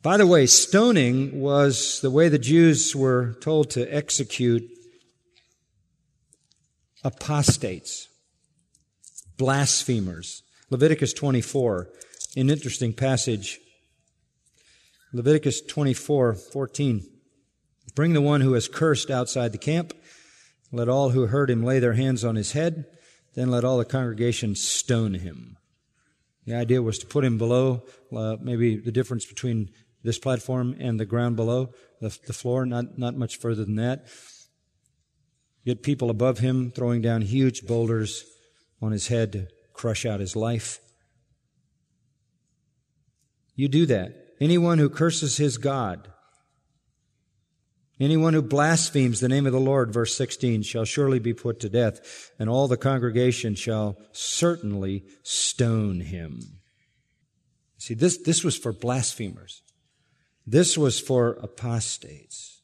By 0.02 0.18
the 0.18 0.26
way, 0.26 0.48
stoning 0.48 1.40
was 1.40 2.02
the 2.02 2.10
way 2.10 2.28
the 2.28 2.40
Jews 2.40 2.96
were 2.96 3.34
told 3.42 3.70
to 3.72 3.86
execute 3.94 4.64
apostates, 7.04 8.08
blasphemers. 9.38 10.44
Leviticus 10.72 11.14
24, 11.14 11.90
an 12.38 12.50
interesting 12.50 12.94
passage. 12.94 13.60
Leviticus 15.14 15.62
24, 15.62 16.34
14. 16.34 17.11
Bring 17.96 18.14
the 18.14 18.22
one 18.22 18.42
who 18.42 18.54
has 18.54 18.68
cursed 18.68 19.12
outside 19.12 19.52
the 19.52 19.58
camp. 19.58 19.94
Let 20.72 20.90
all 20.90 21.10
who 21.10 21.28
heard 21.28 21.50
him 21.50 21.64
lay 21.64 21.80
their 21.80 21.94
hands 21.94 22.24
on 22.24 22.36
his 22.36 22.54
head. 22.54 22.86
Then 23.34 23.52
let 23.52 23.64
all 23.64 23.78
the 23.78 23.86
congregation 23.86 24.56
stone 24.56 25.14
him. 25.16 25.58
The 26.46 26.56
idea 26.56 26.82
was 26.82 26.98
to 27.00 27.06
put 27.06 27.24
him 27.24 27.38
below, 27.38 27.84
uh, 28.16 28.38
maybe 28.42 28.78
the 28.78 28.92
difference 28.92 29.26
between 29.26 29.70
this 30.04 30.18
platform 30.18 30.76
and 30.80 31.00
the 31.00 31.06
ground 31.06 31.36
below, 31.36 31.70
the, 32.00 32.18
the 32.26 32.34
floor, 32.34 32.66
not, 32.66 32.98
not 32.98 33.16
much 33.16 33.38
further 33.38 33.64
than 33.64 33.76
that. 33.76 34.08
Get 35.66 35.84
people 35.84 36.10
above 36.10 36.40
him 36.40 36.72
throwing 36.72 37.02
down 37.02 37.22
huge 37.22 37.68
boulders 37.68 38.26
on 38.82 38.92
his 38.92 39.08
head 39.08 39.32
to 39.34 39.48
crush 39.74 40.06
out 40.06 40.20
his 40.20 40.36
life. 40.36 40.80
You 43.56 43.68
do 43.68 43.86
that. 43.86 44.16
Anyone 44.40 44.80
who 44.80 44.90
curses 44.90 45.38
his 45.38 45.60
God, 45.60 46.12
anyone 48.02 48.34
who 48.34 48.42
blasphemes 48.42 49.20
the 49.20 49.30
name 49.30 49.46
of 49.46 49.54
the 49.54 49.60
Lord, 49.60 49.94
verse 49.94 50.16
16, 50.16 50.64
shall 50.64 50.86
surely 50.86 51.20
be 51.20 51.34
put 51.34 51.60
to 51.60 51.70
death, 51.70 52.32
and 52.40 52.50
all 52.50 52.68
the 52.68 52.78
congregation 52.78 53.56
shall 53.56 53.98
certainly 54.12 55.04
stone 55.24 56.02
him. 56.02 56.42
See, 57.78 57.94
this, 57.94 58.18
this 58.18 58.44
was 58.44 58.58
for 58.58 58.72
blasphemers. 58.72 59.62
This 60.46 60.78
was 60.78 61.00
for 61.00 61.34
apostates. 61.42 62.62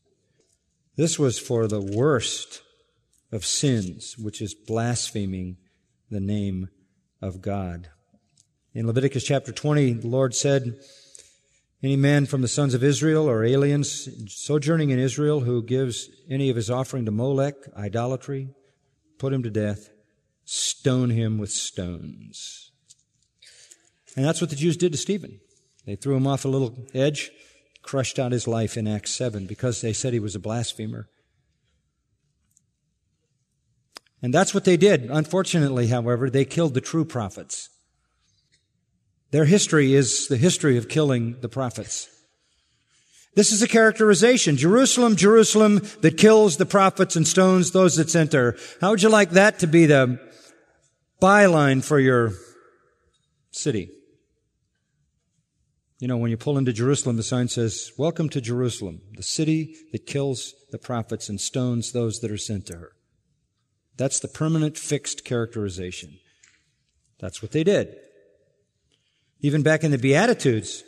This 0.95 1.19
was 1.19 1.37
for 1.39 1.67
the 1.67 1.81
worst 1.81 2.61
of 3.31 3.45
sins, 3.45 4.17
which 4.17 4.41
is 4.41 4.53
blaspheming 4.53 5.57
the 6.09 6.19
name 6.19 6.69
of 7.21 7.41
God. 7.41 7.89
In 8.73 8.87
Leviticus 8.87 9.23
chapter 9.23 9.51
20, 9.51 9.93
the 9.93 10.07
Lord 10.07 10.35
said, 10.35 10.79
Any 11.83 11.95
man 11.95 12.25
from 12.25 12.41
the 12.41 12.47
sons 12.47 12.73
of 12.73 12.83
Israel 12.83 13.29
or 13.29 13.43
aliens 13.43 14.09
sojourning 14.33 14.89
in 14.89 14.97
Israel 14.97 15.41
who 15.41 15.61
gives 15.61 16.09
any 16.29 16.49
of 16.49 16.55
his 16.55 16.71
offering 16.71 17.05
to 17.05 17.11
Molech, 17.11 17.55
idolatry, 17.75 18.49
put 19.19 19.31
him 19.31 19.43
to 19.43 19.51
death, 19.51 19.89
stone 20.43 21.11
him 21.11 21.37
with 21.37 21.51
stones. 21.51 22.71
And 24.15 24.25
that's 24.25 24.41
what 24.41 24.49
the 24.49 24.55
Jews 24.55 24.75
did 24.75 24.91
to 24.93 24.97
Stephen. 24.97 25.39
They 25.85 25.95
threw 25.95 26.15
him 26.15 26.25
off 26.25 26.45
a 26.45 26.49
little 26.49 26.87
edge, 26.95 27.29
crushed 27.83 28.17
out 28.17 28.31
his 28.31 28.47
life 28.47 28.75
in 28.75 28.87
Acts 28.87 29.11
7 29.11 29.45
because 29.45 29.81
they 29.81 29.93
said 29.93 30.13
he 30.13 30.19
was 30.19 30.35
a 30.35 30.39
blasphemer. 30.39 31.07
And 34.21 34.33
that's 34.33 34.53
what 34.53 34.65
they 34.65 34.77
did. 34.77 35.03
Unfortunately, 35.11 35.87
however, 35.87 36.29
they 36.29 36.43
killed 36.43 36.73
the 36.73 36.81
true 36.81 37.05
prophets. 37.05 37.69
Their 39.31 39.45
history 39.45 39.93
is 39.93 40.27
the 40.27 40.37
history 40.37 40.77
of 40.77 40.87
killing 40.87 41.37
the 41.41 41.49
prophets. 41.49 42.07
This 43.35 43.51
is 43.51 43.61
a 43.61 43.67
characterization. 43.67 44.57
Jerusalem, 44.57 45.15
Jerusalem 45.15 45.81
that 46.01 46.17
kills 46.17 46.57
the 46.57 46.65
prophets 46.65 47.15
and 47.15 47.27
stones 47.27 47.71
those 47.71 47.95
that 47.97 48.09
sent 48.09 48.33
her. 48.33 48.57
How 48.81 48.89
would 48.89 49.03
you 49.03 49.09
like 49.09 49.31
that 49.31 49.59
to 49.59 49.67
be 49.67 49.85
the 49.85 50.19
byline 51.21 51.83
for 51.83 51.99
your 51.99 52.33
city? 53.51 53.91
You 55.99 56.07
know, 56.07 56.17
when 56.17 56.31
you 56.31 56.37
pull 56.37 56.57
into 56.57 56.73
Jerusalem, 56.73 57.17
the 57.17 57.23
sign 57.23 57.47
says, 57.47 57.91
Welcome 57.97 58.29
to 58.29 58.41
Jerusalem, 58.41 59.01
the 59.13 59.23
city 59.23 59.75
that 59.91 60.07
kills 60.07 60.53
the 60.71 60.79
prophets 60.79 61.27
and 61.27 61.39
stones 61.39 61.91
those 61.91 62.19
that 62.21 62.31
are 62.31 62.37
sent 62.37 62.65
to 62.67 62.77
her. 62.77 62.91
That's 63.97 64.19
the 64.19 64.27
permanent 64.27 64.77
fixed 64.77 65.25
characterization. 65.25 66.19
That's 67.19 67.41
what 67.41 67.51
they 67.51 67.63
did. 67.63 67.95
Even 69.41 69.61
back 69.61 69.83
in 69.83 69.91
the 69.91 69.97
Beatitudes, 69.97 70.83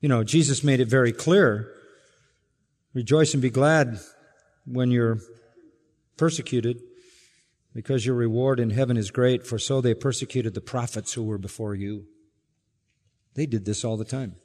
you 0.00 0.08
know, 0.08 0.22
Jesus 0.22 0.62
made 0.62 0.80
it 0.80 0.88
very 0.88 1.12
clear. 1.12 1.72
Rejoice 2.94 3.32
and 3.32 3.42
be 3.42 3.50
glad 3.50 3.98
when 4.64 4.90
you're 4.90 5.18
persecuted, 6.16 6.80
because 7.74 8.06
your 8.06 8.14
reward 8.14 8.58
in 8.58 8.70
heaven 8.70 8.96
is 8.96 9.10
great, 9.10 9.46
for 9.46 9.58
so 9.58 9.80
they 9.80 9.94
persecuted 9.94 10.54
the 10.54 10.60
prophets 10.60 11.12
who 11.12 11.22
were 11.22 11.38
before 11.38 11.74
you. 11.74 12.04
They 13.34 13.46
did 13.46 13.64
this 13.64 13.84
all 13.84 13.96
the 13.96 14.04
time. 14.04 14.36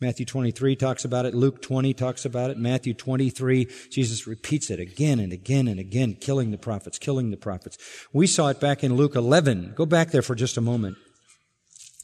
Matthew 0.00 0.26
23 0.26 0.76
talks 0.76 1.04
about 1.04 1.26
it. 1.26 1.34
Luke 1.34 1.62
20 1.62 1.94
talks 1.94 2.24
about 2.24 2.50
it. 2.50 2.58
Matthew 2.58 2.94
23, 2.94 3.66
Jesus 3.90 4.26
repeats 4.26 4.70
it 4.70 4.78
again 4.78 5.18
and 5.18 5.32
again 5.32 5.68
and 5.68 5.80
again, 5.80 6.14
killing 6.14 6.50
the 6.50 6.58
prophets, 6.58 6.98
killing 6.98 7.30
the 7.30 7.36
prophets. 7.36 7.78
We 8.12 8.26
saw 8.26 8.48
it 8.48 8.60
back 8.60 8.84
in 8.84 8.94
Luke 8.94 9.14
11. 9.14 9.72
Go 9.74 9.86
back 9.86 10.10
there 10.10 10.22
for 10.22 10.34
just 10.34 10.56
a 10.56 10.62
moment 10.62 10.96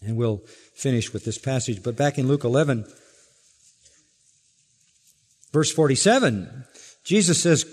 and 0.05 0.17
we'll 0.17 0.43
finish 0.75 1.13
with 1.13 1.25
this 1.25 1.39
passage. 1.39 1.83
But 1.83 1.97
back 1.97 2.19
in 2.19 2.29
Luke 2.29 2.45
11, 2.45 2.87
verse 5.53 5.73
47, 5.73 6.65
Jesus 7.05 7.43
says, 7.43 7.67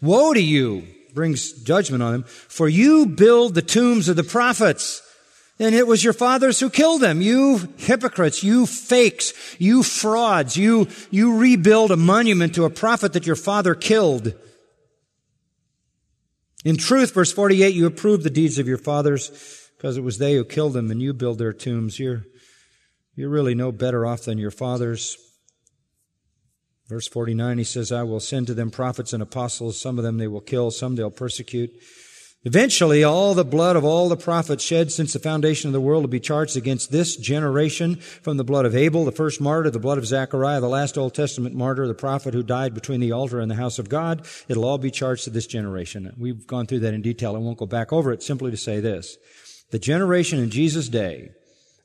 Woe 0.00 0.34
to 0.34 0.42
you, 0.42 0.86
brings 1.14 1.52
judgment 1.62 2.02
on 2.02 2.12
them, 2.12 2.24
for 2.24 2.68
you 2.68 3.06
build 3.06 3.54
the 3.54 3.62
tombs 3.62 4.08
of 4.08 4.16
the 4.16 4.24
prophets 4.24 5.02
and 5.58 5.74
it 5.74 5.86
was 5.86 6.02
your 6.02 6.12
fathers 6.12 6.58
who 6.58 6.68
killed 6.68 7.00
them. 7.00 7.22
You 7.22 7.72
hypocrites, 7.76 8.42
you 8.42 8.66
fakes, 8.66 9.32
you 9.60 9.84
frauds, 9.84 10.56
you, 10.56 10.88
you 11.10 11.38
rebuild 11.38 11.92
a 11.92 11.96
monument 11.96 12.56
to 12.56 12.64
a 12.64 12.70
prophet 12.70 13.12
that 13.12 13.26
your 13.26 13.36
father 13.36 13.74
killed. 13.74 14.34
In 16.64 16.76
truth, 16.76 17.14
verse 17.14 17.32
48, 17.32 17.72
you 17.74 17.86
approve 17.86 18.22
the 18.22 18.30
deeds 18.30 18.58
of 18.58 18.66
your 18.66 18.78
fathers 18.78 19.63
because 19.84 19.98
it 19.98 20.02
was 20.02 20.16
they 20.16 20.32
who 20.32 20.46
killed 20.46 20.72
them 20.72 20.90
and 20.90 21.02
you 21.02 21.12
build 21.12 21.36
their 21.36 21.52
tombs. 21.52 21.98
You're, 21.98 22.24
you're 23.14 23.28
really 23.28 23.54
no 23.54 23.70
better 23.70 24.06
off 24.06 24.22
than 24.22 24.38
your 24.38 24.50
fathers. 24.50 25.18
Verse 26.88 27.06
49, 27.06 27.58
he 27.58 27.64
says, 27.64 27.92
I 27.92 28.02
will 28.02 28.18
send 28.18 28.46
to 28.46 28.54
them 28.54 28.70
prophets 28.70 29.12
and 29.12 29.22
apostles. 29.22 29.78
Some 29.78 29.98
of 29.98 30.02
them 30.02 30.16
they 30.16 30.26
will 30.26 30.40
kill, 30.40 30.70
some 30.70 30.96
they'll 30.96 31.10
persecute. 31.10 31.70
Eventually, 32.44 33.04
all 33.04 33.34
the 33.34 33.44
blood 33.44 33.76
of 33.76 33.84
all 33.84 34.08
the 34.08 34.16
prophets 34.16 34.64
shed 34.64 34.90
since 34.90 35.12
the 35.12 35.18
foundation 35.18 35.68
of 35.68 35.74
the 35.74 35.82
world 35.82 36.02
will 36.02 36.08
be 36.08 36.18
charged 36.18 36.56
against 36.56 36.90
this 36.90 37.16
generation 37.16 37.96
from 37.96 38.38
the 38.38 38.44
blood 38.44 38.64
of 38.64 38.74
Abel, 38.74 39.04
the 39.04 39.12
first 39.12 39.38
martyr, 39.38 39.68
the 39.68 39.78
blood 39.78 39.98
of 39.98 40.06
Zechariah, 40.06 40.62
the 40.62 40.66
last 40.66 40.96
Old 40.96 41.12
Testament 41.12 41.54
martyr, 41.54 41.86
the 41.86 41.92
prophet 41.92 42.32
who 42.32 42.42
died 42.42 42.72
between 42.72 43.00
the 43.00 43.12
altar 43.12 43.38
and 43.38 43.50
the 43.50 43.56
house 43.56 43.78
of 43.78 43.90
God. 43.90 44.26
It'll 44.48 44.64
all 44.64 44.78
be 44.78 44.90
charged 44.90 45.24
to 45.24 45.30
this 45.30 45.46
generation. 45.46 46.10
We've 46.16 46.46
gone 46.46 46.66
through 46.66 46.80
that 46.80 46.94
in 46.94 47.02
detail. 47.02 47.36
I 47.36 47.38
won't 47.38 47.58
go 47.58 47.66
back 47.66 47.92
over 47.92 48.12
it 48.12 48.22
simply 48.22 48.50
to 48.50 48.56
say 48.56 48.80
this. 48.80 49.18
The 49.74 49.80
generation 49.80 50.38
in 50.38 50.50
Jesus' 50.50 50.88
day 50.88 51.32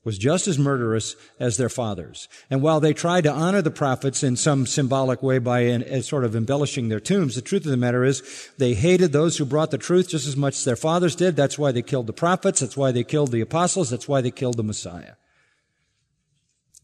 was 0.04 0.20
just 0.20 0.48
as 0.48 0.60
murderous 0.60 1.16
as 1.40 1.58
their 1.58 1.70
fathers. 1.70 2.28
And 2.48 2.62
while 2.62 2.80
they 2.80 2.94
tried 2.94 3.24
to 3.24 3.32
honor 3.32 3.64
the 3.64 3.72
prophets 3.72 4.22
in 4.22 4.36
some 4.36 4.68
symbolic 4.68 5.24
way 5.24 5.40
by 5.40 5.80
sort 6.02 6.24
of 6.24 6.36
embellishing 6.36 6.90
their 6.90 7.00
tombs, 7.00 7.34
the 7.34 7.42
truth 7.42 7.66
of 7.66 7.72
the 7.72 7.78
matter 7.78 8.04
is 8.04 8.52
they 8.60 8.76
hated 8.76 9.12
those 9.12 9.38
who 9.38 9.44
brought 9.44 9.72
the 9.72 9.80
truth 9.80 10.08
just 10.08 10.28
as 10.28 10.38
much 10.38 10.54
as 10.54 10.66
their 10.66 10.76
fathers 10.76 11.16
did. 11.16 11.36
That's 11.36 11.58
why 11.58 11.72
they 11.72 11.82
killed 11.82 12.06
the 12.06 12.14
prophets. 12.14 12.60
That's 12.60 12.78
why 12.78 12.92
they 12.92 13.04
killed 13.04 13.32
the 13.32 13.42
apostles. 13.42 13.90
That's 13.90 14.08
why 14.08 14.22
they 14.22 14.30
killed 14.30 14.58
the 14.58 14.64
Messiah. 14.64 15.14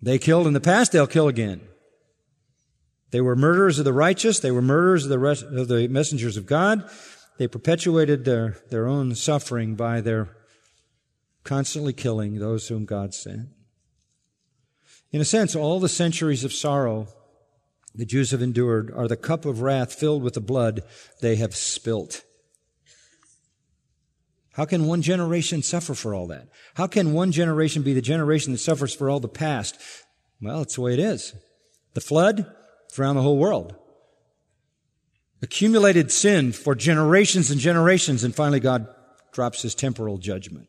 They 0.01 0.17
killed 0.17 0.47
in 0.47 0.53
the 0.53 0.59
past, 0.59 0.91
they'll 0.91 1.05
kill 1.05 1.27
again. 1.27 1.61
They 3.11 3.21
were 3.21 3.35
murderers 3.35 3.77
of 3.77 3.85
the 3.85 3.93
righteous. 3.93 4.39
They 4.39 4.49
were 4.49 4.59
murderers 4.59 5.03
of 5.03 5.11
the, 5.11 5.19
rest, 5.19 5.43
of 5.43 5.67
the 5.67 5.87
messengers 5.87 6.35
of 6.35 6.47
God. 6.47 6.89
They 7.37 7.47
perpetuated 7.47 8.25
their, 8.25 8.57
their 8.71 8.87
own 8.87 9.13
suffering 9.13 9.75
by 9.75 10.01
their 10.01 10.29
constantly 11.45 11.93
killing 11.93 12.39
those 12.39 12.67
whom 12.67 12.83
God 12.83 13.13
sent. 13.13 13.47
In 15.11 15.21
a 15.21 15.25
sense, 15.25 15.55
all 15.55 15.79
the 15.79 15.87
centuries 15.87 16.43
of 16.43 16.51
sorrow 16.51 17.07
the 17.93 18.05
Jews 18.05 18.31
have 18.31 18.41
endured 18.41 18.91
are 18.93 19.07
the 19.07 19.15
cup 19.15 19.45
of 19.45 19.61
wrath 19.61 19.93
filled 19.93 20.21
with 20.21 20.33
the 20.33 20.41
blood 20.41 20.81
they 21.21 21.37
have 21.37 21.55
spilt. 21.55 22.25
How 24.53 24.65
can 24.65 24.85
one 24.85 25.01
generation 25.01 25.61
suffer 25.61 25.93
for 25.93 26.13
all 26.13 26.27
that? 26.27 26.49
How 26.73 26.87
can 26.87 27.13
one 27.13 27.31
generation 27.31 27.83
be 27.83 27.93
the 27.93 28.01
generation 28.01 28.51
that 28.51 28.57
suffers 28.57 28.93
for 28.93 29.09
all 29.09 29.21
the 29.21 29.29
past? 29.29 29.79
Well, 30.41 30.61
it's 30.61 30.75
the 30.75 30.81
way 30.81 30.93
it 30.93 30.99
is. 30.99 31.33
The 31.93 32.01
flood, 32.01 32.45
around 32.97 33.15
the 33.15 33.21
whole 33.21 33.37
world. 33.37 33.75
Accumulated 35.41 36.11
sin 36.11 36.51
for 36.51 36.75
generations 36.75 37.51
and 37.51 37.59
generations, 37.59 38.23
and 38.23 38.35
finally 38.35 38.59
God 38.59 38.87
drops 39.31 39.61
his 39.61 39.75
temporal 39.75 40.17
judgment. 40.17 40.67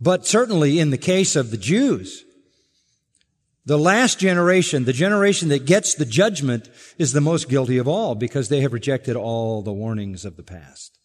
But 0.00 0.26
certainly 0.26 0.78
in 0.78 0.90
the 0.90 0.98
case 0.98 1.36
of 1.36 1.50
the 1.50 1.56
Jews, 1.56 2.24
The 3.66 3.78
last 3.78 4.18
generation, 4.18 4.84
the 4.84 4.92
generation 4.92 5.48
that 5.50 5.66
gets 5.66 5.94
the 5.94 6.06
judgment, 6.06 6.68
is 6.98 7.12
the 7.12 7.20
most 7.20 7.48
guilty 7.48 7.78
of 7.78 7.86
all 7.86 8.14
because 8.14 8.48
they 8.48 8.62
have 8.62 8.72
rejected 8.72 9.16
all 9.16 9.62
the 9.62 9.72
warnings 9.72 10.24
of 10.24 10.36
the 10.36 10.42
past. 10.42 10.98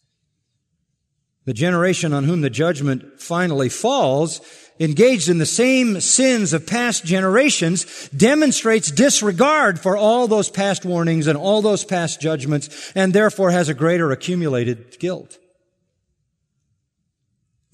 The 1.44 1.54
generation 1.54 2.12
on 2.12 2.24
whom 2.24 2.40
the 2.40 2.50
judgment 2.50 3.20
finally 3.20 3.68
falls, 3.68 4.40
engaged 4.80 5.28
in 5.28 5.38
the 5.38 5.46
same 5.46 6.00
sins 6.00 6.52
of 6.52 6.66
past 6.66 7.04
generations, 7.04 8.08
demonstrates 8.08 8.90
disregard 8.90 9.78
for 9.78 9.96
all 9.96 10.26
those 10.26 10.50
past 10.50 10.84
warnings 10.84 11.28
and 11.28 11.38
all 11.38 11.62
those 11.62 11.84
past 11.84 12.20
judgments, 12.20 12.90
and 12.96 13.12
therefore 13.12 13.52
has 13.52 13.68
a 13.68 13.74
greater 13.74 14.10
accumulated 14.10 14.98
guilt. 14.98 15.38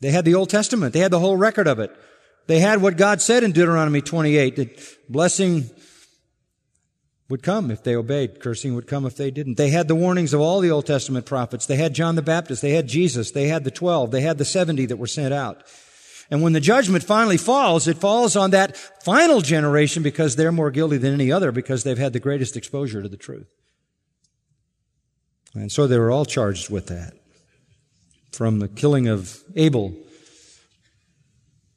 They 0.03 0.11
had 0.11 0.25
the 0.25 0.35
Old 0.35 0.51
Testament. 0.51 0.93
They 0.93 0.99
had 0.99 1.13
the 1.13 1.21
whole 1.21 1.37
record 1.37 1.69
of 1.69 1.79
it. 1.79 1.95
They 2.49 2.59
had 2.59 2.83
what 2.83 2.97
God 2.97 3.23
said 3.23 3.45
in 3.45 3.53
Deuteronomy 3.53 4.01
28, 4.01 4.57
that 4.57 4.89
blessing 5.09 5.71
would 7.29 7.45
come 7.45 7.71
if 7.71 7.85
they 7.85 7.95
obeyed. 7.95 8.41
Cursing 8.41 8.75
would 8.75 8.89
come 8.89 9.07
if 9.07 9.17
they 9.17 9.31
didn't. 9.31 9.57
They 9.57 9.71
had 9.71 9.87
the 9.87 9.95
warnings 9.95 10.35
of 10.35 10.41
all 10.41 10.59
the 10.59 10.73
Old 10.73 10.87
Testament 10.87 11.25
prophets. 11.25 11.67
They 11.67 11.77
had 11.77 11.95
John 11.95 12.17
the 12.17 12.21
Baptist. 12.21 12.63
They 12.63 12.73
had 12.73 12.89
Jesus. 12.89 13.31
They 13.31 13.47
had 13.47 13.63
the 13.63 13.71
12. 13.71 14.11
They 14.11 14.23
had 14.23 14.39
the 14.39 14.45
70 14.45 14.87
that 14.87 14.97
were 14.97 15.07
sent 15.07 15.33
out. 15.33 15.63
And 16.33 16.43
when 16.43 16.53
the 16.53 16.61
judgment 16.61 17.05
finally 17.05 17.37
falls, 17.37 17.87
it 17.87 17.99
falls 17.99 18.35
on 18.35 18.51
that 18.51 18.77
final 18.77 19.41
generation 19.41 20.03
because 20.03 20.35
they're 20.35 20.51
more 20.51 20.73
guilty 20.73 20.97
than 20.97 21.15
any 21.15 21.31
other 21.31 21.53
because 21.53 21.85
they've 21.85 21.97
had 21.97 22.13
the 22.13 22.21
greatest 22.21 22.57
exposure 22.57 23.03
to 23.03 23.09
the 23.09 23.17
truth. 23.17 23.47
And 25.55 25.71
so 25.71 25.87
they 25.87 25.99
were 25.99 26.11
all 26.11 26.25
charged 26.25 26.71
with 26.71 26.89
that. 26.89 27.22
From 28.33 28.59
the 28.59 28.69
killing 28.69 29.09
of 29.09 29.43
Abel 29.57 29.95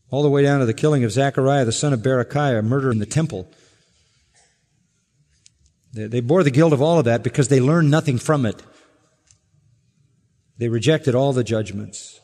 all 0.10 0.24
the 0.24 0.30
way 0.30 0.44
down 0.44 0.62
to 0.62 0.66
the 0.66 0.74
killing 0.74 1.04
of 1.04 1.12
Zechariah, 1.12 1.66
the 1.66 1.72
son 1.72 1.92
of 1.92 2.00
Berechiah, 2.00 2.64
murder 2.64 2.92
in 2.92 3.00
the 3.00 3.06
temple. 3.06 3.52
They 5.94 6.22
bore 6.22 6.44
the 6.44 6.52
guilt 6.52 6.74
of 6.74 6.82
all 6.82 7.00
of 7.00 7.06
that 7.06 7.24
because 7.24 7.48
they 7.48 7.60
learned 7.60 7.92
nothing 7.92 8.18
from 8.18 8.46
it. 8.46 8.62
They 10.58 10.70
rejected 10.70 11.16
all 11.16 11.34
the 11.34 11.44
judgments. 11.44 12.20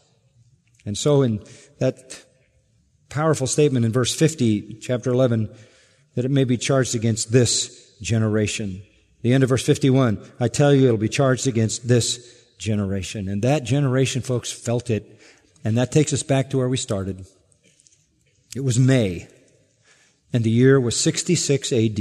And 0.86 0.98
so 0.98 1.22
in 1.22 1.44
that 1.80 2.24
powerful 3.10 3.48
statement 3.48 3.86
in 3.86 3.92
verse 3.92 4.16
50, 4.16 4.80
chapter 4.82 5.12
11, 5.12 5.54
that 6.16 6.26
it 6.26 6.32
may 6.32 6.44
be 6.44 6.58
charged 6.58 6.96
against 6.96 7.32
this 7.32 7.98
generation. 8.02 8.84
The 9.22 9.34
end 9.34 9.44
of 9.44 9.50
verse 9.50 9.66
51, 9.66 10.22
I 10.40 10.48
tell 10.48 10.74
you 10.74 10.86
it'll 10.86 10.98
be 10.98 11.10
charged 11.10 11.48
against 11.48 11.88
this 11.88 12.41
generation. 12.62 13.28
And 13.28 13.42
that 13.42 13.64
generation, 13.64 14.22
folks, 14.22 14.52
felt 14.52 14.90
it. 14.90 15.20
And 15.66 15.78
that 15.78 15.92
takes 15.92 16.14
us 16.14 16.24
back 16.24 16.50
to 16.52 16.58
where 16.58 16.70
we 16.70 16.78
started. 16.78 17.26
It 18.56 18.64
was 18.64 18.80
May, 18.80 19.28
and 20.34 20.44
the 20.44 20.50
year 20.50 20.80
was 20.80 21.00
66 21.00 21.72
AD. 21.72 22.00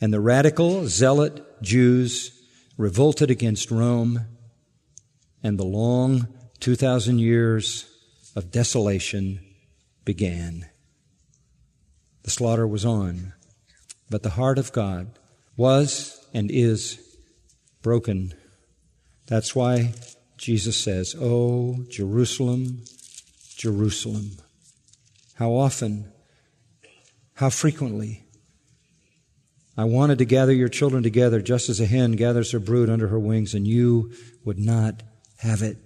And 0.00 0.12
the 0.12 0.20
radical, 0.20 0.86
zealot 0.86 1.62
Jews 1.62 2.42
revolted 2.76 3.30
against 3.30 3.70
Rome, 3.70 4.26
and 5.42 5.58
the 5.58 5.64
long 5.64 6.28
2,000 6.60 7.18
years 7.18 7.86
of 8.36 8.50
desolation 8.50 9.40
began. 10.04 10.66
The 12.24 12.30
slaughter 12.30 12.66
was 12.66 12.84
on, 12.84 13.32
but 14.10 14.22
the 14.22 14.30
heart 14.30 14.58
of 14.58 14.72
God 14.72 15.18
was 15.56 16.26
and 16.34 16.50
is 16.50 16.98
broken. 17.82 18.34
That's 19.26 19.54
why 19.54 19.94
Jesus 20.36 20.76
says, 20.76 21.14
Oh, 21.18 21.84
Jerusalem, 21.88 22.84
Jerusalem 23.56 24.32
how 25.34 25.52
often? 25.52 26.12
How 27.34 27.50
frequently? 27.50 28.24
I 29.76 29.84
wanted 29.84 30.18
to 30.18 30.24
gather 30.24 30.52
your 30.52 30.68
children 30.68 31.02
together 31.02 31.40
just 31.40 31.68
as 31.68 31.80
a 31.80 31.86
hen 31.86 32.12
gathers 32.12 32.52
her 32.52 32.60
brood 32.60 32.88
under 32.88 33.08
her 33.08 33.18
wings, 33.18 33.54
and 33.54 33.66
you 33.66 34.12
would 34.44 34.58
not 34.58 35.02
have 35.38 35.62
it. 35.62 35.78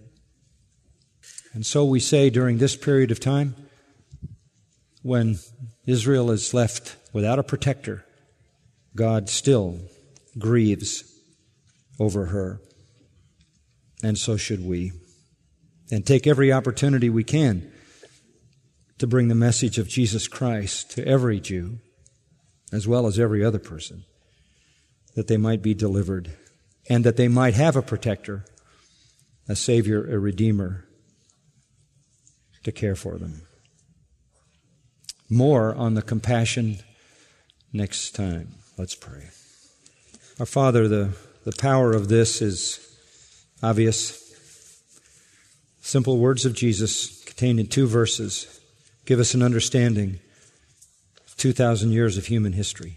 And 1.54 1.64
so 1.64 1.84
we 1.86 1.98
say 1.98 2.28
during 2.28 2.58
this 2.58 2.76
period 2.76 3.10
of 3.10 3.20
time, 3.20 3.54
when 5.02 5.38
Israel 5.86 6.30
is 6.30 6.52
left 6.52 6.96
without 7.14 7.38
a 7.38 7.42
protector, 7.42 8.04
God 8.94 9.30
still 9.30 9.80
grieves 10.38 11.04
over 11.98 12.26
her. 12.26 12.60
And 14.02 14.16
so 14.16 14.36
should 14.36 14.64
we. 14.64 14.92
And 15.90 16.06
take 16.06 16.26
every 16.26 16.52
opportunity 16.52 17.08
we 17.08 17.24
can 17.24 17.70
to 18.98 19.06
bring 19.06 19.28
the 19.28 19.34
message 19.34 19.78
of 19.78 19.88
Jesus 19.88 20.28
Christ 20.28 20.90
to 20.92 21.06
every 21.06 21.40
Jew, 21.40 21.78
as 22.72 22.86
well 22.86 23.06
as 23.06 23.18
every 23.18 23.44
other 23.44 23.58
person, 23.58 24.04
that 25.14 25.28
they 25.28 25.36
might 25.36 25.62
be 25.62 25.74
delivered 25.74 26.32
and 26.90 27.04
that 27.04 27.16
they 27.16 27.28
might 27.28 27.54
have 27.54 27.76
a 27.76 27.82
protector, 27.82 28.44
a 29.48 29.54
Savior, 29.56 30.04
a 30.10 30.18
Redeemer 30.18 30.84
to 32.64 32.72
care 32.72 32.96
for 32.96 33.18
them. 33.18 33.42
More 35.30 35.74
on 35.74 35.94
the 35.94 36.02
compassion 36.02 36.78
next 37.72 38.14
time. 38.14 38.54
Let's 38.76 38.94
pray. 38.94 39.28
Our 40.40 40.46
Father, 40.46 40.88
the, 40.88 41.10
the 41.44 41.52
power 41.52 41.92
of 41.92 42.08
this 42.08 42.40
is 42.40 42.87
obvious. 43.62 44.24
Simple 45.80 46.18
words 46.18 46.44
of 46.44 46.54
Jesus 46.54 47.24
contained 47.24 47.60
in 47.60 47.66
two 47.66 47.86
verses 47.86 48.60
give 49.04 49.20
us 49.20 49.34
an 49.34 49.42
understanding 49.42 50.18
of 51.26 51.36
2,000 51.36 51.92
years 51.92 52.18
of 52.18 52.26
human 52.26 52.52
history 52.52 52.96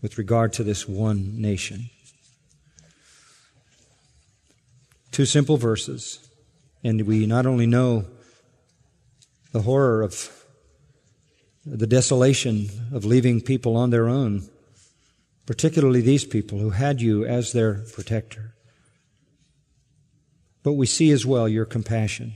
with 0.00 0.18
regard 0.18 0.52
to 0.54 0.64
this 0.64 0.88
one 0.88 1.40
nation. 1.40 1.90
Two 5.10 5.26
simple 5.26 5.56
verses, 5.56 6.28
and 6.82 7.02
we 7.02 7.26
not 7.26 7.46
only 7.46 7.66
know 7.66 8.06
the 9.52 9.62
horror 9.62 10.02
of 10.02 10.30
the 11.64 11.86
desolation 11.86 12.68
of 12.92 13.04
leaving 13.04 13.40
people 13.40 13.76
on 13.76 13.90
their 13.90 14.08
own, 14.08 14.48
particularly 15.46 16.00
these 16.00 16.24
people 16.24 16.58
who 16.58 16.70
had 16.70 17.00
you 17.00 17.24
as 17.24 17.52
their 17.52 17.84
protector. 17.92 18.53
But 20.64 20.72
we 20.72 20.86
see 20.86 21.12
as 21.12 21.24
well 21.24 21.48
your 21.48 21.64
compassion 21.66 22.34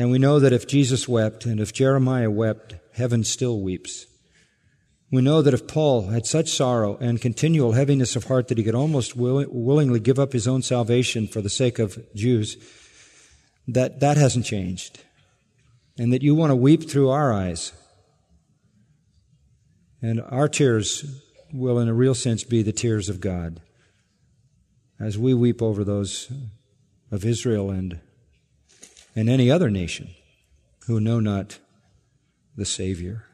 and 0.00 0.10
we 0.10 0.18
know 0.18 0.40
that 0.40 0.54
if 0.54 0.66
Jesus 0.66 1.06
wept 1.06 1.44
and 1.44 1.60
if 1.60 1.74
Jeremiah 1.74 2.30
wept, 2.30 2.74
heaven 2.94 3.22
still 3.22 3.60
weeps. 3.60 4.06
We 5.12 5.20
know 5.20 5.42
that 5.42 5.52
if 5.52 5.68
Paul 5.68 6.08
had 6.08 6.24
such 6.24 6.48
sorrow 6.48 6.96
and 7.02 7.20
continual 7.20 7.72
heaviness 7.72 8.16
of 8.16 8.24
heart 8.24 8.48
that 8.48 8.56
he 8.56 8.64
could 8.64 8.74
almost 8.74 9.14
will, 9.14 9.44
willingly 9.50 10.00
give 10.00 10.18
up 10.18 10.32
his 10.32 10.48
own 10.48 10.62
salvation 10.62 11.26
for 11.26 11.42
the 11.42 11.50
sake 11.50 11.78
of 11.78 11.98
Jews, 12.14 12.56
that 13.68 14.00
that 14.00 14.16
hasn't 14.16 14.46
changed. 14.46 15.04
And 15.98 16.14
that 16.14 16.22
you 16.22 16.34
want 16.34 16.50
to 16.50 16.56
weep 16.56 16.88
through 16.88 17.10
our 17.10 17.30
eyes. 17.30 17.74
And 20.00 20.22
our 20.22 20.48
tears 20.48 21.04
will, 21.52 21.78
in 21.78 21.88
a 21.88 21.94
real 21.94 22.14
sense, 22.14 22.42
be 22.42 22.62
the 22.62 22.72
tears 22.72 23.10
of 23.10 23.20
God 23.20 23.60
as 24.98 25.18
we 25.18 25.34
weep 25.34 25.60
over 25.60 25.84
those 25.84 26.32
of 27.10 27.24
Israel 27.24 27.70
and 27.70 28.00
and 29.16 29.28
any 29.28 29.50
other 29.50 29.70
nation 29.70 30.10
who 30.86 31.00
know 31.00 31.20
not 31.20 31.58
the 32.56 32.64
Savior. 32.64 33.24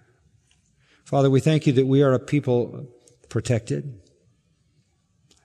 Father, 1.04 1.30
we 1.30 1.40
thank 1.40 1.66
you 1.66 1.72
that 1.74 1.86
we 1.86 2.02
are 2.02 2.12
a 2.12 2.18
people 2.18 2.86
protected 3.28 4.00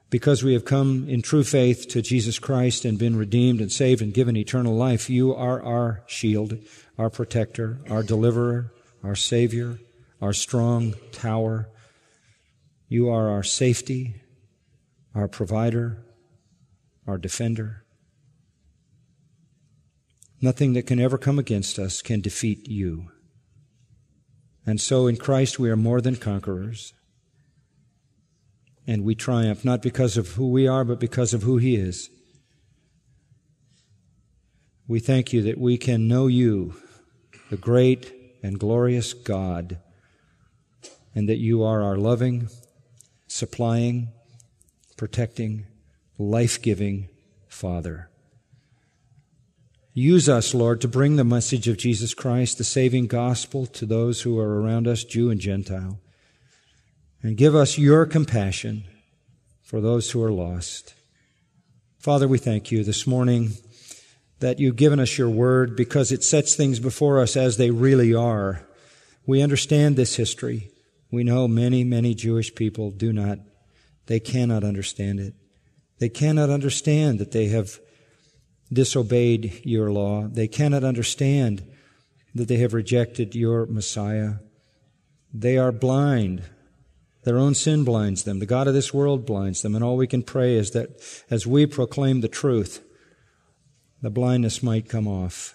because 0.09 0.43
we 0.43 0.53
have 0.53 0.65
come 0.65 1.07
in 1.07 1.21
true 1.21 1.43
faith 1.43 1.87
to 1.89 2.01
Jesus 2.01 2.39
Christ 2.39 2.85
and 2.85 2.97
been 2.97 3.15
redeemed 3.15 3.61
and 3.61 3.71
saved 3.71 4.01
and 4.01 4.13
given 4.13 4.35
eternal 4.35 4.75
life. 4.75 5.09
You 5.09 5.33
are 5.33 5.63
our 5.63 6.03
shield, 6.05 6.57
our 6.97 7.09
protector, 7.09 7.79
our 7.89 8.03
deliverer, 8.03 8.73
our 9.03 9.15
Savior, 9.15 9.79
our 10.21 10.33
strong 10.33 10.95
tower. 11.11 11.69
You 12.87 13.09
are 13.09 13.29
our 13.29 13.43
safety, 13.43 14.15
our 15.15 15.27
provider, 15.27 16.05
our 17.07 17.17
defender. 17.17 17.80
Nothing 20.41 20.73
that 20.73 20.87
can 20.87 20.99
ever 20.99 21.19
come 21.19 21.37
against 21.37 21.77
us 21.77 22.01
can 22.01 22.19
defeat 22.19 22.67
you. 22.67 23.11
And 24.65 24.81
so 24.81 25.07
in 25.07 25.17
Christ 25.17 25.59
we 25.59 25.69
are 25.69 25.77
more 25.77 26.01
than 26.01 26.15
conquerors. 26.15 26.93
And 28.87 29.03
we 29.03 29.13
triumph 29.13 29.63
not 29.63 29.81
because 29.81 30.17
of 30.17 30.29
who 30.29 30.49
we 30.49 30.67
are, 30.67 30.83
but 30.83 30.99
because 30.99 31.33
of 31.33 31.43
who 31.43 31.57
He 31.57 31.75
is. 31.75 32.09
We 34.87 34.99
thank 34.99 35.31
you 35.31 35.41
that 35.43 35.59
we 35.59 35.77
can 35.77 36.07
know 36.07 36.27
you, 36.27 36.75
the 37.49 37.57
great 37.57 38.11
and 38.43 38.59
glorious 38.59 39.13
God, 39.13 39.77
and 41.13 41.29
that 41.29 41.37
you 41.37 41.63
are 41.63 41.83
our 41.83 41.97
loving, 41.97 42.49
supplying, 43.27 44.09
protecting, 44.97 45.67
life 46.17 46.61
giving 46.61 47.07
Father. 47.47 48.10
Use 49.93 50.29
us, 50.29 50.53
Lord, 50.53 50.79
to 50.81 50.87
bring 50.87 51.17
the 51.17 51.25
message 51.25 51.67
of 51.67 51.77
Jesus 51.77 52.13
Christ, 52.13 52.57
the 52.57 52.63
saving 52.63 53.07
gospel, 53.07 53.65
to 53.67 53.85
those 53.85 54.21
who 54.21 54.39
are 54.39 54.61
around 54.61 54.87
us, 54.87 55.03
Jew 55.03 55.29
and 55.29 55.39
Gentile. 55.39 55.99
And 57.21 57.35
give 57.35 57.55
us 57.55 57.77
your 57.77 58.05
compassion 58.05 58.85
for 59.61 59.81
those 59.81 60.11
who 60.11 60.23
are 60.23 60.31
lost. 60.31 60.93
Father, 61.99 62.25
we 62.25 62.37
thank 62.37 62.71
you 62.71 62.85
this 62.85 63.05
morning 63.05 63.51
that 64.39 64.59
you've 64.59 64.77
given 64.77 64.99
us 64.99 65.17
your 65.17 65.29
word 65.29 65.75
because 65.75 66.11
it 66.11 66.23
sets 66.23 66.55
things 66.55 66.79
before 66.79 67.19
us 67.19 67.35
as 67.35 67.57
they 67.57 67.69
really 67.69 68.13
are. 68.13 68.65
We 69.25 69.41
understand 69.41 69.97
this 69.97 70.15
history. 70.15 70.71
We 71.11 71.25
know 71.25 71.49
many, 71.49 71.83
many 71.83 72.15
Jewish 72.15 72.55
people 72.55 72.91
do 72.91 73.11
not, 73.11 73.39
they 74.07 74.21
cannot 74.21 74.63
understand 74.63 75.19
it. 75.19 75.33
They 75.99 76.09
cannot 76.09 76.49
understand 76.49 77.19
that 77.19 77.33
they 77.33 77.47
have 77.47 77.77
disobeyed 78.71 79.61
your 79.65 79.91
law. 79.91 80.27
They 80.27 80.47
cannot 80.47 80.83
understand 80.83 81.67
that 82.33 82.47
they 82.47 82.57
have 82.57 82.73
rejected 82.73 83.35
your 83.35 83.65
Messiah. 83.65 84.35
They 85.33 85.57
are 85.57 85.71
blind. 85.71 86.43
Their 87.23 87.37
own 87.37 87.53
sin 87.53 87.83
blinds 87.83 88.23
them. 88.23 88.39
The 88.39 88.45
God 88.45 88.67
of 88.67 88.73
this 88.73 88.93
world 88.93 89.25
blinds 89.25 89.61
them. 89.61 89.75
And 89.75 89.83
all 89.83 89.97
we 89.97 90.07
can 90.07 90.23
pray 90.23 90.55
is 90.55 90.71
that 90.71 90.89
as 91.29 91.45
we 91.45 91.65
proclaim 91.65 92.21
the 92.21 92.27
truth, 92.27 92.83
the 94.01 94.09
blindness 94.09 94.63
might 94.63 94.89
come 94.89 95.07
off. 95.07 95.53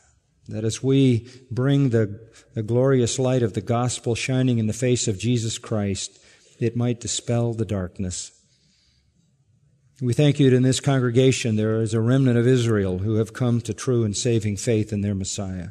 That 0.48 0.64
as 0.64 0.82
we 0.82 1.28
bring 1.50 1.90
the, 1.90 2.20
the 2.54 2.62
glorious 2.62 3.18
light 3.18 3.42
of 3.42 3.54
the 3.54 3.60
gospel 3.60 4.14
shining 4.14 4.58
in 4.58 4.68
the 4.68 4.72
face 4.72 5.08
of 5.08 5.18
Jesus 5.18 5.58
Christ, 5.58 6.20
it 6.60 6.76
might 6.76 7.00
dispel 7.00 7.52
the 7.52 7.64
darkness. 7.64 8.30
We 10.00 10.12
thank 10.12 10.38
you 10.38 10.50
that 10.50 10.56
in 10.56 10.62
this 10.62 10.80
congregation 10.80 11.56
there 11.56 11.80
is 11.80 11.94
a 11.94 12.00
remnant 12.00 12.36
of 12.36 12.46
Israel 12.46 12.98
who 12.98 13.14
have 13.14 13.32
come 13.32 13.62
to 13.62 13.72
true 13.72 14.04
and 14.04 14.14
saving 14.14 14.58
faith 14.58 14.92
in 14.92 15.00
their 15.00 15.14
Messiah. 15.14 15.68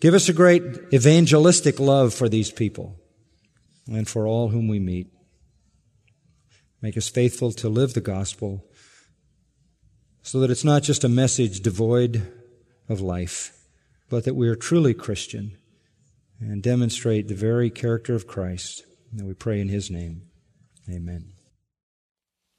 Give 0.00 0.14
us 0.14 0.28
a 0.28 0.34
great 0.34 0.62
evangelistic 0.92 1.78
love 1.78 2.14
for 2.14 2.28
these 2.28 2.50
people 2.50 2.96
and 3.86 4.08
for 4.08 4.26
all 4.26 4.48
whom 4.48 4.68
we 4.68 4.78
meet. 4.78 5.08
Make 6.80 6.96
us 6.96 7.08
faithful 7.08 7.52
to 7.52 7.68
live 7.68 7.92
the 7.94 8.00
gospel 8.00 8.64
so 10.22 10.40
that 10.40 10.50
it's 10.50 10.64
not 10.64 10.82
just 10.82 11.04
a 11.04 11.08
message 11.08 11.60
devoid 11.60 12.32
of 12.88 13.00
life, 13.00 13.52
but 14.08 14.24
that 14.24 14.34
we 14.34 14.48
are 14.48 14.56
truly 14.56 14.94
Christian 14.94 15.58
and 16.40 16.62
demonstrate 16.62 17.28
the 17.28 17.34
very 17.34 17.70
character 17.70 18.14
of 18.14 18.26
Christ. 18.26 18.84
And 19.12 19.26
we 19.26 19.34
pray 19.34 19.60
in 19.60 19.68
His 19.68 19.90
name. 19.90 20.22
Amen. 20.90 21.35